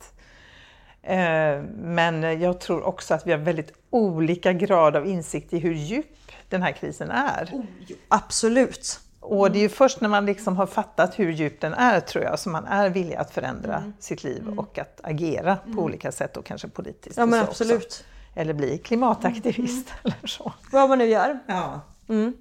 Eh, 1.04 1.62
men 1.74 2.41
jag 2.41 2.60
tror 2.60 2.84
också 2.84 3.14
att 3.14 3.28
vi 3.28 3.32
har 3.32 3.39
väldigt 3.39 3.74
olika 3.89 4.54
grad 4.54 4.96
av 4.96 5.08
insikt 5.08 5.54
i 5.54 5.60
hur 5.60 5.74
djup 5.74 6.06
den 6.50 6.62
här 6.62 6.72
krisen 6.72 7.12
är. 7.12 7.50
Oh, 7.54 7.66
absolut. 8.08 9.00
Och 9.24 9.52
det 9.52 9.60
är 9.60 9.62
ju 9.62 9.70
först 9.70 10.02
när 10.02 10.10
man 10.10 10.26
liksom 10.26 10.58
har 10.58 10.66
fattat 10.66 11.20
hur 11.20 11.32
djup 11.32 11.62
den 11.62 11.74
är, 11.74 12.00
tror 12.00 12.24
jag, 12.24 12.40
som 12.40 12.52
man 12.52 12.66
är 12.66 12.90
villig 12.90 13.16
att 13.16 13.32
förändra 13.32 13.78
mm. 13.78 13.94
sitt 14.00 14.24
liv 14.24 14.42
mm. 14.42 14.60
och 14.60 14.78
att 14.78 15.00
agera 15.04 15.56
på 15.56 15.70
mm. 15.70 15.80
olika 15.80 16.12
sätt 16.12 16.38
och 16.38 16.46
kanske 16.46 16.68
politiskt. 16.68 17.18
Ja, 17.18 17.26
men 17.26 17.44
absolut. 17.44 17.86
Också. 17.86 18.04
Eller 18.36 18.54
bli 18.54 18.78
klimataktivist 18.78 19.88
mm. 19.90 19.98
eller 20.04 20.28
så. 20.28 20.54
Vad 20.72 20.90
man 20.90 20.98
nu 20.98 21.06
gör. 21.06 21.40
Ja. 21.48 21.82
Mm. 22.10 22.34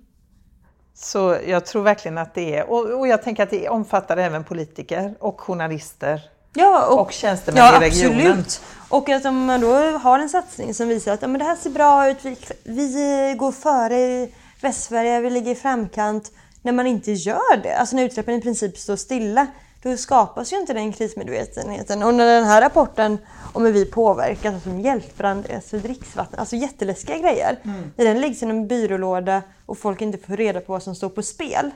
Så 0.94 1.38
jag 1.46 1.66
tror 1.66 1.82
verkligen 1.82 2.18
att 2.18 2.34
det 2.34 2.56
är, 2.56 2.70
och, 2.70 3.00
och, 3.00 3.08
jag 3.08 3.22
tänker 3.22 3.42
att 3.42 3.50
det 3.50 3.68
omfattar 3.68 4.16
även 4.16 4.44
politiker 4.44 5.14
och 5.18 5.40
journalister 5.40 6.22
ja, 6.54 6.86
och, 6.86 7.00
och 7.00 7.12
tjänstemän 7.12 7.58
ja, 7.58 7.76
i 7.76 7.90
regionen. 7.90 8.38
Absolut. 8.38 8.62
Och 8.88 9.08
att 9.08 9.24
om 9.24 9.44
man 9.44 9.60
då 9.60 9.74
har 9.98 10.18
en 10.18 10.28
satsning 10.28 10.74
som 10.74 10.88
visar 10.88 11.12
att 11.12 11.22
ja, 11.22 11.28
men 11.28 11.38
det 11.38 11.44
här 11.44 11.56
ser 11.56 11.70
bra 11.70 12.10
ut, 12.10 12.24
vi, 12.24 12.34
vi 12.64 13.34
går 13.38 13.52
före 13.52 13.98
i 13.98 14.34
Västsverige, 14.60 15.20
vi 15.20 15.30
ligger 15.30 15.52
i 15.52 15.54
framkant 15.54 16.32
när 16.62 16.72
man 16.72 16.86
inte 16.86 17.12
gör 17.12 17.62
det, 17.62 17.74
alltså 17.74 17.96
när 17.96 18.04
utsläppen 18.04 18.34
i 18.34 18.40
princip 18.40 18.78
står 18.78 18.96
stilla, 18.96 19.46
då 19.82 19.96
skapas 19.96 20.52
ju 20.52 20.56
inte 20.56 20.72
den 20.72 20.92
krismedvetenheten. 20.92 22.02
Och 22.02 22.14
när 22.14 22.26
den 22.26 22.44
här 22.44 22.60
rapporten 22.60 23.18
om 23.52 23.64
hur 23.64 23.72
vi 23.72 23.84
påverkas, 23.84 24.54
alltså 24.54 24.68
mjältbrand, 24.68 25.46
alltså 25.54 25.78
dricksvatten, 25.78 26.38
alltså 26.38 26.56
jätteläskiga 26.56 27.18
grejer. 27.18 27.58
Mm. 27.64 27.92
När 27.96 28.04
den 28.04 28.20
läggs 28.20 28.42
i 28.42 28.46
en 28.46 28.68
byrålåda 28.68 29.42
och 29.66 29.78
folk 29.78 30.00
inte 30.00 30.18
får 30.18 30.36
reda 30.36 30.60
på 30.60 30.72
vad 30.72 30.82
som 30.82 30.94
står 30.94 31.08
på 31.08 31.22
spel. 31.22 31.70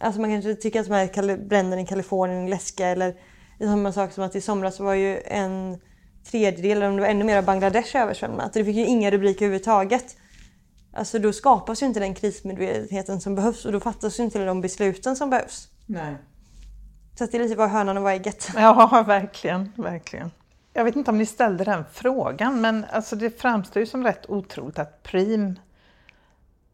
Alltså 0.00 0.20
man 0.20 0.30
kanske 0.30 0.54
tycker 0.54 0.80
att 0.80 0.86
de 0.86 0.94
här 0.94 1.36
bränderna 1.36 1.82
i 1.82 1.86
Kalifornien 1.86 2.44
är 2.44 2.48
läskiga 2.48 2.88
eller 2.88 3.14
samma 3.58 3.92
sak 3.92 4.12
som 4.12 4.24
att 4.24 4.36
i 4.36 4.40
somras 4.40 4.80
var 4.80 4.94
ju 4.94 5.20
en 5.20 5.78
tredjedel, 6.30 6.76
eller 6.76 6.88
om 6.88 6.96
det 6.96 7.02
var 7.02 7.08
ännu 7.08 7.24
mer, 7.24 7.38
av 7.38 7.44
Bangladesh 7.44 7.96
översvämmat. 7.96 8.52
Det 8.52 8.64
fick 8.64 8.76
ju 8.76 8.86
inga 8.86 9.10
rubriker 9.10 9.44
överhuvudtaget. 9.44 10.16
Alltså 10.98 11.18
då 11.18 11.32
skapas 11.32 11.82
ju 11.82 11.86
inte 11.86 12.00
den 12.00 12.14
krismedvetenheten 12.14 13.20
som 13.20 13.34
behövs 13.34 13.64
och 13.64 13.72
då 13.72 13.80
fattas 13.80 14.20
ju 14.20 14.24
inte 14.24 14.44
de 14.44 14.60
besluten 14.60 15.16
som 15.16 15.30
behövs. 15.30 15.68
Nej. 15.86 16.16
Så 17.18 17.26
det 17.26 17.34
är 17.34 17.42
lite 17.42 17.54
vad 17.54 17.70
hönan 17.70 17.96
och 17.96 18.02
vad 18.02 18.12
ägget. 18.12 18.48
Ja, 18.56 19.04
verkligen, 19.06 19.72
verkligen. 19.76 20.30
Jag 20.72 20.84
vet 20.84 20.96
inte 20.96 21.10
om 21.10 21.18
ni 21.18 21.26
ställde 21.26 21.64
den 21.64 21.84
frågan, 21.92 22.60
men 22.60 22.86
alltså 22.92 23.16
det 23.16 23.40
framstår 23.40 23.80
ju 23.80 23.86
som 23.86 24.04
rätt 24.04 24.30
otroligt 24.30 24.78
att 24.78 25.02
Prim 25.02 25.58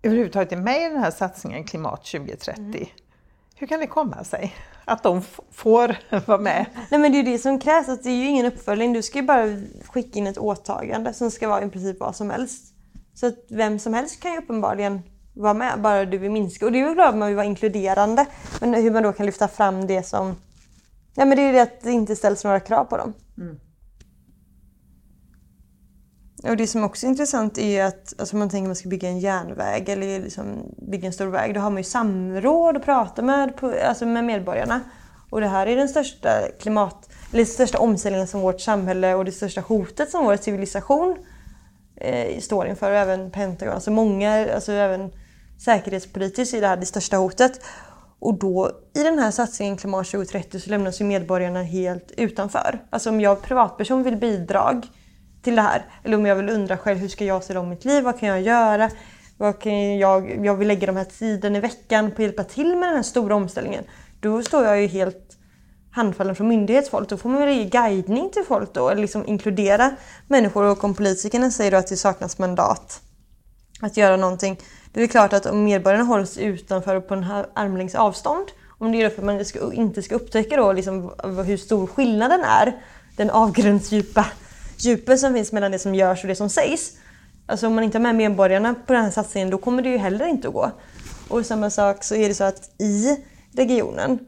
överhuvudtaget 0.02 0.52
är 0.52 0.56
med 0.56 0.80
i 0.82 0.88
den 0.88 1.02
här 1.02 1.10
satsningen 1.10 1.64
Klimat 1.64 2.04
2030. 2.04 2.62
Mm. 2.62 2.86
Hur 3.54 3.66
kan 3.66 3.80
det 3.80 3.86
komma 3.86 4.24
sig? 4.24 4.54
att 4.84 5.02
de 5.02 5.22
får 5.50 5.96
vara 6.26 6.38
med. 6.38 6.66
Nej 6.90 7.00
men 7.00 7.12
det 7.12 7.18
är 7.18 7.24
ju 7.24 7.32
det 7.32 7.38
som 7.38 7.58
krävs, 7.58 7.88
att 7.88 8.02
det 8.02 8.10
är 8.10 8.16
ju 8.16 8.26
ingen 8.26 8.46
uppföljning. 8.46 8.92
Du 8.92 9.02
ska 9.02 9.18
ju 9.18 9.24
bara 9.24 9.46
skicka 9.88 10.18
in 10.18 10.26
ett 10.26 10.38
åtagande 10.38 11.12
som 11.12 11.30
ska 11.30 11.48
vara 11.48 11.64
i 11.64 11.70
princip 11.70 12.00
vad 12.00 12.16
som 12.16 12.30
helst. 12.30 12.73
Så 13.14 13.26
att 13.26 13.34
vem 13.50 13.78
som 13.78 13.94
helst 13.94 14.20
kan 14.20 14.32
ju 14.32 14.38
uppenbarligen 14.38 15.02
vara 15.34 15.54
med, 15.54 15.80
bara 15.80 16.04
du 16.04 16.18
vill 16.18 16.30
minska. 16.30 16.66
Och 16.66 16.72
det 16.72 16.80
är 16.80 16.88
ju 16.88 16.94
klart 16.94 17.08
att 17.08 17.16
man 17.16 17.28
vill 17.28 17.36
vara 17.36 17.46
inkluderande. 17.46 18.26
Men 18.60 18.74
hur 18.74 18.90
man 18.90 19.02
då 19.02 19.12
kan 19.12 19.26
lyfta 19.26 19.48
fram 19.48 19.86
det 19.86 20.02
som... 20.02 20.36
Ja 21.14 21.24
men 21.24 21.36
det 21.36 21.42
är 21.42 21.46
ju 21.46 21.52
det 21.52 21.62
att 21.62 21.80
det 21.80 21.92
inte 21.92 22.16
ställs 22.16 22.44
några 22.44 22.60
krav 22.60 22.84
på 22.84 22.96
dem. 22.96 23.12
Mm. 23.38 23.60
Och 26.48 26.56
det 26.56 26.66
som 26.66 26.84
också 26.84 27.06
är 27.06 27.10
intressant 27.10 27.58
är 27.58 27.68
ju 27.68 27.80
att 27.80 28.14
alltså 28.18 28.36
man 28.36 28.48
tänker 28.48 28.64
att 28.64 28.68
man 28.68 28.76
ska 28.76 28.88
bygga 28.88 29.08
en 29.08 29.18
järnväg 29.18 29.88
eller 29.88 30.20
liksom 30.20 30.74
bygga 30.90 31.06
en 31.06 31.12
stor 31.12 31.26
väg. 31.26 31.54
Då 31.54 31.60
har 31.60 31.70
man 31.70 31.76
ju 31.76 31.84
samråd 31.84 32.76
och 32.76 32.84
prata 32.84 33.22
med, 33.22 33.64
alltså 33.86 34.06
med 34.06 34.24
medborgarna. 34.24 34.80
Och 35.30 35.40
det 35.40 35.46
här 35.46 35.66
är 35.66 35.76
den 35.76 35.88
största 35.88 36.28
klimat, 36.60 37.08
eller 37.30 37.38
den 37.38 37.46
största 37.46 37.78
omställningen 37.78 38.26
som 38.26 38.40
vårt 38.40 38.60
samhälle 38.60 39.14
och 39.14 39.24
det 39.24 39.32
största 39.32 39.60
hotet 39.60 40.10
som 40.10 40.24
vår 40.24 40.36
civilisation 40.36 41.16
eh, 41.96 42.40
står 42.40 42.66
inför. 42.66 42.90
Och 42.90 42.96
även 42.96 43.30
Pentagon, 43.30 43.74
alltså 43.74 43.90
många, 43.90 44.54
alltså 44.54 44.72
även 44.72 45.12
säkerhetspolitiskt 45.64 46.54
är 46.54 46.60
det 46.60 46.66
här 46.66 46.76
det 46.76 46.86
största 46.86 47.16
hotet. 47.16 47.60
Och 48.18 48.38
då 48.38 48.70
i 48.94 49.02
den 49.02 49.18
här 49.18 49.30
satsningen 49.30 49.76
Klimat 49.76 50.06
2030 50.06 50.60
så 50.60 50.70
lämnas 50.70 51.00
ju 51.00 51.04
medborgarna 51.04 51.62
helt 51.62 52.12
utanför. 52.16 52.82
Alltså 52.90 53.10
om 53.10 53.20
jag 53.20 53.42
privatperson 53.42 54.02
vill 54.02 54.16
bidrag 54.16 54.86
till 55.42 55.56
det 55.56 55.62
här. 55.62 55.84
Eller 56.04 56.16
om 56.16 56.26
jag 56.26 56.36
vill 56.36 56.48
undra 56.48 56.76
själv, 56.76 56.98
hur 56.98 57.08
ska 57.08 57.24
jag 57.24 57.44
se 57.44 57.56
om 57.56 57.68
mitt 57.68 57.84
liv? 57.84 58.04
Vad 58.04 58.20
kan 58.20 58.28
jag 58.28 58.42
göra? 58.42 58.90
Vad 59.36 59.60
kan 59.60 59.98
jag, 59.98 60.46
jag 60.46 60.54
vill 60.54 60.68
lägga 60.68 60.86
de 60.86 60.96
här 60.96 61.04
tiden 61.04 61.56
i 61.56 61.60
veckan 61.60 62.10
på 62.10 62.14
att 62.14 62.18
hjälpa 62.18 62.44
till 62.44 62.76
med 62.76 62.88
den 62.88 62.96
här 62.96 63.02
stora 63.02 63.34
omställningen. 63.34 63.84
Då 64.20 64.42
står 64.42 64.64
jag 64.64 64.80
ju 64.80 64.86
helt 64.86 65.36
handfallen 65.94 66.36
från 66.36 66.48
myndighetsfolk. 66.48 67.08
Då 67.08 67.16
får 67.16 67.28
man 67.28 67.40
väl 67.40 67.56
ge 67.56 67.64
guidning 67.64 68.30
till 68.30 68.44
folk 68.44 68.74
då, 68.74 68.88
eller 68.88 69.00
liksom 69.00 69.26
inkludera 69.26 69.90
människor. 70.28 70.64
Och 70.64 70.84
om 70.84 70.94
politikerna 70.94 71.50
säger 71.50 71.70
då 71.70 71.76
att 71.76 71.86
det 71.86 71.96
saknas 71.96 72.38
mandat 72.38 73.00
att 73.80 73.96
göra 73.96 74.16
någonting. 74.16 74.58
Det 74.92 75.02
är 75.02 75.06
klart 75.06 75.32
att 75.32 75.46
om 75.46 75.64
medborgarna 75.64 76.04
hålls 76.04 76.38
utanför 76.38 77.00
på 77.00 77.14
en 77.14 77.24
armlängds 77.54 77.94
avstånd, 77.94 78.46
om 78.78 78.92
det 78.92 79.02
är 79.02 79.10
för 79.10 79.18
att 79.18 79.24
man 79.24 79.44
ska, 79.44 79.72
inte 79.72 80.02
ska 80.02 80.14
upptäcka 80.14 80.56
då 80.56 80.72
liksom 80.72 81.12
hur 81.46 81.56
stor 81.56 81.86
skillnaden 81.86 82.40
är, 82.40 82.72
den 83.16 83.30
avgrundsdjupa 83.30 84.26
djupet 84.76 85.20
som 85.20 85.34
finns 85.34 85.52
mellan 85.52 85.72
det 85.72 85.78
som 85.78 85.94
görs 85.94 86.22
och 86.22 86.28
det 86.28 86.36
som 86.36 86.48
sägs. 86.48 86.92
Alltså 87.46 87.66
om 87.66 87.74
man 87.74 87.84
inte 87.84 87.98
har 87.98 88.02
med 88.02 88.14
medborgarna 88.14 88.74
på 88.86 88.92
den 88.92 89.04
här 89.04 89.10
satsningen 89.10 89.50
då 89.50 89.58
kommer 89.58 89.82
det 89.82 89.88
ju 89.88 89.96
heller 89.96 90.26
inte 90.26 90.48
att 90.48 90.54
gå. 90.54 90.70
Och 91.28 91.46
samma 91.46 91.70
sak 91.70 92.04
så 92.04 92.14
är 92.14 92.28
det 92.28 92.34
så 92.34 92.44
att 92.44 92.80
i 92.80 93.16
regionen, 93.52 94.18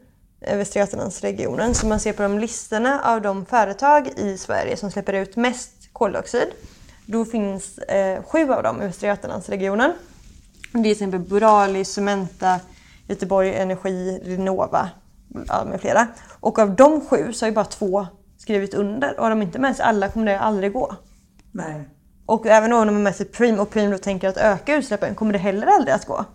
Västra 0.55 0.79
Götalandsregionen, 0.79 1.75
så 1.75 1.87
man 1.87 1.99
ser 1.99 2.13
på 2.13 2.21
de 2.23 2.39
listorna 2.39 3.01
av 3.03 3.21
de 3.21 3.45
företag 3.45 4.07
i 4.15 4.37
Sverige 4.37 4.77
som 4.77 4.91
släpper 4.91 5.13
ut 5.13 5.35
mest 5.35 5.93
koldioxid. 5.93 6.47
Då 7.05 7.25
finns 7.25 7.77
eh, 7.77 8.23
sju 8.23 8.51
av 8.51 8.63
dem 8.63 8.81
i 8.81 8.85
Västra 8.85 9.07
Götalandsregionen. 9.07 9.93
Det 10.71 10.79
är 10.79 10.83
till 10.83 10.91
exempel 10.91 11.19
Boreali, 11.19 11.85
Cementa, 11.85 12.59
Göteborg 13.07 13.55
Energi, 13.55 14.21
Renova 14.25 14.89
med 15.65 15.81
flera. 15.81 16.07
Och 16.39 16.59
av 16.59 16.75
de 16.75 17.01
sju 17.01 17.33
så 17.33 17.45
är 17.45 17.51
bara 17.51 17.65
två 17.65 18.07
skrivit 18.37 18.73
under. 18.73 19.17
Och 19.17 19.23
har 19.23 19.29
de 19.29 19.41
inte 19.41 19.59
med 19.59 19.75
sig 19.75 19.85
alla 19.85 20.09
kommer 20.09 20.25
det 20.25 20.39
aldrig 20.39 20.73
gå. 20.73 20.95
Nej. 21.51 21.89
Och 22.25 22.45
även 22.45 22.73
om 22.73 22.87
de 22.87 22.95
har 22.95 23.01
med 23.01 23.15
sig 23.15 23.25
Preem 23.25 23.59
och 23.59 23.69
Preem 23.69 23.91
då 23.91 23.97
tänker 23.97 24.29
att 24.29 24.37
öka 24.37 24.75
utsläppen 24.75 25.15
kommer 25.15 25.33
det 25.33 25.39
heller 25.39 25.67
aldrig 25.67 25.95
att 25.95 26.05
gå. 26.05 26.25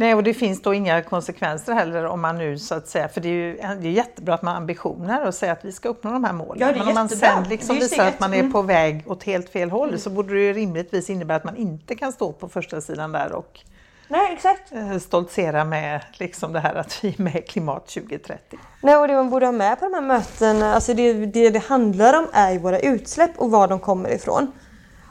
Nej, 0.00 0.14
och 0.14 0.22
det 0.22 0.34
finns 0.34 0.62
då 0.62 0.74
inga 0.74 1.02
konsekvenser 1.02 1.74
heller 1.74 2.06
om 2.06 2.20
man 2.20 2.38
nu 2.38 2.58
så 2.58 2.74
att 2.74 2.88
säga, 2.88 3.08
för 3.08 3.20
det 3.20 3.28
är 3.28 3.32
ju 3.32 3.56
det 3.56 3.88
är 3.88 3.92
jättebra 3.92 4.34
att 4.34 4.42
man 4.42 4.54
har 4.54 4.60
ambitioner 4.60 5.26
och 5.26 5.34
säger 5.34 5.52
att 5.52 5.64
vi 5.64 5.72
ska 5.72 5.88
uppnå 5.88 6.12
de 6.12 6.24
här 6.24 6.32
målen. 6.32 6.68
Ja, 6.68 6.78
Men 6.78 6.88
om 6.88 6.94
man 6.94 7.08
sen 7.08 7.44
liksom 7.48 7.76
visar 7.76 8.06
att 8.06 8.20
man 8.20 8.34
är 8.34 8.50
på 8.50 8.62
väg 8.62 9.04
åt 9.06 9.24
helt 9.24 9.50
fel 9.50 9.70
håll 9.70 9.88
mm. 9.88 10.00
så 10.00 10.10
borde 10.10 10.34
det 10.34 10.40
ju 10.40 10.52
rimligtvis 10.52 11.10
innebära 11.10 11.36
att 11.36 11.44
man 11.44 11.56
inte 11.56 11.94
kan 11.94 12.12
stå 12.12 12.32
på 12.32 12.48
första 12.48 12.80
sidan 12.80 13.12
där 13.12 13.32
och 13.32 13.60
Nej, 14.08 14.32
exakt. 14.32 14.72
Eh, 14.72 14.98
stoltsera 14.98 15.64
med 15.64 16.00
liksom 16.12 16.52
det 16.52 16.60
här 16.60 16.74
att 16.74 17.04
vi 17.04 17.08
är 17.08 17.22
med 17.22 17.46
Klimat 17.48 17.86
2030. 17.86 18.58
Nej, 18.82 18.96
och 18.96 19.08
det 19.08 19.14
man 19.14 19.30
borde 19.30 19.46
ha 19.46 19.52
med 19.52 19.78
på 19.78 19.84
de 19.84 19.94
här 19.94 20.00
mötena, 20.00 20.74
alltså 20.74 20.94
det, 20.94 21.26
det 21.26 21.50
det 21.50 21.64
handlar 21.64 22.18
om 22.18 22.26
är 22.32 22.50
ju 22.50 22.58
våra 22.58 22.78
utsläpp 22.78 23.30
och 23.36 23.50
var 23.50 23.68
de 23.68 23.80
kommer 23.80 24.14
ifrån. 24.14 24.52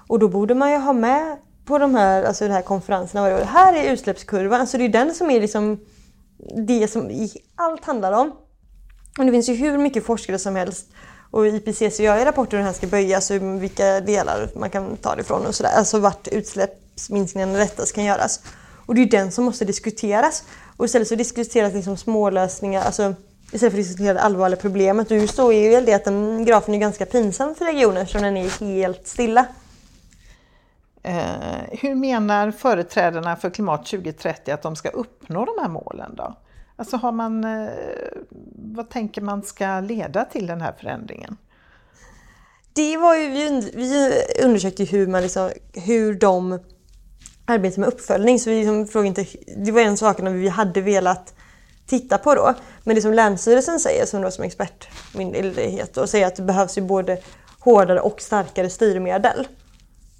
Och 0.08 0.20
då 0.20 0.28
borde 0.28 0.56
man 0.56 0.72
ju 0.72 0.78
ha 0.78 0.94
med 0.94 1.38
på 1.68 1.78
de 1.78 1.96
här, 1.96 2.24
alltså 2.24 2.48
de 2.48 2.54
här 2.54 2.62
konferenserna, 2.62 3.30
det 3.30 3.46
här 3.46 3.74
är 3.74 3.94
utsläppskurvan, 3.94 4.62
alltså 4.62 4.78
det 4.78 4.84
är 4.84 4.90
den 4.90 5.14
som 5.14 5.32
är 5.32 5.42
liksom 5.42 5.80
det 6.68 6.88
som 6.88 7.30
allt 7.56 7.86
handlar 7.86 8.12
om. 8.12 8.32
Och 9.18 9.26
det 9.26 9.32
finns 9.32 9.50
ju 9.50 9.54
hur 9.54 9.78
mycket 9.78 10.06
forskare 10.06 10.40
som 10.40 10.56
helst 10.56 10.88
och 11.32 11.48
IPCC 11.48 12.00
gör 12.00 12.20
ju 12.20 12.26
rapporter 12.26 12.52
hur 12.52 12.58
den 12.58 12.66
här 12.66 12.74
ska 12.74 12.88
böjas 12.88 13.32
och 13.32 13.64
vilka 13.64 14.00
delar 14.00 14.50
man 14.56 14.70
kan 14.70 14.98
ta 14.98 15.16
det 15.16 15.22
ifrån 15.22 15.46
och 15.46 15.56
sådär. 15.56 15.72
Alltså 15.76 16.00
vart 16.00 16.28
utsläppsminskningarna 16.28 17.58
lättast 17.58 17.96
kan 17.96 18.04
göras. 18.04 18.40
Och 18.86 18.96
det 18.96 19.02
är 19.02 19.06
den 19.06 19.32
som 19.32 19.46
måste 19.46 19.66
diskuteras. 19.66 20.44
Och 20.78 20.86
istället 20.86 21.08
så 21.08 21.16
diskuteras 21.16 21.74
liksom 21.74 21.98
smålösningar, 21.98 22.82
alltså 22.82 23.14
istället 23.52 23.74
för 23.74 23.80
att 23.80 23.86
diskutera 23.86 24.14
det 24.14 24.22
allvarliga 24.22 24.60
problemet. 24.60 25.12
Och 25.12 25.18
just 25.18 25.38
då 25.38 25.54
är 25.54 25.72
ju 25.72 25.86
det 25.86 25.94
att 25.94 26.06
den 26.06 26.46
grafen 26.46 26.74
är 26.74 26.80
ganska 26.80 27.06
pinsam 27.06 27.56
för 27.56 27.66
regionen 27.66 27.98
eftersom 27.98 28.22
den 28.22 28.38
är 28.38 28.60
helt 28.60 29.08
stilla. 29.08 29.46
Eh, 31.08 31.80
hur 31.82 31.96
menar 31.96 32.52
företrädarna 32.52 33.36
för 33.36 33.50
Klimat 33.50 33.86
2030 33.86 34.52
att 34.52 34.62
de 34.62 34.76
ska 34.76 34.90
uppnå 34.90 35.46
de 35.46 35.62
här 35.62 35.70
målen 35.70 36.16
då? 36.16 36.38
Alltså 36.76 36.98
har 36.98 37.12
man, 37.12 37.44
eh, 37.44 37.70
vad 38.56 38.90
tänker 38.90 39.22
man 39.22 39.44
ska 39.44 39.80
leda 39.80 40.26
till 40.26 40.48
den 40.48 40.62
här 40.62 40.74
förändringen? 40.80 41.38
Det 42.74 42.98
var 42.98 43.16
ju, 43.16 43.30
vi, 43.30 43.72
vi 43.76 44.14
undersökte 44.44 44.84
hur, 44.84 45.08
man 45.08 45.22
liksom, 45.22 45.52
hur 45.74 46.14
de 46.14 46.60
arbetar 47.46 47.80
med 47.80 47.88
uppföljning. 47.90 48.40
Så 48.40 48.50
vi 48.50 48.56
liksom 48.56 48.88
frågade 48.88 49.08
inte, 49.08 49.26
det 49.58 49.72
var 49.72 49.82
en 49.82 49.98
sak 49.98 50.20
vi 50.20 50.48
hade 50.48 50.82
velat 50.82 51.34
titta 51.86 52.18
på 52.18 52.36
då. 52.36 52.54
Men 52.84 52.96
det 52.96 53.02
som 53.02 53.14
Länsstyrelsen 53.14 53.80
säger, 53.80 54.06
som 54.06 54.22
då 54.22 54.32
som 54.32 54.44
expertmyndighet, 54.44 55.98
och 55.98 56.10
säger 56.10 56.28
att 56.28 56.36
det 56.36 56.44
behövs 56.44 56.78
ju 56.78 56.82
både 56.82 57.18
hårdare 57.60 58.00
och 58.00 58.22
starkare 58.22 58.70
styrmedel. 58.70 59.48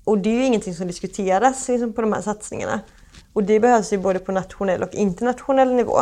Och 0.08 0.18
det 0.18 0.30
är 0.30 0.34
ju 0.34 0.46
ingenting 0.46 0.74
som 0.74 0.88
diskuteras 0.88 1.68
liksom, 1.68 1.94
på 1.94 2.02
de 2.02 2.14
här 2.14 2.22
satsningarna. 2.22 2.80
Och 3.34 3.44
det 3.44 3.60
behövs 3.60 3.94
ju 3.94 3.98
både 3.98 4.20
på 4.20 4.32
nationell 4.32 4.84
och 4.84 4.94
internationell 4.94 5.74
nivå. 5.74 6.00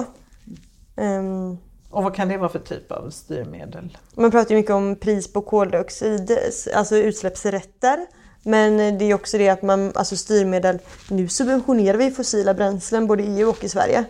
Um, 0.96 1.58
och 1.90 2.04
vad 2.04 2.16
kan 2.16 2.28
det 2.28 2.38
vara 2.38 2.50
för 2.50 2.60
typ 2.60 2.92
av 2.92 3.10
styrmedel? 3.10 3.98
Man 4.16 4.32
pratar 4.32 4.50
ju 4.50 4.56
mycket 4.56 4.72
om 4.72 4.96
pris 4.96 5.34
på 5.34 5.42
koldioxid, 5.42 6.38
alltså 6.76 6.98
utsläppsrätter. 6.98 8.06
Men 8.44 8.98
det 8.98 9.06
är 9.06 9.14
också 9.14 9.38
det 9.38 9.50
att 9.50 9.62
man, 9.62 9.92
alltså 9.96 10.16
styrmedel, 10.16 10.80
nu 11.10 11.28
subventionerar 11.28 11.98
vi 11.98 12.12
fossila 12.12 12.54
bränslen 12.54 13.08
både 13.08 13.24
i 13.24 13.40
EU 13.40 13.50
och 13.50 13.64
i 13.64 13.70
Sverige. 13.70 14.06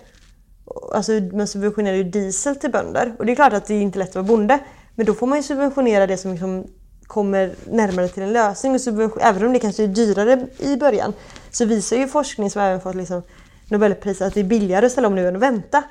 Alltså 0.93 1.12
man 1.12 1.48
subventionerar 1.48 1.96
ju 1.96 2.04
diesel 2.04 2.56
till 2.56 2.72
bönder 2.72 3.16
och 3.20 3.26
det 3.26 3.32
är 3.32 3.36
klart 3.36 3.54
att 3.54 3.66
det 3.66 3.74
är 3.74 3.82
inte 3.82 4.00
lätt 4.00 4.10
att 4.10 4.16
vara 4.16 4.26
bonde. 4.26 4.60
Men 4.96 5.06
då 5.06 5.14
får 5.14 5.28
man 5.28 5.38
ju 5.38 5.43
subventionera 5.43 6.08
det 6.08 6.18
som 6.18 6.32
liksom 6.32 6.68
kommer 7.08 7.56
närmare 7.70 8.08
till 8.08 8.24
en 8.24 8.34
lösning. 8.34 8.76
Och 8.76 9.22
även 9.22 9.45
om 9.45 9.53
det 9.53 9.60
kanske 9.60 9.84
är 9.84 9.88
dyrare 9.88 10.47
i 10.60 10.78
början 10.78 11.14
så 11.51 11.66
visar 11.66 11.97
ju 11.97 12.08
forskning 12.08 12.49
som 12.49 12.62
även 12.62 12.82
fått 12.82 12.95
liksom 12.95 13.22
Nobelpriset 13.70 14.28
att 14.28 14.34
det 14.34 14.39
är 14.39 14.43
billigare 14.43 14.86
att 14.86 14.91
ställa 14.91 15.08
om 15.08 15.16
nu 15.16 15.28
än 15.28 15.36
att 15.36 15.41
vänta. 15.41 15.84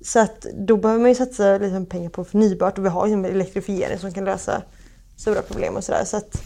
Så 0.00 0.18
att 0.18 0.46
då 0.54 0.76
behöver 0.76 1.00
man 1.00 1.08
ju 1.10 1.14
satsa 1.14 1.58
liksom 1.58 1.86
pengar 1.86 2.10
på 2.10 2.24
förnybart 2.24 2.78
och 2.78 2.84
vi 2.84 2.88
har 2.88 3.06
en 3.08 3.24
elektrifiering 3.24 3.98
som 3.98 4.12
kan 4.12 4.24
lösa 4.24 4.62
stora 5.16 5.42
problem 5.42 5.76
och 5.76 5.84
sådär. 5.84 6.04
Så 6.04 6.16
att 6.16 6.42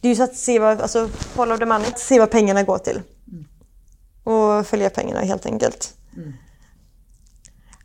det 0.00 0.08
är 0.08 0.10
ju 0.10 0.16
så 0.16 0.22
att 0.22 0.36
se 0.36 0.58
vad, 0.58 0.80
alltså 0.80 1.08
follow 1.08 1.58
the 1.58 1.66
money, 1.66 1.86
se 1.96 2.18
vad 2.18 2.30
pengarna 2.30 2.62
går 2.62 2.78
till. 2.78 3.00
Och 4.24 4.66
följa 4.66 4.90
pengarna 4.90 5.20
helt 5.20 5.46
enkelt. 5.46 5.94
Mm. 6.16 6.32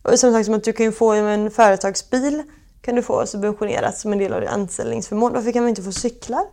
Och 0.04 0.20
som 0.20 0.34
sagt, 0.34 0.45
som 0.45 0.56
att 0.56 0.64
du 0.64 0.74
kan 0.74 0.86
ju 0.86 0.91
få 0.91 1.12
en 1.12 1.52
företagsbil 1.52 2.43
kan 2.88 2.96
du 2.96 3.02
få 3.02 3.26
subventionerat 3.26 3.98
som 3.98 4.12
en 4.12 4.20
del 4.20 4.34
av 4.34 4.42
din 4.42 4.50
anställningsförmån. 4.50 5.34
Varför 5.34 5.52
kan 5.52 5.64
vi 5.64 5.70
inte 5.70 5.84
få 5.84 5.92
cyklar? 5.92 6.46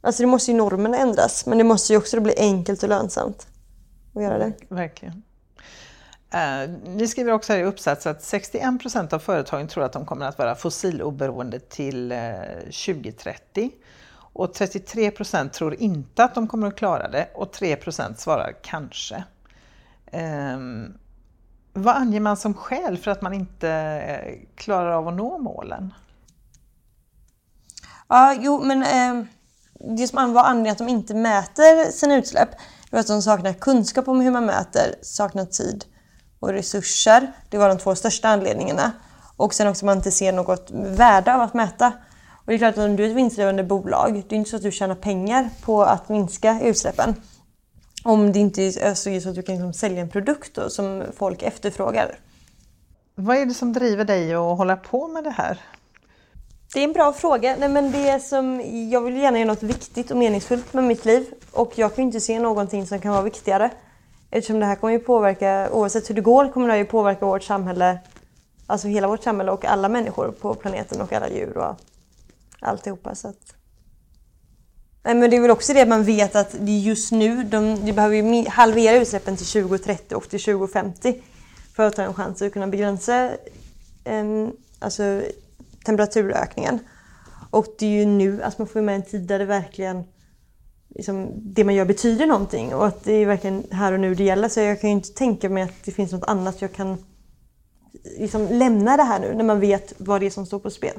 Alltså 0.00 0.22
det 0.22 0.26
måste 0.26 0.50
ju 0.50 0.56
normerna 0.56 0.98
ändras 0.98 1.46
men 1.46 1.58
det 1.58 1.64
måste 1.64 1.92
ju 1.92 1.96
också 1.96 2.20
bli 2.20 2.34
enkelt 2.38 2.82
och 2.82 2.88
lönsamt 2.88 3.46
att 4.14 4.22
göra 4.22 4.38
det. 4.38 4.52
Verkligen. 4.68 5.22
Uh, 6.34 6.70
ni 6.86 7.08
skriver 7.08 7.32
också 7.32 7.52
här 7.52 7.60
i 7.60 7.64
uppsats 7.64 8.06
att 8.06 8.22
61 8.22 8.80
procent 8.80 9.12
av 9.12 9.18
företagen 9.18 9.68
tror 9.68 9.84
att 9.84 9.92
de 9.92 10.06
kommer 10.06 10.26
att 10.26 10.38
vara 10.38 10.54
fossiloberoende 10.54 11.60
till 11.60 12.12
uh, 12.12 12.18
eh, 12.18 12.58
2030 12.58 13.70
och 14.14 14.54
33 14.54 15.10
procent 15.10 15.52
tror 15.52 15.74
inte 15.74 16.24
att 16.24 16.34
de 16.34 16.48
kommer 16.48 16.66
att 16.66 16.76
klara 16.76 17.08
det 17.08 17.28
och 17.34 17.52
3 17.52 17.76
procent 17.76 18.18
svarar 18.18 18.52
kanske. 18.62 19.24
Um, 20.12 20.94
vad 21.72 21.96
anger 21.96 22.20
man 22.20 22.36
som 22.36 22.54
skäl 22.54 22.98
för 22.98 23.10
att 23.10 23.22
man 23.22 23.34
inte 23.34 23.70
eh, 23.70 24.38
klarar 24.54 24.92
av 24.92 25.08
att 25.08 25.14
nå 25.14 25.38
målen? 25.38 25.94
Ja, 28.08 28.36
jo, 28.40 28.60
men 28.64 28.82
eh, 28.82 29.26
det 29.96 30.08
som 30.08 30.32
var 30.32 30.44
anledningen 30.44 30.72
att 30.72 30.78
de 30.78 30.88
inte 30.88 31.14
mäter 31.14 31.90
sina 31.90 32.16
utsläpp 32.16 32.48
var 32.90 33.00
att 33.00 33.06
de 33.06 33.22
saknar 33.22 33.52
kunskap 33.52 34.08
om 34.08 34.20
hur 34.20 34.30
man 34.30 34.46
mäter, 34.46 34.94
saknar 35.02 35.44
tid 35.44 35.84
och 36.40 36.48
resurser. 36.48 37.32
Det 37.50 37.58
var 37.58 37.68
de 37.68 37.78
två 37.78 37.94
största 37.94 38.28
anledningarna. 38.28 38.92
Och 39.36 39.54
sen 39.54 39.68
också 39.68 39.84
att 39.84 39.86
man 39.86 39.96
inte 39.96 40.10
ser 40.10 40.32
något 40.32 40.70
värde 40.72 41.34
av 41.34 41.40
att 41.40 41.54
mäta. 41.54 41.92
Och 42.30 42.46
det 42.46 42.54
är 42.54 42.58
klart 42.58 42.78
att 42.78 42.84
om 42.84 42.96
du 42.96 43.04
är 43.04 43.10
ett 43.10 43.16
vinstdrivande 43.16 43.64
bolag, 43.64 44.24
det 44.28 44.34
är 44.34 44.38
inte 44.38 44.50
så 44.50 44.56
att 44.56 44.62
du 44.62 44.70
tjänar 44.70 44.94
pengar 44.94 45.50
på 45.62 45.82
att 45.82 46.08
minska 46.08 46.60
utsläppen. 46.60 47.14
Om 48.04 48.32
det 48.32 48.38
inte 48.38 48.62
är 48.62 49.20
så 49.20 49.28
att 49.28 49.34
du 49.34 49.42
kan 49.42 49.54
liksom 49.54 49.72
sälja 49.72 50.00
en 50.00 50.08
produkt 50.08 50.54
då, 50.54 50.70
som 50.70 51.02
folk 51.16 51.42
efterfrågar. 51.42 52.18
Vad 53.14 53.36
är 53.36 53.46
det 53.46 53.54
som 53.54 53.72
driver 53.72 54.04
dig 54.04 54.34
att 54.34 54.58
hålla 54.58 54.76
på 54.76 55.08
med 55.08 55.24
det 55.24 55.30
här? 55.30 55.60
Det 56.74 56.80
är 56.80 56.84
en 56.84 56.92
bra 56.92 57.12
fråga. 57.12 57.56
Nej, 57.58 57.68
men 57.68 57.92
det 57.92 58.20
som, 58.20 58.60
jag 58.90 59.00
vill 59.00 59.16
gärna 59.16 59.38
göra 59.38 59.48
något 59.48 59.62
viktigt 59.62 60.10
och 60.10 60.16
meningsfullt 60.16 60.72
med 60.72 60.84
mitt 60.84 61.04
liv. 61.04 61.26
Och 61.52 61.72
jag 61.74 61.94
kan 61.94 62.04
inte 62.04 62.20
se 62.20 62.38
någonting 62.38 62.86
som 62.86 63.00
kan 63.00 63.12
vara 63.12 63.22
viktigare. 63.22 63.70
Eftersom 64.30 64.60
det 64.60 64.66
här 64.66 64.76
kommer 64.76 64.92
ju 64.92 64.98
påverka, 64.98 65.68
oavsett 65.72 66.10
hur 66.10 66.14
det 66.14 66.20
går, 66.20 66.52
kommer 66.52 66.68
det 66.68 66.78
ju 66.78 66.84
påverka 66.84 67.26
vårt 67.26 67.42
samhälle. 67.42 67.98
Alltså 68.66 68.88
hela 68.88 69.08
vårt 69.08 69.22
samhälle 69.22 69.50
och 69.50 69.64
alla 69.64 69.88
människor 69.88 70.30
på 70.30 70.54
planeten 70.54 71.00
och 71.00 71.12
alla 71.12 71.28
djur 71.28 71.58
och 71.58 71.76
alltihopa. 72.60 73.14
Så 73.14 73.28
att... 73.28 73.54
Nej, 75.04 75.14
men 75.14 75.30
det 75.30 75.36
är 75.36 75.40
väl 75.40 75.50
också 75.50 75.72
det 75.72 75.82
att 75.82 75.88
man 75.88 76.04
vet 76.04 76.36
att 76.36 76.56
det 76.60 76.72
just 76.72 77.12
nu, 77.12 77.44
de, 77.44 77.86
de 77.86 77.92
behöver 77.92 78.50
halvera 78.50 78.96
utsläppen 78.96 79.36
till 79.36 79.46
2030 79.46 80.14
och 80.14 80.28
till 80.28 80.40
2050 80.40 81.22
för 81.76 81.86
att 81.86 81.96
ta 81.96 82.02
en 82.02 82.14
chans 82.14 82.42
att 82.42 82.52
kunna 82.52 82.66
begränsa 82.66 83.30
eh, 84.04 84.48
alltså, 84.78 85.22
temperaturökningen. 85.84 86.78
Och 87.50 87.66
det 87.78 87.86
är 87.86 87.90
ju 87.90 88.06
nu, 88.06 88.42
alltså 88.42 88.60
man 88.60 88.68
får 88.68 88.80
med 88.80 88.94
en 88.94 89.02
tid 89.02 89.22
där 89.22 89.38
det 89.38 89.44
verkligen 89.44 90.04
liksom, 90.88 91.32
det 91.34 91.64
man 91.64 91.74
gör 91.74 91.84
betyder 91.84 92.26
någonting 92.26 92.74
och 92.74 92.86
att 92.86 93.04
det 93.04 93.12
är 93.12 93.26
verkligen 93.26 93.64
här 93.70 93.92
och 93.92 94.00
nu 94.00 94.14
det 94.14 94.24
gäller. 94.24 94.48
Så 94.48 94.60
jag 94.60 94.80
kan 94.80 94.90
ju 94.90 94.96
inte 94.96 95.12
tänka 95.12 95.48
mig 95.48 95.62
att 95.62 95.84
det 95.84 95.92
finns 95.92 96.12
något 96.12 96.24
annat 96.24 96.62
jag 96.62 96.72
kan 96.72 97.04
liksom 98.18 98.48
lämna 98.50 98.96
det 98.96 99.02
här 99.02 99.20
nu 99.20 99.34
när 99.34 99.44
man 99.44 99.60
vet 99.60 99.94
vad 99.98 100.20
det 100.20 100.26
är 100.26 100.30
som 100.30 100.46
står 100.46 100.58
på 100.58 100.70
spel. 100.70 100.98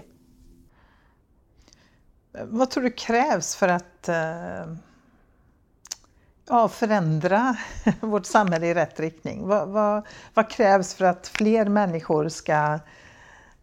Vad 2.42 2.70
tror 2.70 2.84
du 2.84 2.92
krävs 2.92 3.56
för 3.56 3.68
att 3.68 4.10
eh, 4.10 4.74
ja, 6.48 6.68
förändra 6.68 7.58
vårt 8.02 8.26
samhälle 8.26 8.68
i 8.68 8.74
rätt 8.74 9.00
riktning? 9.00 9.48
Vad, 9.48 9.68
vad, 9.68 10.08
vad 10.34 10.50
krävs 10.50 10.94
för 10.94 11.06
att 11.06 11.28
fler 11.28 11.66
människor 11.66 12.30
ska 12.30 12.80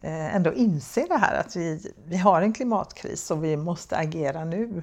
eh, 0.00 0.36
ändå 0.36 0.52
inse 0.52 1.06
det 1.08 1.16
här 1.16 1.40
att 1.40 1.56
vi, 1.56 1.92
vi 2.04 2.16
har 2.16 2.42
en 2.42 2.52
klimatkris 2.52 3.30
och 3.30 3.44
vi 3.44 3.56
måste 3.56 3.96
agera 3.96 4.44
nu? 4.44 4.82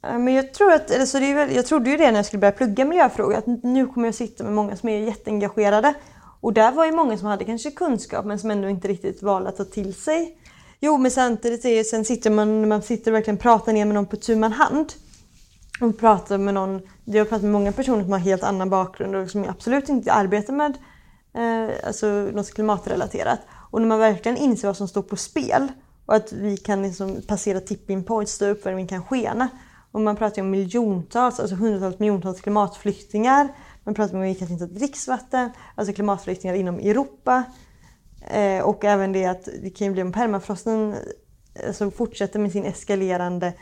Men 0.00 0.34
jag, 0.34 0.54
tror 0.54 0.72
att, 0.72 0.98
alltså 1.00 1.18
det 1.18 1.26
är 1.26 1.34
väl, 1.34 1.54
jag 1.54 1.66
trodde 1.66 1.90
ju 1.90 1.96
det 1.96 2.10
när 2.10 2.18
jag 2.18 2.26
skulle 2.26 2.40
börja 2.40 2.52
plugga 2.52 2.84
miljöfrågor 2.84 3.36
att 3.36 3.46
nu 3.46 3.86
kommer 3.86 4.08
jag 4.08 4.14
sitta 4.14 4.44
med 4.44 4.52
många 4.52 4.76
som 4.76 4.88
är 4.88 4.98
jätteengagerade. 4.98 5.94
Och 6.40 6.52
där 6.52 6.72
var 6.72 6.84
ju 6.84 6.92
många 6.92 7.18
som 7.18 7.26
hade 7.26 7.44
kanske 7.44 7.70
kunskap 7.70 8.24
men 8.24 8.38
som 8.38 8.50
ändå 8.50 8.68
inte 8.68 8.88
riktigt 8.88 9.22
valde 9.22 9.48
att 9.48 9.56
ta 9.56 9.64
till 9.64 9.94
sig 9.94 10.38
Jo, 10.84 10.98
men 10.98 11.10
samtidigt 11.10 11.64
är 11.64 11.84
sen 11.84 12.04
sitter 12.04 12.30
man, 12.30 12.68
man 12.68 12.82
sitter 12.82 13.10
och 13.10 13.16
verkligen 13.16 13.38
pratar 13.38 13.72
ner 13.72 13.84
med 13.84 13.94
någon 13.94 14.06
på 14.06 14.16
tu 14.16 14.36
man 14.36 14.52
hand. 14.52 14.92
Och 15.80 15.98
pratar 15.98 16.38
med 16.38 16.54
någon, 16.54 16.80
jag 17.04 17.20
har 17.20 17.24
pratat 17.24 17.42
med 17.42 17.52
många 17.52 17.72
personer 17.72 18.02
som 18.02 18.12
har 18.12 18.18
helt 18.18 18.42
annan 18.42 18.70
bakgrund 18.70 19.16
och 19.16 19.30
som 19.30 19.44
absolut 19.48 19.88
inte 19.88 20.12
arbetar 20.12 20.52
med 20.52 20.78
eh, 21.34 21.86
alltså 21.86 22.06
något 22.06 22.54
klimatrelaterat. 22.54 23.40
Och 23.70 23.80
när 23.80 23.88
man 23.88 23.98
verkligen 23.98 24.38
inser 24.38 24.68
vad 24.68 24.76
som 24.76 24.88
står 24.88 25.02
på 25.02 25.16
spel 25.16 25.68
och 26.06 26.14
att 26.14 26.32
vi 26.32 26.56
kan 26.56 26.82
liksom 26.82 27.22
passera 27.26 27.60
tipping 27.60 28.04
points 28.04 28.38
där 28.38 28.50
uppvärmningen 28.50 28.88
kan 28.88 29.04
skena. 29.04 29.48
Och 29.92 30.00
man 30.00 30.16
pratar 30.16 30.36
ju 30.36 30.42
om 30.42 30.50
miljontals, 30.50 31.40
alltså 31.40 31.56
hundratals 31.56 31.98
miljontals 31.98 32.40
klimatflyktingar. 32.40 33.48
Man 33.84 33.94
pratar 33.94 34.14
om 34.14 34.20
att 34.20 34.28
vi 34.28 34.34
kanske 34.34 34.52
inte 34.52 34.64
har 34.64 34.70
dricksvatten, 34.70 35.50
alltså 35.74 35.94
klimatflyktingar 35.94 36.54
inom 36.54 36.78
Europa. 36.78 37.44
Eh, 38.26 38.62
och 38.62 38.84
även 38.84 39.12
det 39.12 39.26
att 39.26 39.48
det 39.62 39.70
kan 39.70 39.86
ju 39.86 39.92
bli 39.92 40.02
om 40.02 40.12
permafrosten 40.12 40.92
eh, 41.54 41.66
alltså 41.66 41.90
fortsätter 41.90 42.38
med 42.38 42.52
sin 42.52 42.64
eskalerande 42.64 43.52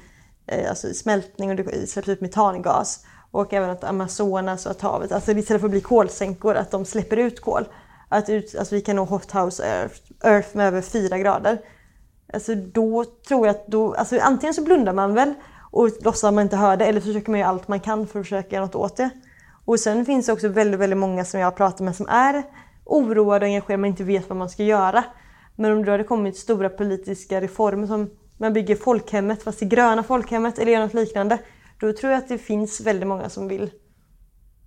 eh, 0.47 0.71
alltså 0.71 0.95
smältning 0.95 1.51
och 1.51 1.57
det 1.57 1.91
släpps 1.91 2.09
ut 2.09 2.21
metangas. 2.21 3.05
Och 3.31 3.53
även 3.53 3.71
att 3.71 3.85
Amazonas 3.85 4.67
och 4.67 4.73
att 4.73 4.81
havet, 4.81 5.13
alltså 5.13 5.33
istället 5.33 5.61
för 5.61 5.69
att 5.69 5.71
bli 5.71 5.81
kolsänkor, 5.81 6.55
att 6.55 6.71
de 6.71 6.85
släpper 6.85 7.17
ut 7.17 7.41
kol. 7.41 7.65
Att 8.09 8.29
ut, 8.29 8.55
alltså 8.59 8.75
vi 8.75 8.81
kan 8.81 8.97
nå 8.97 9.05
hot 9.05 9.33
house 9.33 9.65
earth, 9.65 10.01
earth 10.25 10.57
med 10.57 10.67
över 10.67 10.81
4 10.81 11.19
grader. 11.19 11.61
Alltså 12.33 12.55
då 12.55 13.05
tror 13.29 13.47
jag 13.47 13.57
att 13.57 13.67
då, 13.67 13.95
alltså 13.95 14.19
antingen 14.21 14.55
så 14.55 14.63
blundar 14.63 14.93
man 14.93 15.15
väl 15.15 15.35
och 15.71 15.91
låtsas 16.01 16.25
att 16.25 16.35
man 16.35 16.43
inte 16.43 16.57
hör 16.57 16.77
det 16.77 16.87
eller 16.87 17.01
så 17.01 17.07
försöker 17.07 17.31
man 17.31 17.41
göra 17.41 17.51
allt 17.51 17.69
man 17.69 17.81
kan 17.81 18.07
för 18.07 18.21
att 18.21 18.27
försöka 18.27 18.57
göra 18.57 18.65
något 18.65 18.75
åt 18.75 18.97
det. 18.97 19.11
Och 19.65 19.81
sen 19.81 20.07
finns 20.07 20.27
det 20.27 20.33
också 20.33 20.49
väldigt, 20.49 20.81
väldigt 20.81 20.99
många 20.99 21.25
som 21.25 21.41
jag 21.41 21.47
har 21.47 21.53
pratat 21.53 21.81
med 21.81 21.97
som 21.97 22.09
är 22.09 22.43
oroad 22.91 23.43
och 23.43 23.49
engagerad 23.49 23.81
men 23.81 23.91
inte 23.91 24.05
vet 24.05 24.29
vad 24.29 24.39
man 24.39 24.51
ska 24.51 24.63
göra. 24.63 25.05
Men 25.57 25.73
om 25.73 25.85
det 25.85 25.91
hade 25.91 26.05
kommit 26.05 26.37
stora 26.37 26.69
politiska 26.69 27.41
reformer 27.41 27.87
som 27.87 28.11
man 28.39 28.53
bygger 28.53 28.77
folkhemmet 28.77 29.43
fast 29.43 29.59
det 29.59 29.67
gröna 29.67 30.03
folkhemmet 30.03 30.59
eller 30.59 30.81
något 30.81 30.95
liknande. 30.95 31.39
Då 31.81 31.93
tror 31.93 32.13
jag 32.13 32.19
att 32.19 32.29
det 32.29 32.39
finns 32.39 32.81
väldigt 32.81 33.09
många 33.09 33.29
som 33.29 33.49
vill 33.49 33.71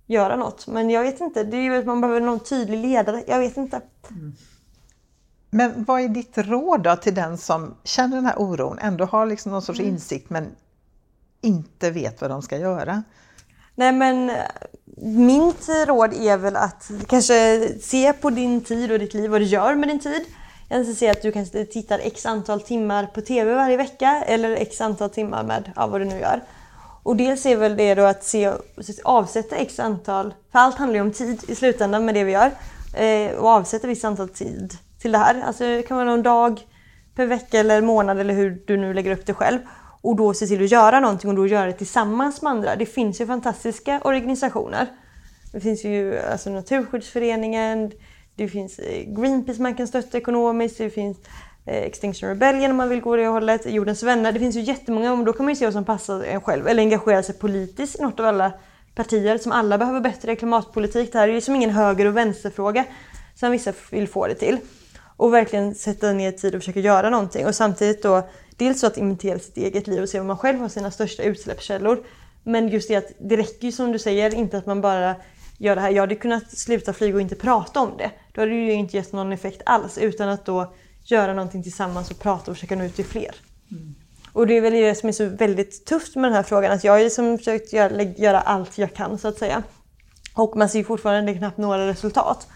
göra 0.06 0.36
något. 0.36 0.66
Men 0.66 0.90
jag 0.90 1.02
vet 1.02 1.20
inte, 1.20 1.44
det 1.44 1.56
är 1.56 1.62
ju 1.62 1.76
att 1.76 1.86
man 1.86 2.00
behöver 2.00 2.20
någon 2.20 2.40
tydlig 2.40 2.78
ledare. 2.78 3.24
Jag 3.26 3.38
vet 3.38 3.56
inte. 3.56 3.80
Mm. 4.10 4.32
Men 5.50 5.84
vad 5.84 6.00
är 6.00 6.08
ditt 6.08 6.38
råd 6.38 6.82
då 6.82 6.96
till 6.96 7.14
den 7.14 7.38
som 7.38 7.74
känner 7.84 8.16
den 8.16 8.26
här 8.26 8.38
oron, 8.38 8.78
ändå 8.78 9.04
har 9.04 9.26
liksom 9.26 9.52
någon 9.52 9.62
sorts 9.62 9.80
mm. 9.80 9.92
insikt 9.92 10.30
men 10.30 10.46
inte 11.40 11.90
vet 11.90 12.20
vad 12.20 12.30
de 12.30 12.42
ska 12.42 12.58
göra? 12.58 13.02
Nej 13.74 13.92
men 13.92 14.30
eh, 14.30 14.36
mitt 15.02 15.68
råd 15.86 16.12
är 16.12 16.36
väl 16.36 16.56
att 16.56 16.90
kanske 17.08 17.68
se 17.80 18.12
på 18.12 18.30
din 18.30 18.60
tid 18.60 18.92
och 18.92 18.98
ditt 18.98 19.14
liv, 19.14 19.30
vad 19.30 19.40
du 19.40 19.44
gör 19.44 19.74
med 19.74 19.88
din 19.88 20.00
tid. 20.00 20.24
Jag 20.68 20.86
säga 20.86 21.10
att 21.10 21.22
du 21.22 21.32
kanske 21.32 21.64
tittar 21.64 22.00
x 22.02 22.26
antal 22.26 22.60
timmar 22.60 23.06
på 23.06 23.20
TV 23.20 23.54
varje 23.54 23.76
vecka 23.76 24.24
eller 24.26 24.56
x 24.56 24.80
antal 24.80 25.10
timmar 25.10 25.44
med 25.44 25.72
ja, 25.76 25.86
vad 25.86 26.00
du 26.00 26.04
nu 26.04 26.18
gör. 26.18 26.42
Och 27.02 27.16
dels 27.16 27.46
är 27.46 27.56
väl 27.56 27.76
det 27.76 27.94
då 27.94 28.02
att 28.02 28.24
se, 28.24 28.52
avsätta 29.04 29.56
x 29.56 29.80
antal, 29.80 30.34
för 30.52 30.58
allt 30.58 30.76
handlar 30.76 30.94
ju 30.94 31.00
om 31.00 31.12
tid 31.12 31.44
i 31.48 31.54
slutändan 31.54 32.04
med 32.04 32.14
det 32.14 32.24
vi 32.24 32.32
gör. 32.32 32.50
Eh, 32.96 33.36
och 33.36 33.48
avsätta 33.48 33.86
visst 33.86 34.04
antal 34.04 34.28
tid 34.28 34.74
till 35.00 35.12
det 35.12 35.18
här. 35.18 35.42
Alltså 35.46 35.64
det 35.64 35.82
kan 35.82 35.96
vara 35.96 36.06
någon 36.06 36.22
dag 36.22 36.60
per 37.14 37.26
vecka 37.26 37.60
eller 37.60 37.80
månad 37.80 38.20
eller 38.20 38.34
hur 38.34 38.62
du 38.66 38.76
nu 38.76 38.94
lägger 38.94 39.12
upp 39.12 39.26
det 39.26 39.34
själv 39.34 39.58
och 40.04 40.16
då 40.16 40.34
se 40.34 40.46
till 40.46 40.64
att 40.64 40.70
göra 40.70 41.00
någonting 41.00 41.30
och 41.30 41.36
då 41.36 41.46
göra 41.46 41.66
det 41.66 41.72
tillsammans 41.72 42.42
med 42.42 42.50
andra. 42.50 42.76
Det 42.76 42.86
finns 42.86 43.20
ju 43.20 43.26
fantastiska 43.26 44.00
organisationer. 44.04 44.86
Det 45.52 45.60
finns 45.60 45.84
ju 45.84 46.18
alltså 46.18 46.50
Naturskyddsföreningen, 46.50 47.92
det 48.34 48.48
finns 48.48 48.78
eh, 48.78 49.04
Greenpeace 49.06 49.62
man 49.62 49.74
kan 49.74 49.88
stötta 49.88 50.18
ekonomiskt, 50.18 50.78
det 50.78 50.90
finns 50.90 51.16
eh, 51.66 51.82
Extinction 51.82 52.28
Rebellion 52.28 52.70
om 52.70 52.76
man 52.76 52.88
vill 52.88 53.00
gå 53.00 53.16
det 53.16 53.26
hållet, 53.26 53.66
Jordens 53.66 54.02
vänner. 54.02 54.32
Det 54.32 54.38
finns 54.38 54.56
ju 54.56 54.60
jättemånga 54.60 55.12
och 55.12 55.24
då 55.24 55.32
kan 55.32 55.46
man 55.46 55.52
ju 55.52 55.56
se 55.56 55.64
vad 55.64 55.74
som 55.74 55.84
passar 55.84 56.24
en 56.24 56.40
själv. 56.40 56.68
Eller 56.68 56.82
engagera 56.82 57.22
sig 57.22 57.34
politiskt 57.34 57.98
i 57.98 58.02
något 58.02 58.20
av 58.20 58.26
alla 58.26 58.52
partier 58.94 59.38
som 59.38 59.52
alla 59.52 59.78
behöver 59.78 60.00
bättre 60.00 60.36
klimatpolitik. 60.36 61.12
Det 61.12 61.18
här 61.18 61.28
är 61.28 61.32
ju 61.32 61.40
som 61.40 61.54
ingen 61.54 61.70
höger 61.70 62.06
och 62.06 62.16
vänsterfråga 62.16 62.84
som 63.34 63.50
vissa 63.50 63.72
vill 63.90 64.08
få 64.08 64.26
det 64.26 64.34
till. 64.34 64.58
Och 65.16 65.34
verkligen 65.34 65.74
sätta 65.74 66.12
ner 66.12 66.32
tid 66.32 66.54
och 66.54 66.60
försöka 66.60 66.80
göra 66.80 67.10
någonting 67.10 67.46
och 67.46 67.54
samtidigt 67.54 68.02
då 68.02 68.22
dels 68.56 68.80
så 68.80 68.86
att 68.86 68.96
inventera 68.96 69.38
sitt 69.38 69.56
eget 69.56 69.86
liv 69.86 70.02
och 70.02 70.08
se 70.08 70.18
vad 70.18 70.26
man 70.26 70.38
själv 70.38 70.58
har 70.58 70.68
sina 70.68 70.90
största 70.90 71.22
utsläppskällor. 71.22 72.04
Men 72.42 72.68
just 72.68 72.88
det 72.88 72.96
att 72.96 73.12
det 73.18 73.36
räcker 73.36 73.66
ju 73.66 73.72
som 73.72 73.92
du 73.92 73.98
säger 73.98 74.34
inte 74.34 74.58
att 74.58 74.66
man 74.66 74.80
bara 74.80 75.16
gör 75.58 75.74
det 75.74 75.80
här. 75.80 75.90
Jag 75.90 76.02
hade 76.02 76.14
kunnat 76.14 76.58
sluta 76.58 76.92
flyga 76.92 77.14
och 77.14 77.20
inte 77.20 77.34
prata 77.34 77.80
om 77.80 77.96
det. 77.98 78.10
Då 78.32 78.40
hade 78.40 78.52
det 78.52 78.58
ju 78.58 78.72
inte 78.72 78.96
gett 78.96 79.12
någon 79.12 79.32
effekt 79.32 79.62
alls 79.66 79.98
utan 79.98 80.28
att 80.28 80.46
då 80.46 80.74
göra 81.04 81.34
någonting 81.34 81.62
tillsammans 81.62 82.10
och 82.10 82.18
prata 82.18 82.50
och 82.50 82.56
försöka 82.56 82.76
nå 82.76 82.84
ut 82.84 82.96
till 82.96 83.04
fler. 83.04 83.34
Mm. 83.70 83.94
Och 84.32 84.46
det 84.46 84.56
är 84.56 84.60
väl 84.60 84.72
det 84.72 84.94
som 84.94 85.08
är 85.08 85.12
så 85.12 85.26
väldigt 85.26 85.86
tufft 85.86 86.16
med 86.16 86.24
den 86.24 86.32
här 86.32 86.42
frågan. 86.42 86.72
Att 86.72 86.84
jag 86.84 86.92
har 86.92 87.00
liksom 87.00 87.38
försökt 87.38 87.72
göra, 87.72 88.02
göra 88.02 88.40
allt 88.40 88.78
jag 88.78 88.94
kan 88.94 89.18
så 89.18 89.28
att 89.28 89.38
säga. 89.38 89.62
Och 90.34 90.56
man 90.56 90.68
ser 90.68 90.84
fortfarande 90.84 91.34
knappt 91.34 91.58
några 91.58 91.86
resultat. 91.86 92.48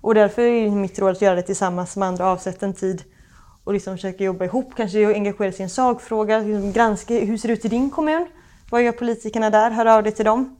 Och 0.00 0.14
därför 0.14 0.42
är 0.42 0.70
mitt 0.70 0.98
råd 0.98 1.10
att 1.10 1.22
göra 1.22 1.34
det 1.34 1.42
tillsammans 1.42 1.96
med 1.96 2.08
andra. 2.08 2.26
Avsätt 2.26 2.62
en 2.62 2.74
tid 2.74 3.02
och 3.66 3.72
liksom 3.72 3.96
försöka 3.96 4.24
jobba 4.24 4.44
ihop, 4.44 4.72
kanske 4.76 5.14
engagera 5.14 5.52
sig 5.52 5.60
i 5.60 5.62
en 5.62 5.70
sakfråga, 5.70 6.38
liksom 6.38 6.72
granska 6.72 7.14
hur 7.14 7.38
ser 7.38 7.48
det 7.48 7.54
ut 7.54 7.64
i 7.64 7.68
din 7.68 7.90
kommun? 7.90 8.26
Vad 8.70 8.82
gör 8.82 8.92
politikerna 8.92 9.50
där? 9.50 9.70
Hör 9.70 9.86
av 9.86 10.02
dig 10.02 10.12
till 10.12 10.24
dem. 10.24 10.56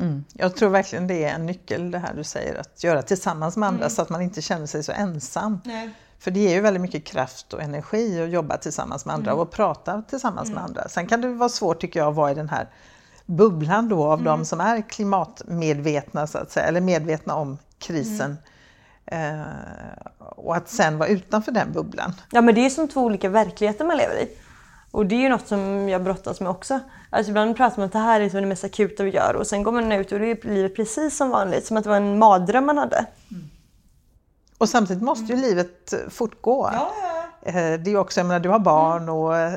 Mm. 0.00 0.24
Jag 0.32 0.56
tror 0.56 0.70
verkligen 0.70 1.06
det 1.06 1.24
är 1.24 1.34
en 1.34 1.46
nyckel 1.46 1.90
det 1.90 1.98
här 1.98 2.14
du 2.14 2.24
säger, 2.24 2.60
att 2.60 2.84
göra 2.84 3.02
tillsammans 3.02 3.56
med 3.56 3.66
andra 3.66 3.84
mm. 3.84 3.90
så 3.90 4.02
att 4.02 4.08
man 4.08 4.22
inte 4.22 4.42
känner 4.42 4.66
sig 4.66 4.82
så 4.82 4.92
ensam. 4.92 5.60
Nej. 5.64 5.90
För 6.18 6.30
det 6.30 6.40
ger 6.40 6.54
ju 6.54 6.60
väldigt 6.60 6.80
mycket 6.80 7.04
kraft 7.04 7.52
och 7.52 7.62
energi 7.62 8.22
att 8.22 8.30
jobba 8.30 8.56
tillsammans 8.56 9.06
med 9.06 9.14
andra 9.14 9.30
mm. 9.30 9.42
och 9.42 9.50
prata 9.50 10.02
tillsammans 10.02 10.48
med 10.48 10.58
mm. 10.58 10.64
andra. 10.64 10.88
Sen 10.88 11.06
kan 11.06 11.20
det 11.20 11.28
vara 11.28 11.48
svårt 11.48 11.80
tycker 11.80 12.00
jag 12.00 12.08
att 12.08 12.14
vara 12.14 12.30
i 12.30 12.34
den 12.34 12.48
här 12.48 12.68
bubblan 13.26 13.88
då 13.88 14.04
av 14.04 14.22
de 14.22 14.34
mm. 14.34 14.44
som 14.44 14.60
är 14.60 14.82
klimatmedvetna 14.88 16.26
så 16.26 16.38
att 16.38 16.50
säga, 16.50 16.66
eller 16.66 16.80
medvetna 16.80 17.34
om 17.34 17.58
krisen 17.78 18.30
mm. 18.30 18.36
Och 20.18 20.56
att 20.56 20.68
sen 20.68 20.98
vara 20.98 21.08
utanför 21.08 21.52
den 21.52 21.72
bubblan. 21.72 22.12
Ja 22.30 22.40
men 22.40 22.54
det 22.54 22.66
är 22.66 22.70
som 22.70 22.88
två 22.88 23.00
olika 23.00 23.28
verkligheter 23.28 23.84
man 23.84 23.96
lever 23.96 24.14
i. 24.14 24.28
Och 24.90 25.06
det 25.06 25.14
är 25.14 25.20
ju 25.20 25.28
något 25.28 25.48
som 25.48 25.88
jag 25.88 26.02
brottas 26.02 26.40
med 26.40 26.50
också. 26.50 26.80
Alltså 27.10 27.30
ibland 27.30 27.56
pratar 27.56 27.76
man 27.76 27.86
att 27.86 27.92
det 27.92 27.98
här 27.98 28.20
är 28.20 28.40
det 28.40 28.46
mest 28.46 28.64
akuta 28.64 29.02
vi 29.02 29.10
gör 29.10 29.34
och 29.34 29.46
sen 29.46 29.62
går 29.62 29.72
man 29.72 29.92
ut 29.92 30.12
och 30.12 30.18
det 30.18 30.30
är 30.30 30.48
livet 30.48 30.76
precis 30.76 31.16
som 31.16 31.30
vanligt, 31.30 31.66
som 31.66 31.76
att 31.76 31.84
det 31.84 31.90
var 31.90 31.96
en 31.96 32.18
mardröm 32.18 32.66
man 32.66 32.78
hade. 32.78 33.06
Mm. 33.30 33.50
Och 34.58 34.68
samtidigt 34.68 35.02
måste 35.02 35.32
ju 35.32 35.40
livet 35.40 35.94
fortgå. 36.10 36.70
Ja, 36.72 36.92
ja. 37.02 37.11
Eh, 37.46 37.54
det 37.54 37.90
är 37.90 37.96
också, 37.96 38.20
jag 38.20 38.26
menar, 38.26 38.40
du 38.40 38.48
har 38.48 38.58
barn 38.58 39.02
mm. 39.02 39.14
och 39.14 39.36
eh, 39.36 39.52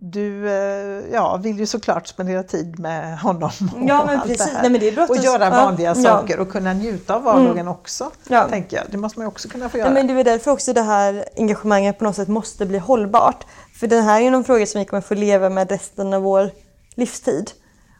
du 0.00 0.48
eh, 0.48 1.12
ja, 1.12 1.36
vill 1.36 1.58
ju 1.58 1.66
såklart 1.66 2.06
spendera 2.06 2.42
tid 2.42 2.78
med 2.78 3.18
honom. 3.18 3.50
Ja, 3.86 4.04
men 4.06 4.20
precis. 4.20 4.52
Nej, 4.62 4.70
men 4.70 4.80
det 4.80 4.88
är 4.88 5.10
och 5.10 5.16
göra 5.16 5.50
vanliga 5.50 5.88
ja. 5.88 5.94
saker 5.94 6.40
och 6.40 6.48
kunna 6.48 6.72
njuta 6.72 7.14
av 7.14 7.22
vardagen 7.22 7.58
mm. 7.58 7.68
också. 7.68 8.10
Ja. 8.28 8.48
tänker 8.48 8.76
jag. 8.76 8.86
Det 8.90 8.96
måste 8.96 9.18
man 9.18 9.24
ju 9.24 9.28
också 9.28 9.48
kunna 9.48 9.68
få 9.68 9.78
göra. 9.78 9.90
Nej, 9.90 10.04
men 10.04 10.16
det 10.16 10.20
är 10.20 10.24
därför 10.24 10.50
också 10.50 10.72
det 10.72 10.82
här 10.82 11.24
engagemanget 11.36 11.98
på 11.98 12.04
något 12.04 12.16
sätt 12.16 12.28
måste 12.28 12.66
bli 12.66 12.78
hållbart. 12.78 13.46
För 13.80 13.86
det 13.86 14.00
här 14.00 14.20
är 14.20 14.24
ju 14.24 14.30
någon 14.30 14.44
fråga 14.44 14.66
som 14.66 14.78
vi 14.78 14.84
kommer 14.84 15.00
få 15.00 15.14
leva 15.14 15.48
med 15.48 15.70
resten 15.70 16.12
av 16.12 16.22
vår 16.22 16.50
livstid. 16.94 17.50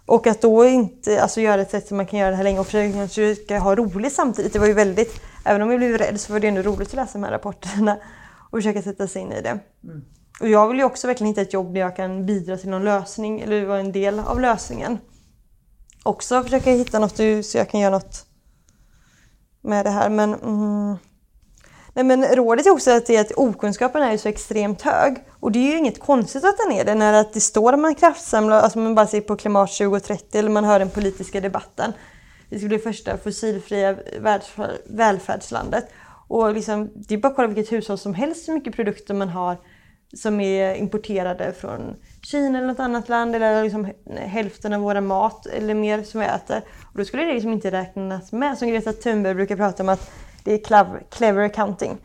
Och 0.07 0.27
att 0.27 0.41
då 0.41 0.65
inte 0.65 1.23
alltså, 1.23 1.41
göra 1.41 1.61
ett 1.61 1.71
sätt 1.71 1.89
som 1.89 1.97
man 1.97 2.07
kan 2.07 2.19
göra 2.19 2.31
det 2.31 2.37
här 2.37 2.45
länge 2.45 2.61
och 2.61 2.67
försöka 2.67 3.59
ha 3.59 3.75
roligt 3.75 4.13
samtidigt. 4.13 4.53
Det 4.53 4.59
var 4.59 4.67
ju 4.67 4.73
väldigt, 4.73 5.23
även 5.45 5.63
om 5.63 5.71
jag 5.71 5.81
blev 5.81 5.99
rädd 5.99 6.21
så 6.21 6.33
var 6.33 6.41
det 6.41 6.49
ändå 6.49 6.63
roligt 6.63 6.89
att 6.89 6.95
läsa 6.95 7.13
de 7.13 7.25
här 7.25 7.31
rapporterna 7.31 7.97
och 8.51 8.59
försöka 8.59 8.83
sätta 8.83 9.07
sig 9.07 9.23
in 9.23 9.33
i 9.33 9.43
det. 9.43 9.59
Mm. 9.85 10.05
Och 10.41 10.49
jag 10.49 10.69
vill 10.69 10.79
ju 10.79 10.85
också 10.85 11.07
verkligen 11.07 11.29
hitta 11.29 11.41
ett 11.41 11.53
jobb 11.53 11.75
där 11.75 11.81
jag 11.81 11.97
kan 11.97 12.27
bidra 12.27 12.57
till 12.57 12.69
någon 12.69 12.85
lösning 12.85 13.41
eller 13.41 13.65
vara 13.65 13.81
en 13.81 13.93
del 13.93 14.19
av 14.19 14.41
lösningen. 14.41 14.99
Också 16.03 16.43
försöka 16.43 16.71
hitta 16.71 16.99
något 16.99 17.17
så 17.47 17.59
jag 17.59 17.71
kan 17.71 17.81
göra 17.81 17.91
något 17.91 18.27
med 19.61 19.87
det 19.87 19.91
här. 19.91 20.09
Men, 20.09 20.35
mm, 20.35 20.97
nej, 21.95 22.05
men 22.05 22.25
rådet 22.25 22.67
är 22.67 22.71
också 22.71 22.91
att, 22.91 23.07
det 23.07 23.17
är 23.17 23.21
att 23.21 23.33
okunskapen 23.37 24.03
är 24.03 24.17
så 24.17 24.29
extremt 24.29 24.83
hög. 24.83 25.17
Och 25.41 25.53
det 25.53 25.59
är 25.59 25.73
ju 25.73 25.79
inget 25.79 26.01
konstigt 26.01 26.45
att 26.45 26.59
den 26.59 26.73
är 26.73 26.85
det 26.85 26.95
när 26.95 27.27
det 27.33 27.41
står 27.41 27.73
att 27.73 27.79
man 27.79 27.95
kraftsamlar, 27.95 28.61
alltså 28.61 28.79
man 28.79 28.95
bara 28.95 29.07
ser 29.07 29.21
på 29.21 29.37
Klimat 29.37 29.73
2030 29.73 30.39
eller 30.39 30.51
man 30.51 30.65
hör 30.65 30.79
den 30.79 30.91
politiska 30.91 31.41
debatten. 31.41 31.93
Vi 32.49 32.59
ska 32.59 32.69
bli 32.69 32.79
första 32.79 33.19
fossilfria 33.19 33.97
välfärdslandet. 34.85 35.85
Och 36.31 36.55
liksom, 36.55 36.91
det 36.95 37.15
är 37.15 37.19
bara 37.19 37.29
att 37.29 37.37
kolla 37.37 37.49
vilket 37.49 37.73
hushåll 37.73 37.99
som 37.99 38.15
helst 38.15 38.49
hur 38.49 38.55
mycket 38.55 38.77
produkter 38.77 39.15
man 39.15 39.29
har 39.29 39.57
som 40.13 40.41
är 40.41 40.75
importerade 40.75 41.53
från 41.53 41.97
Kina 42.23 42.59
eller 42.59 42.67
något 42.67 42.81
annat 42.81 43.09
land 43.09 43.37
eller 43.37 43.63
liksom 43.63 43.93
hälften 44.07 44.73
av 44.73 44.81
våra 44.81 45.01
mat 45.01 45.47
eller 45.47 45.75
mer 45.75 46.03
som 46.03 46.21
vi 46.21 46.27
äter. 46.27 46.63
Och 46.93 46.99
då 46.99 47.05
skulle 47.05 47.25
det 47.25 47.33
liksom 47.33 47.53
inte 47.53 47.71
räknas 47.71 48.33
med. 48.33 48.59
Som 48.59 48.69
Greta 48.69 48.93
Thunberg 48.93 49.35
brukar 49.35 49.57
prata 49.57 49.83
om 49.83 49.89
att 49.89 50.11
det 50.45 50.53
är 50.53 51.01
clever, 51.11 51.43
accounting. 51.43 51.99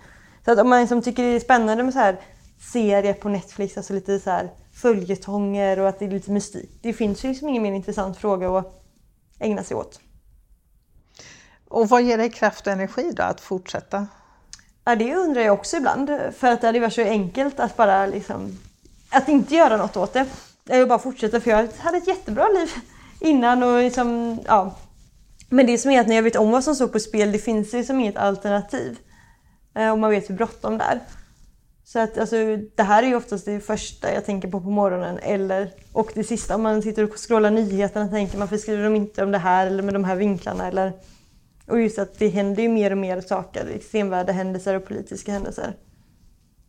Så 0.45 0.51
att 0.51 0.59
om 0.59 0.69
man 0.69 0.80
liksom 0.80 1.01
tycker 1.01 1.23
det 1.23 1.30
är 1.30 1.39
spännande 1.39 1.84
med 1.84 1.93
så 1.93 1.99
här 1.99 2.19
serier 2.59 3.13
på 3.13 3.30
Netflix, 3.30 3.78
alltså 3.78 3.93
lite 3.93 4.19
så 4.19 4.30
här 4.30 4.49
följetonger 4.73 5.80
och 5.80 5.89
att 5.89 5.99
det 5.99 6.05
är 6.05 6.09
lite 6.09 6.32
mystik. 6.32 6.80
Det 6.82 6.93
finns 6.93 7.26
ju 7.26 7.30
liksom 7.30 7.49
ingen 7.49 7.63
mer 7.63 7.73
intressant 7.73 8.17
fråga 8.17 8.57
att 8.57 8.84
ägna 9.39 9.63
sig 9.63 9.78
åt. 9.78 9.99
Och 11.68 11.89
vad 11.89 12.01
ger 12.01 12.18
dig 12.18 12.32
kraft 12.32 12.68
och 12.68 12.74
energi 12.74 13.11
då 13.16 13.24
att 13.24 13.41
fortsätta? 13.41 14.07
Ja, 14.86 14.95
det 14.95 15.16
undrar 15.16 15.41
jag 15.41 15.53
också 15.53 15.78
ibland. 15.78 16.09
För 16.38 16.51
att 16.51 16.61
det 16.61 16.68
hade 16.68 16.80
varit 16.80 16.93
så 16.93 17.01
enkelt 17.01 17.59
att 17.59 17.78
bara 17.78 18.05
liksom, 18.05 18.59
att 19.09 19.28
inte 19.28 19.55
göra 19.55 19.78
något 19.78 19.97
åt 19.97 20.13
det. 20.13 20.26
Eller 20.70 20.86
bara 20.86 20.99
fortsätta 20.99 21.41
för 21.41 21.51
jag 21.51 21.68
hade 21.78 21.97
ett 21.97 22.07
jättebra 22.07 22.47
liv 22.47 22.70
innan 23.20 23.63
och 23.63 23.80
liksom, 23.80 24.39
ja. 24.45 24.76
Men 25.49 25.66
det 25.66 25.78
som 25.78 25.91
är 25.91 26.01
att 26.01 26.07
när 26.07 26.16
jag 26.16 26.24
vet 26.24 26.36
om 26.36 26.51
vad 26.51 26.63
som 26.63 26.76
står 26.76 26.88
på 26.88 26.99
spel, 26.99 27.32
det 27.32 27.39
finns 27.39 27.74
liksom 27.74 27.99
inget 27.99 28.18
alternativ. 28.18 28.97
Eh, 29.76 29.91
och 29.91 29.99
man 29.99 30.11
vet 30.11 30.30
hur 30.30 30.36
bråttom 30.36 30.78
det 30.78 30.84
är. 30.84 30.99
Så 31.84 31.99
att 31.99 32.18
alltså, 32.18 32.36
det 32.76 32.84
här 32.84 33.03
är 33.03 33.07
ju 33.07 33.16
oftast 33.16 33.45
det 33.45 33.59
första 33.59 34.13
jag 34.13 34.26
tänker 34.26 34.47
på 34.47 34.61
på 34.61 34.70
morgonen 34.70 35.20
eller, 35.22 35.72
och 35.93 36.11
det 36.13 36.24
sista 36.24 36.55
om 36.55 36.63
man 36.63 36.82
sitter 36.82 37.03
och 37.03 37.28
scrollar 37.28 37.51
nyheterna 37.51 38.07
tänker 38.07 38.38
man 38.38 38.47
varför 38.47 38.57
skriver 38.57 38.84
de 38.84 38.95
inte 38.95 39.24
om 39.24 39.32
det 39.32 39.38
här 39.38 39.68
eller 39.68 39.84
med 39.84 39.93
de 39.93 40.03
här 40.03 40.16
vinklarna 40.16 40.68
eller 40.68 40.93
och 41.68 41.82
just 41.82 41.99
att 41.99 42.20
det 42.20 42.28
händer 42.28 42.63
ju 42.63 42.70
mer 42.70 42.91
och 42.91 42.97
mer 42.97 43.22
saker, 43.22 43.68
extremväderhändelser 43.76 44.76
och 44.76 44.86
politiska 44.86 45.32
händelser. 45.32 45.78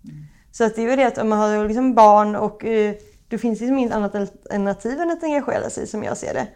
Mm. 0.05 0.25
Så 0.53 0.65
att 0.65 0.77
det 0.77 0.83
är 0.83 0.91
ju 0.91 0.97
det 0.97 1.07
att 1.07 1.19
om 1.19 1.29
man 1.29 1.39
har 1.39 1.69
liksom 1.69 1.95
barn 1.95 2.37
och 2.37 2.65
eh, 2.65 2.95
det 3.29 3.39
finns 3.39 3.61
liksom 3.61 3.79
inget 3.79 3.93
annat 3.93 4.15
alternativ 4.15 5.01
än 5.01 5.11
att 5.11 5.25
engagera 5.25 5.71
sig 5.71 5.87
som 5.87 6.05
jag 6.05 6.17
ser 6.17 6.35
det. 6.35 6.47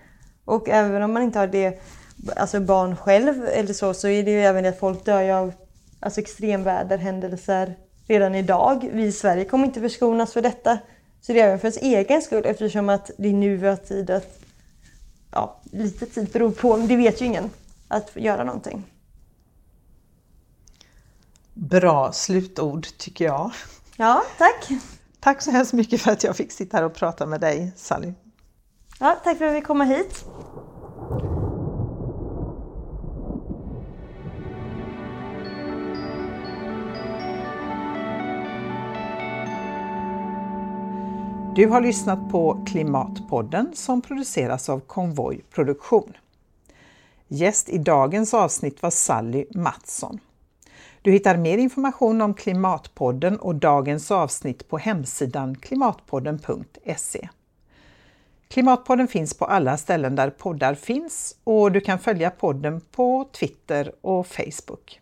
Och 0.44 0.68
även 0.68 1.02
om 1.02 1.12
man 1.12 1.22
inte 1.22 1.38
har 1.38 1.46
det, 1.46 1.80
alltså 2.36 2.60
barn 2.60 2.96
själv 2.96 3.46
eller 3.46 3.72
så, 3.72 3.94
så 3.94 4.08
är 4.08 4.22
det 4.22 4.30
ju 4.30 4.40
även 4.40 4.62
det 4.62 4.68
att 4.68 4.78
folk 4.78 5.04
dör 5.04 5.22
ju 5.22 5.30
av 5.30 5.52
alltså 6.00 6.20
extremväderhändelser 6.20 7.74
redan 8.06 8.34
idag. 8.34 8.90
Vi 8.92 9.02
i 9.02 9.12
Sverige 9.12 9.44
kommer 9.44 9.66
inte 9.66 9.80
förskonas 9.80 10.32
för 10.32 10.42
detta. 10.42 10.78
Så 11.20 11.32
det 11.32 11.40
är 11.40 11.46
även 11.46 11.58
för 11.58 11.66
ens 11.66 11.82
egen 11.82 12.22
skull 12.22 12.46
eftersom 12.46 12.88
att 12.88 13.10
det 13.18 13.28
är 13.28 13.32
nu 13.32 13.56
vi 13.56 13.68
har 13.68 13.76
tid 13.76 14.10
att, 14.10 14.40
ja, 15.32 15.60
lite 15.72 16.06
tid 16.06 16.28
beror 16.32 16.50
på, 16.50 16.76
det 16.76 16.96
vet 16.96 17.20
ju 17.20 17.24
ingen 17.24 17.50
att 17.90 18.16
göra 18.16 18.44
någonting. 18.44 18.84
Bra 21.54 22.12
slutord 22.12 22.86
tycker 22.98 23.24
jag. 23.24 23.50
Ja, 23.96 24.22
tack. 24.38 24.68
Tack 25.20 25.42
så 25.42 25.50
hemskt 25.50 25.72
mycket 25.72 26.00
för 26.00 26.12
att 26.12 26.24
jag 26.24 26.36
fick 26.36 26.52
sitta 26.52 26.76
här 26.76 26.84
och 26.84 26.94
prata 26.94 27.26
med 27.26 27.40
dig, 27.40 27.72
Sally. 27.76 28.12
Ja, 29.00 29.20
tack 29.24 29.38
för 29.38 29.44
att 29.44 29.52
vi 29.52 29.56
fick 29.56 29.66
komma 29.66 29.84
hit. 29.84 30.24
Du 41.54 41.66
har 41.66 41.80
lyssnat 41.80 42.30
på 42.30 42.64
Klimatpodden 42.66 43.70
som 43.74 44.02
produceras 44.02 44.68
av 44.68 44.80
Konvoj 44.80 45.44
Produktion. 45.50 46.12
Gäst 47.32 47.68
i 47.68 47.78
dagens 47.78 48.34
avsnitt 48.34 48.82
var 48.82 48.90
Sally 48.90 49.46
Mattsson. 49.50 50.20
Du 51.02 51.12
hittar 51.12 51.36
mer 51.36 51.58
information 51.58 52.20
om 52.20 52.34
Klimatpodden 52.34 53.38
och 53.38 53.54
dagens 53.54 54.10
avsnitt 54.10 54.68
på 54.68 54.78
hemsidan 54.78 55.54
klimatpodden.se. 55.56 57.28
Klimatpodden 58.48 59.08
finns 59.08 59.34
på 59.34 59.44
alla 59.44 59.76
ställen 59.76 60.16
där 60.16 60.30
poddar 60.30 60.74
finns 60.74 61.36
och 61.44 61.72
du 61.72 61.80
kan 61.80 61.98
följa 61.98 62.30
podden 62.30 62.80
på 62.80 63.28
Twitter 63.32 63.92
och 64.00 64.26
Facebook. 64.26 65.00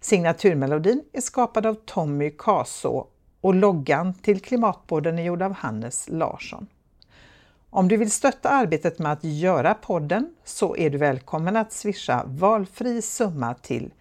Signaturmelodin 0.00 1.04
är 1.12 1.20
skapad 1.20 1.66
av 1.66 1.74
Tommy 1.74 2.30
Kaså 2.30 3.06
och 3.40 3.54
loggan 3.54 4.14
till 4.14 4.40
Klimatpodden 4.40 5.18
är 5.18 5.22
gjord 5.22 5.42
av 5.42 5.52
Hannes 5.52 6.08
Larsson. 6.08 6.66
Om 7.70 7.88
du 7.88 7.96
vill 7.96 8.10
stötta 8.10 8.48
arbetet 8.48 8.98
med 8.98 9.12
att 9.12 9.24
göra 9.24 9.74
podden 9.74 10.34
så 10.44 10.76
är 10.76 10.90
du 10.90 10.98
välkommen 10.98 11.56
att 11.56 11.72
swisha 11.72 12.24
valfri 12.26 13.02
summa 13.02 13.54
till 13.54 13.92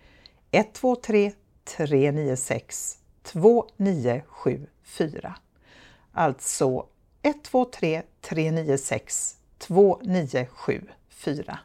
123 0.51 1.31
396 1.77 2.97
2974. 3.23 5.35
Alltså 6.11 6.85
123 7.21 8.01
396 8.21 9.35
2974. 9.57 11.59